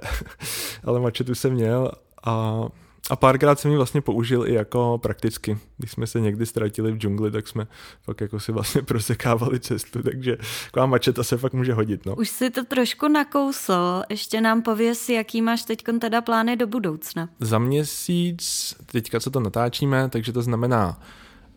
ale 0.83 0.99
mačetu 0.99 1.35
jsem 1.35 1.53
měl 1.53 1.91
a 2.23 2.63
a 3.09 3.15
párkrát 3.15 3.59
jsem 3.59 3.71
ji 3.71 3.77
vlastně 3.77 4.01
použil 4.01 4.47
i 4.47 4.53
jako 4.53 4.99
prakticky. 5.03 5.57
Když 5.77 5.91
jsme 5.91 6.07
se 6.07 6.19
někdy 6.19 6.45
ztratili 6.45 6.91
v 6.91 6.97
džungli, 6.97 7.31
tak 7.31 7.47
jsme 7.47 7.67
fakt 8.01 8.21
jako 8.21 8.39
si 8.39 8.51
vlastně 8.51 8.81
prosekávali 8.85 9.59
cestu, 9.59 10.03
takže 10.03 10.37
taková 10.65 10.85
mačeta 10.85 11.23
se 11.23 11.37
fakt 11.37 11.53
může 11.53 11.73
hodit. 11.73 12.05
No. 12.05 12.15
Už 12.15 12.29
si 12.29 12.49
to 12.49 12.65
trošku 12.65 13.07
nakousl, 13.07 14.03
ještě 14.09 14.41
nám 14.41 14.61
pověs, 14.61 15.09
jaký 15.09 15.41
máš 15.41 15.63
teď 15.63 15.83
teda 16.01 16.21
plány 16.21 16.55
do 16.55 16.67
budoucna. 16.67 17.29
Za 17.39 17.59
měsíc, 17.59 18.75
teďka 18.85 19.19
co 19.19 19.31
to 19.31 19.39
natáčíme, 19.39 20.09
takže 20.09 20.33
to 20.33 20.41
znamená 20.41 21.01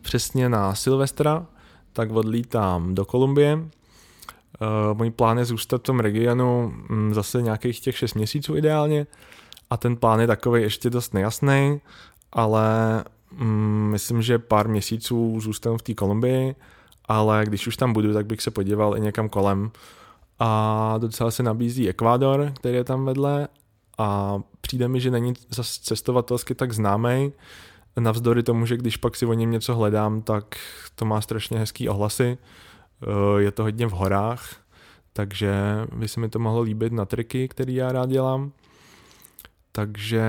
přesně 0.01 0.49
na 0.49 0.75
Silvestra, 0.75 1.45
tak 1.93 2.11
odlítám 2.11 2.95
do 2.95 3.05
Kolumbie, 3.05 3.59
Uh, 4.61 4.97
můj 4.97 5.11
plán 5.11 5.37
je 5.37 5.45
zůstat 5.45 5.81
v 5.81 5.83
tom 5.83 5.99
regionu 5.99 6.73
um, 6.89 7.13
zase 7.13 7.41
nějakých 7.41 7.79
těch 7.79 7.97
6 7.97 8.13
měsíců 8.13 8.55
ideálně 8.55 9.07
a 9.73 9.77
ten 9.77 9.95
plán 9.95 10.19
je 10.19 10.27
takový 10.27 10.61
ještě 10.61 10.89
dost 10.89 11.13
nejasný, 11.13 11.81
ale 12.31 12.63
mm, 13.31 13.89
myslím, 13.91 14.21
že 14.21 14.39
pár 14.39 14.67
měsíců 14.67 15.39
zůstanu 15.39 15.77
v 15.77 15.81
té 15.81 15.93
Kolumbii, 15.93 16.55
ale 17.05 17.45
když 17.45 17.67
už 17.67 17.77
tam 17.77 17.93
budu, 17.93 18.13
tak 18.13 18.25
bych 18.25 18.41
se 18.41 18.51
podíval 18.51 18.97
i 18.97 19.01
někam 19.01 19.29
kolem. 19.29 19.71
A 20.39 20.95
docela 20.97 21.31
se 21.31 21.43
nabízí 21.43 21.89
Ekvádor, 21.89 22.51
který 22.55 22.75
je 22.75 22.83
tam 22.83 23.05
vedle 23.05 23.47
a 23.97 24.39
přijde 24.61 24.87
mi, 24.87 24.99
že 24.99 25.11
není 25.11 25.33
zase 25.49 25.79
cestovatelsky 25.83 26.55
tak 26.55 26.73
známý, 26.73 27.33
navzdory 27.99 28.43
tomu, 28.43 28.65
že 28.65 28.77
když 28.77 28.97
pak 28.97 29.15
si 29.15 29.25
o 29.25 29.33
něm 29.33 29.51
něco 29.51 29.75
hledám, 29.75 30.21
tak 30.21 30.55
to 30.95 31.05
má 31.05 31.21
strašně 31.21 31.57
hezký 31.57 31.89
ohlasy. 31.89 32.37
Eh, 33.03 33.41
je 33.41 33.51
to 33.51 33.63
hodně 33.63 33.87
v 33.87 33.91
horách, 33.91 34.55
takže 35.13 35.53
by 35.95 36.07
se 36.07 36.19
mi 36.19 36.29
to 36.29 36.39
mohlo 36.39 36.61
líbit 36.61 36.93
na 36.93 37.05
triky, 37.05 37.47
který 37.47 37.75
já 37.75 37.91
rád 37.91 38.09
dělám. 38.09 38.51
Takže 39.75 40.23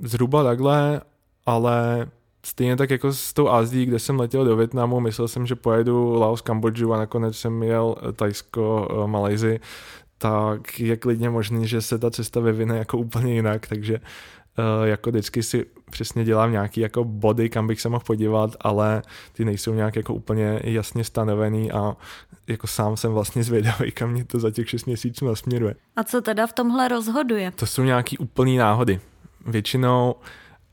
zhruba 0.00 0.44
takhle, 0.44 1.00
ale 1.46 2.06
stejně 2.46 2.76
tak 2.76 2.90
jako 2.90 3.12
s 3.12 3.32
tou 3.32 3.48
Azií, 3.48 3.86
kde 3.86 3.98
jsem 3.98 4.20
letěl 4.20 4.44
do 4.44 4.56
Větnamu, 4.56 5.00
myslel 5.00 5.28
jsem, 5.28 5.46
že 5.46 5.54
pojedu 5.54 6.12
Laos, 6.12 6.40
Kambodžu 6.40 6.92
a 6.92 6.98
nakonec 6.98 7.38
jsem 7.38 7.62
jel 7.62 7.96
Tajsko, 8.16 8.88
eh, 8.90 9.06
Malajzi, 9.06 9.60
tak 10.18 10.80
je 10.80 10.96
klidně 10.96 11.30
možný, 11.30 11.66
že 11.66 11.82
se 11.82 11.98
ta 11.98 12.10
cesta 12.10 12.40
vyvine 12.40 12.78
jako 12.78 12.98
úplně 12.98 13.34
jinak, 13.34 13.66
takže 13.66 14.00
jako 14.84 15.10
vždycky 15.10 15.42
si 15.42 15.66
přesně 15.90 16.24
dělám 16.24 16.52
nějaký 16.52 16.80
jako 16.80 17.04
body, 17.04 17.50
kam 17.50 17.66
bych 17.66 17.80
se 17.80 17.88
mohl 17.88 18.04
podívat, 18.06 18.50
ale 18.60 19.02
ty 19.32 19.44
nejsou 19.44 19.74
nějak 19.74 19.96
jako 19.96 20.14
úplně 20.14 20.60
jasně 20.64 21.04
stanovený 21.04 21.72
a 21.72 21.96
jako 22.46 22.66
sám 22.66 22.96
jsem 22.96 23.12
vlastně 23.12 23.44
zvědavý, 23.44 23.92
kam 23.92 24.10
mě 24.10 24.24
to 24.24 24.38
za 24.38 24.50
těch 24.50 24.70
6 24.70 24.84
měsíců 24.84 25.26
nasměruje. 25.26 25.74
A 25.96 26.04
co 26.04 26.20
teda 26.20 26.46
v 26.46 26.52
tomhle 26.52 26.88
rozhoduje? 26.88 27.50
To 27.50 27.66
jsou 27.66 27.82
nějaký 27.82 28.18
úplný 28.18 28.56
náhody. 28.56 29.00
Většinou 29.46 30.14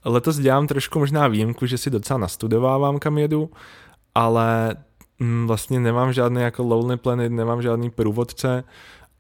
letos 0.06 0.38
dělám 0.38 0.68
trošku 0.68 1.00
možná 1.00 1.28
výjimku, 1.28 1.66
že 1.66 1.78
si 1.78 1.90
docela 1.90 2.20
nastudovávám, 2.20 3.00
kam 3.00 3.18
jedu, 3.18 3.50
ale 4.16 4.76
mm, 5.20 5.48
vlastně 5.48 5.80
nemám 5.80 6.14
žádný 6.14 6.42
jako 6.42 6.64
Lonely 6.64 6.98
Planet, 6.98 7.32
nemám 7.32 7.62
žádný 7.62 7.90
průvodce 7.90 8.64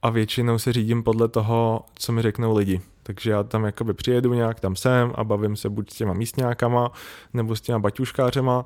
a 0.01 0.09
většinou 0.09 0.59
se 0.59 0.73
řídím 0.73 1.03
podle 1.03 1.27
toho, 1.27 1.85
co 1.95 2.11
mi 2.11 2.21
řeknou 2.21 2.57
lidi. 2.57 2.81
Takže 3.03 3.31
já 3.31 3.43
tam 3.43 3.63
jakoby 3.63 3.93
přijedu 3.93 4.33
nějak 4.33 4.59
tam 4.59 4.75
sem 4.75 5.11
a 5.15 5.23
bavím 5.23 5.55
se 5.55 5.69
buď 5.69 5.91
s 5.91 5.95
těma 5.95 6.13
místňákama 6.13 6.91
nebo 7.33 7.55
s 7.55 7.61
těma 7.61 7.79
baťuškářema 7.79 8.65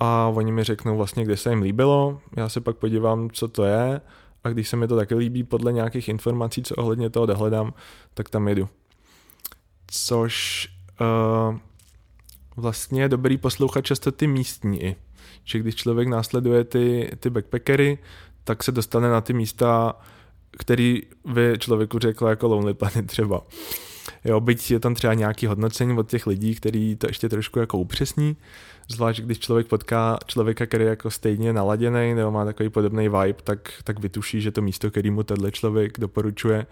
a 0.00 0.26
oni 0.34 0.52
mi 0.52 0.64
řeknou 0.64 0.96
vlastně, 0.96 1.24
kde 1.24 1.36
se 1.36 1.50
jim 1.50 1.62
líbilo, 1.62 2.20
já 2.36 2.48
se 2.48 2.60
pak 2.60 2.76
podívám, 2.76 3.30
co 3.30 3.48
to 3.48 3.64
je 3.64 4.00
a 4.44 4.48
když 4.48 4.68
se 4.68 4.76
mi 4.76 4.88
to 4.88 4.96
taky 4.96 5.14
líbí 5.14 5.44
podle 5.44 5.72
nějakých 5.72 6.08
informací, 6.08 6.62
co 6.62 6.74
ohledně 6.74 7.10
toho 7.10 7.26
dohledám, 7.26 7.74
tak 8.14 8.28
tam 8.28 8.48
jedu. 8.48 8.68
Což 9.86 10.68
uh, 11.00 11.56
vlastně 12.56 13.02
je 13.02 13.08
dobrý 13.08 13.38
poslouchat 13.38 13.84
často 13.84 14.12
ty 14.12 14.26
místní 14.26 14.82
i. 14.82 14.96
Že 15.44 15.58
když 15.58 15.74
člověk 15.74 16.08
následuje 16.08 16.64
ty, 16.64 17.10
ty 17.18 17.30
backpackery, 17.30 17.98
tak 18.44 18.62
se 18.62 18.72
dostane 18.72 19.10
na 19.10 19.20
ty 19.20 19.32
místa, 19.32 19.94
který 20.58 21.02
by 21.24 21.54
člověku 21.58 21.98
řekl 21.98 22.26
jako 22.26 22.48
Lonely 22.48 22.74
Planet 22.74 23.06
třeba. 23.06 23.42
Jo, 24.24 24.40
byť 24.40 24.70
je 24.70 24.80
tam 24.80 24.94
třeba 24.94 25.14
nějaký 25.14 25.46
hodnocení 25.46 25.98
od 25.98 26.10
těch 26.10 26.26
lidí, 26.26 26.54
který 26.54 26.96
to 26.96 27.06
ještě 27.06 27.28
trošku 27.28 27.58
jako 27.58 27.78
upřesní, 27.78 28.36
zvlášť 28.88 29.20
když 29.20 29.38
člověk 29.38 29.66
potká 29.66 30.18
člověka, 30.26 30.66
který 30.66 30.84
je 30.84 30.90
jako 30.90 31.10
stejně 31.10 31.52
naladěný 31.52 32.14
nebo 32.14 32.30
má 32.30 32.44
takový 32.44 32.68
podobný 32.68 33.08
vibe, 33.08 33.42
tak, 33.44 33.72
tak 33.84 34.00
vytuší, 34.00 34.40
že 34.40 34.50
to 34.50 34.62
místo, 34.62 34.90
který 34.90 35.10
mu 35.10 35.22
tenhle 35.22 35.52
člověk 35.52 36.00
doporučuje, 36.00 36.66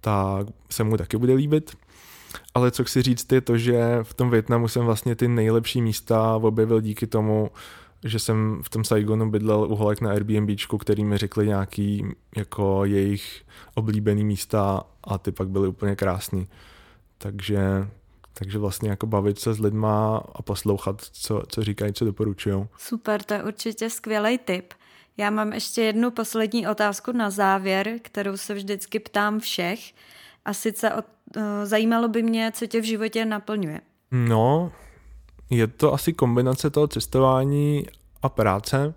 tak 0.00 0.46
se 0.70 0.84
mu 0.84 0.96
taky 0.96 1.16
bude 1.16 1.34
líbit. 1.34 1.76
Ale 2.54 2.70
co 2.70 2.84
chci 2.84 3.02
říct 3.02 3.32
je 3.32 3.40
to, 3.40 3.58
že 3.58 3.98
v 4.02 4.14
tom 4.14 4.30
Větnamu 4.30 4.68
jsem 4.68 4.84
vlastně 4.84 5.16
ty 5.16 5.28
nejlepší 5.28 5.82
místa 5.82 6.36
objevil 6.36 6.80
díky 6.80 7.06
tomu, 7.06 7.50
že 8.08 8.18
jsem 8.18 8.60
v 8.62 8.70
tom 8.70 8.84
Saigonu 8.84 9.30
bydlel 9.30 9.60
u 9.60 9.76
holek 9.76 10.00
na 10.00 10.10
Airbnbčku, 10.10 10.78
který 10.78 11.04
mi 11.04 11.18
řekli 11.18 11.46
nějaký 11.46 12.04
jako 12.36 12.84
jejich 12.84 13.42
oblíbený 13.74 14.24
místa 14.24 14.82
a 15.04 15.18
ty 15.18 15.32
pak 15.32 15.48
byly 15.48 15.68
úplně 15.68 15.96
krásný. 15.96 16.48
Takže, 17.18 17.88
takže 18.32 18.58
vlastně 18.58 18.90
jako 18.90 19.06
bavit 19.06 19.38
se 19.38 19.54
s 19.54 19.58
lidma 19.58 20.22
a 20.34 20.42
poslouchat, 20.42 21.02
co, 21.12 21.42
co 21.48 21.62
říkají, 21.62 21.92
co 21.92 22.04
doporučují. 22.04 22.66
Super, 22.78 23.22
to 23.22 23.34
je 23.34 23.42
určitě 23.42 23.90
skvělý 23.90 24.38
tip. 24.38 24.74
Já 25.16 25.30
mám 25.30 25.52
ještě 25.52 25.82
jednu 25.82 26.10
poslední 26.10 26.68
otázku 26.68 27.12
na 27.12 27.30
závěr, 27.30 27.98
kterou 28.02 28.36
se 28.36 28.54
vždycky 28.54 28.98
ptám 28.98 29.40
všech. 29.40 29.92
A 30.44 30.52
sice 30.52 30.94
od, 30.94 31.04
uh, 31.36 31.42
zajímalo 31.64 32.08
by 32.08 32.22
mě, 32.22 32.52
co 32.54 32.66
tě 32.66 32.80
v 32.80 32.84
životě 32.84 33.24
naplňuje. 33.24 33.80
No, 34.10 34.72
je 35.50 35.66
to 35.66 35.94
asi 35.94 36.12
kombinace 36.12 36.70
toho 36.70 36.86
cestování 36.86 37.86
a 38.22 38.28
práce. 38.28 38.94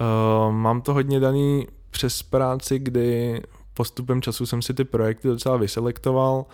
Uh, 0.00 0.52
mám 0.54 0.80
to 0.80 0.94
hodně 0.94 1.20
daný 1.20 1.66
přes 1.90 2.22
práci, 2.22 2.78
kdy 2.78 3.40
postupem 3.74 4.22
času 4.22 4.46
jsem 4.46 4.62
si 4.62 4.74
ty 4.74 4.84
projekty 4.84 5.28
docela 5.28 5.56
vyselektoval 5.56 6.44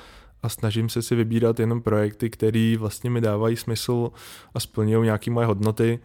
a 0.43 0.49
snažím 0.49 0.89
se 0.89 1.03
si 1.03 1.15
vybírat 1.15 1.61
jenom 1.61 1.83
projekty, 1.83 2.31
které 2.31 2.77
vlastně 2.79 3.11
mi 3.11 3.21
dávají 3.21 3.57
smysl 3.57 4.11
a 4.55 4.61
splňují 4.61 5.05
nějaké 5.05 5.31
moje 5.31 5.47
hodnoty. 5.47 5.99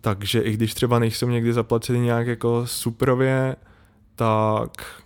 Takže 0.00 0.40
i 0.40 0.52
když 0.52 0.74
třeba 0.74 0.98
nejsou 0.98 1.28
někdy 1.28 1.52
zaplacený 1.52 2.00
nějak 2.00 2.26
jako 2.26 2.66
superově, 2.66 3.56
tak 4.14 5.02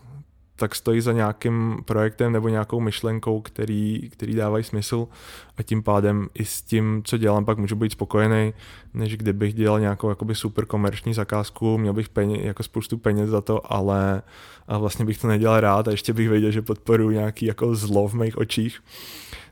tak 0.64 0.74
stojí 0.74 1.00
za 1.00 1.12
nějakým 1.12 1.78
projektem 1.84 2.32
nebo 2.32 2.48
nějakou 2.48 2.80
myšlenkou, 2.80 3.40
který, 3.40 4.10
který 4.10 4.34
dávají 4.34 4.64
smysl. 4.64 5.08
A 5.56 5.62
tím 5.62 5.82
pádem 5.82 6.28
i 6.34 6.44
s 6.44 6.62
tím, 6.62 7.02
co 7.04 7.18
dělám, 7.18 7.44
pak 7.44 7.58
můžu 7.58 7.76
být 7.76 7.92
spokojený, 7.92 8.54
než 8.94 9.16
kdybych 9.16 9.54
dělal 9.54 9.80
nějakou 9.80 10.08
jakoby 10.08 10.34
super 10.34 10.66
komerční 10.66 11.14
zakázku, 11.14 11.78
měl 11.78 11.92
bych 11.92 12.08
peně, 12.08 12.40
jako 12.42 12.62
spoustu 12.62 12.98
peněz 12.98 13.30
za 13.30 13.40
to, 13.40 13.72
ale 13.72 14.22
a 14.68 14.78
vlastně 14.78 15.04
bych 15.04 15.18
to 15.18 15.28
nedělal 15.28 15.60
rád 15.60 15.88
a 15.88 15.90
ještě 15.90 16.12
bych 16.12 16.28
věděl, 16.28 16.50
že 16.50 16.62
podporuji 16.62 17.16
nějaký 17.16 17.46
jako 17.46 17.74
zlo 17.74 18.08
v 18.08 18.14
mých 18.14 18.38
očích. 18.38 18.80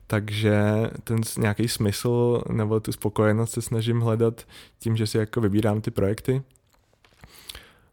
Takže 0.06 0.62
ten 1.04 1.20
nějaký 1.38 1.68
smysl 1.68 2.42
nebo 2.52 2.80
tu 2.80 2.92
spokojenost 2.92 3.52
se 3.52 3.62
snažím 3.62 4.00
hledat 4.00 4.46
tím, 4.78 4.96
že 4.96 5.06
si 5.06 5.18
jako 5.18 5.40
vybírám 5.40 5.80
ty 5.80 5.90
projekty 5.90 6.42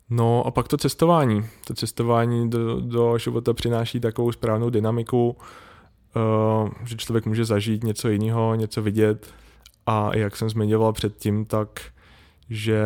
No 0.09 0.47
a 0.47 0.51
pak 0.51 0.67
to 0.67 0.77
cestování. 0.77 1.45
To 1.67 1.73
cestování 1.73 2.49
do, 2.49 2.81
do 2.81 3.17
života 3.17 3.53
přináší 3.53 3.99
takovou 3.99 4.31
správnou 4.31 4.69
dynamiku, 4.69 5.37
uh, 6.15 6.69
že 6.85 6.95
člověk 6.95 7.25
může 7.25 7.45
zažít 7.45 7.83
něco 7.83 8.09
jiného, 8.09 8.55
něco 8.55 8.81
vidět 8.81 9.33
a 9.85 10.17
jak 10.17 10.35
jsem 10.35 10.49
zmiňoval 10.49 10.93
předtím, 10.93 11.45
tak 11.45 11.81
že 12.49 12.83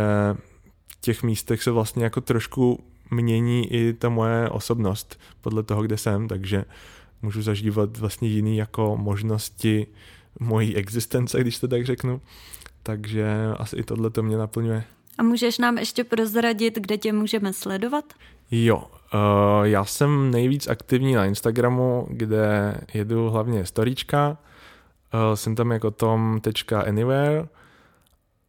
v 0.88 1.02
těch 1.02 1.24
místech 1.24 1.64
se 1.64 1.72
vlastně 1.72 2.04
jako 2.04 2.22
trošku 2.22 2.84
mění 3.12 3.74
i 3.74 3.94
ta 3.94 4.10
moje 4.10 4.50
osobnost 4.50 5.20
podle 5.42 5.64
toho, 5.64 5.82
kde 5.82 5.98
jsem, 5.98 6.28
takže 6.28 6.66
můžu 7.22 7.42
zažívat 7.42 7.98
vlastně 7.98 8.28
jiný 8.28 8.58
jako 8.58 8.98
možnosti 8.98 9.88
mojí 10.40 10.76
existence, 10.76 11.42
když 11.42 11.60
to 11.60 11.68
tak 11.68 11.86
řeknu. 11.86 12.22
Takže 12.84 13.28
asi 13.58 13.76
i 13.76 13.84
tohle 13.84 14.10
to 14.10 14.24
mě 14.24 14.38
naplňuje. 14.38 14.84
A 15.18 15.24
můžeš 15.24 15.58
nám 15.58 15.78
ještě 15.78 16.04
prozradit, 16.04 16.76
kde 16.76 16.98
tě 16.98 17.14
můžeme 17.14 17.54
sledovat? 17.54 18.14
Jo, 18.52 18.78
uh, 18.78 19.64
já 19.64 19.86
jsem 19.86 20.32
nejvíc 20.32 20.68
aktivní 20.68 21.14
na 21.14 21.26
Instagramu, 21.26 22.08
kde 22.10 22.78
jedu 22.94 23.30
hlavně 23.30 23.66
storíčka. 23.66 24.38
Uh, 25.14 25.36
jsem 25.36 25.56
tam 25.56 25.72
jako 25.72 25.92
tom.anywhere 25.92 27.48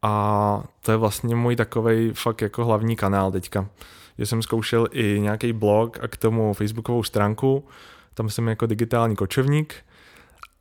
a 0.03 0.65
to 0.81 0.91
je 0.91 0.97
vlastně 0.97 1.37
můj 1.37 1.57
takový 1.57 2.11
fakt 2.15 2.43
jako 2.43 2.65
hlavní 2.65 2.97
kanál 2.97 3.33
teďka. 3.33 3.69
Že 4.19 4.27
jsem 4.27 4.43
zkoušel 4.43 4.89
i 4.91 5.21
nějaký 5.21 5.53
blog 5.53 5.99
a 6.03 6.09
k 6.09 6.17
tomu 6.17 6.53
facebookovou 6.55 7.03
stránku. 7.03 7.65
Tam 8.15 8.31
jsem 8.31 8.49
jako 8.49 8.67
digitální 8.67 9.17
kočovník 9.17 9.75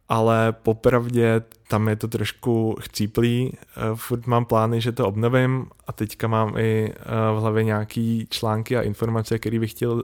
ale 0.10 0.52
popravdě 0.52 1.42
tam 1.68 1.88
je 1.88 1.96
to 1.96 2.08
trošku 2.08 2.76
chcíplý. 2.82 3.54
Eh, 3.54 3.82
furt 3.96 4.28
mám 4.28 4.46
plány, 4.46 4.82
že 4.82 4.92
to 4.92 5.08
obnovím 5.08 5.66
a 5.88 5.92
teďka 5.92 6.28
mám 6.28 6.58
i 6.58 6.94
eh, 6.96 7.04
v 7.36 7.42
hlavě 7.42 7.64
nějaký 7.64 8.28
články 8.30 8.78
a 8.78 8.82
informace, 8.82 9.40
které 9.40 9.60
bych 9.60 9.72
chtěl 9.72 10.04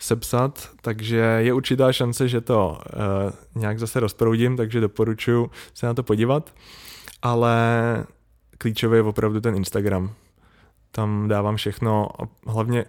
sepsat, 0.00 0.68
takže 0.80 1.16
je 1.16 1.52
určitá 1.52 1.92
šance, 1.92 2.28
že 2.28 2.40
to 2.40 2.78
uh, 2.96 3.60
nějak 3.62 3.78
zase 3.78 4.00
rozproudím, 4.00 4.56
takže 4.56 4.80
doporučuji 4.80 5.50
se 5.74 5.86
na 5.86 5.94
to 5.94 6.02
podívat, 6.02 6.54
ale 7.22 7.56
klíčový 8.58 8.96
je 8.96 9.02
opravdu 9.02 9.40
ten 9.40 9.54
Instagram. 9.54 10.12
Tam 10.90 11.28
dávám 11.28 11.56
všechno 11.56 12.08
a 12.22 12.28
hlavně 12.46 12.84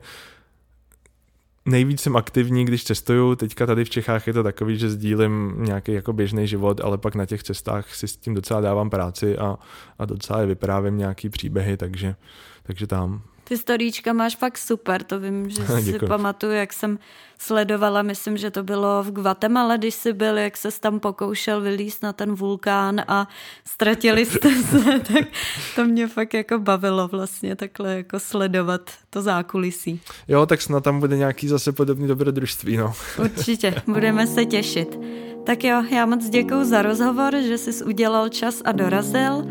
nejvíc 1.71 2.01
jsem 2.01 2.15
aktivní, 2.15 2.65
když 2.65 2.83
cestuju. 2.83 3.35
Teďka 3.35 3.65
tady 3.65 3.85
v 3.85 3.89
Čechách 3.89 4.27
je 4.27 4.33
to 4.33 4.43
takový, 4.43 4.77
že 4.77 4.89
sdílím 4.89 5.55
nějaký 5.57 5.93
jako 5.93 6.13
běžný 6.13 6.47
život, 6.47 6.81
ale 6.83 6.97
pak 6.97 7.15
na 7.15 7.25
těch 7.25 7.43
cestách 7.43 7.95
si 7.95 8.07
s 8.07 8.17
tím 8.17 8.33
docela 8.33 8.61
dávám 8.61 8.89
práci 8.89 9.37
a, 9.37 9.57
a 9.99 10.05
docela 10.05 10.41
je 10.41 10.47
vyprávím 10.47 10.97
nějaký 10.97 11.29
příběhy, 11.29 11.77
takže, 11.77 12.15
takže 12.63 12.87
tam. 12.87 13.21
Ty 13.51 13.57
storíčka 13.57 14.13
máš 14.13 14.39
fakt 14.39 14.57
super, 14.57 15.03
to 15.03 15.19
vím, 15.19 15.49
že 15.49 15.67
si 15.83 15.99
pamatuju, 15.99 16.51
jak 16.51 16.73
jsem 16.73 16.99
sledovala, 17.37 18.01
myslím, 18.01 18.37
že 18.37 18.51
to 18.51 18.63
bylo 18.63 19.03
v 19.03 19.11
Guatemala, 19.11 19.77
když 19.77 19.95
jsi 19.95 20.13
byl, 20.13 20.37
jak 20.37 20.57
se 20.57 20.69
tam 20.79 20.99
pokoušel 20.99 21.61
vylíst 21.61 22.03
na 22.03 22.13
ten 22.13 22.35
vulkán 22.35 23.01
a 23.07 23.27
ztratili 23.67 24.25
jste 24.25 24.49
se, 24.63 24.99
tak 24.99 25.27
to 25.75 25.85
mě 25.85 26.07
fakt 26.07 26.33
jako 26.33 26.59
bavilo 26.59 27.07
vlastně 27.07 27.55
takhle 27.55 27.95
jako 27.95 28.19
sledovat 28.19 28.91
to 29.09 29.21
zákulisí. 29.21 30.01
Jo, 30.27 30.45
tak 30.45 30.61
snad 30.61 30.83
tam 30.83 30.99
bude 30.99 31.17
nějaký 31.17 31.47
zase 31.47 31.71
podobný 31.71 32.07
dobrodružství, 32.07 32.77
no. 32.77 32.93
Určitě, 33.19 33.81
budeme 33.87 34.27
se 34.27 34.45
těšit. 34.45 34.99
Tak 35.45 35.63
jo, 35.63 35.83
já 35.91 36.05
moc 36.05 36.29
děkuji 36.29 36.63
za 36.63 36.81
rozhovor, 36.81 37.35
že 37.35 37.57
jsi 37.57 37.83
udělal 37.83 38.29
čas 38.29 38.61
a 38.65 38.71
dorazil 38.71 39.45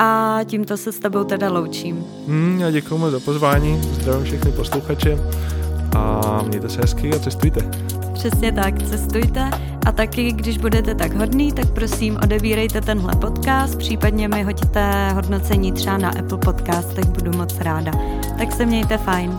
a 0.00 0.40
tímto 0.44 0.76
se 0.76 0.92
s 0.92 0.98
tebou 0.98 1.24
teda 1.24 1.50
loučím. 1.50 2.04
Hmm, 2.26 2.60
já 2.60 2.70
děkuji 2.70 2.98
moc 2.98 3.10
za 3.10 3.20
pozvání, 3.20 3.82
zdravím 3.82 4.24
všechny 4.24 4.52
posluchače 4.52 5.18
a 5.96 6.42
mějte 6.42 6.68
se 6.68 6.80
hezky 6.80 7.14
a 7.14 7.18
cestujte. 7.18 7.70
Přesně 8.12 8.52
tak, 8.52 8.82
cestujte 8.82 9.50
a 9.86 9.92
taky, 9.92 10.32
když 10.32 10.58
budete 10.58 10.94
tak 10.94 11.14
hodný, 11.16 11.52
tak 11.52 11.70
prosím 11.70 12.18
odebírejte 12.22 12.80
tenhle 12.80 13.16
podcast, 13.16 13.78
případně 13.78 14.28
mi 14.28 14.42
hoďte 14.42 15.10
hodnocení 15.12 15.72
třeba 15.72 15.98
na 15.98 16.08
Apple 16.08 16.38
Podcast, 16.38 16.94
tak 16.94 17.06
budu 17.06 17.38
moc 17.38 17.58
ráda. 17.58 17.92
Tak 18.38 18.52
se 18.52 18.66
mějte 18.66 18.98
fajn. 18.98 19.38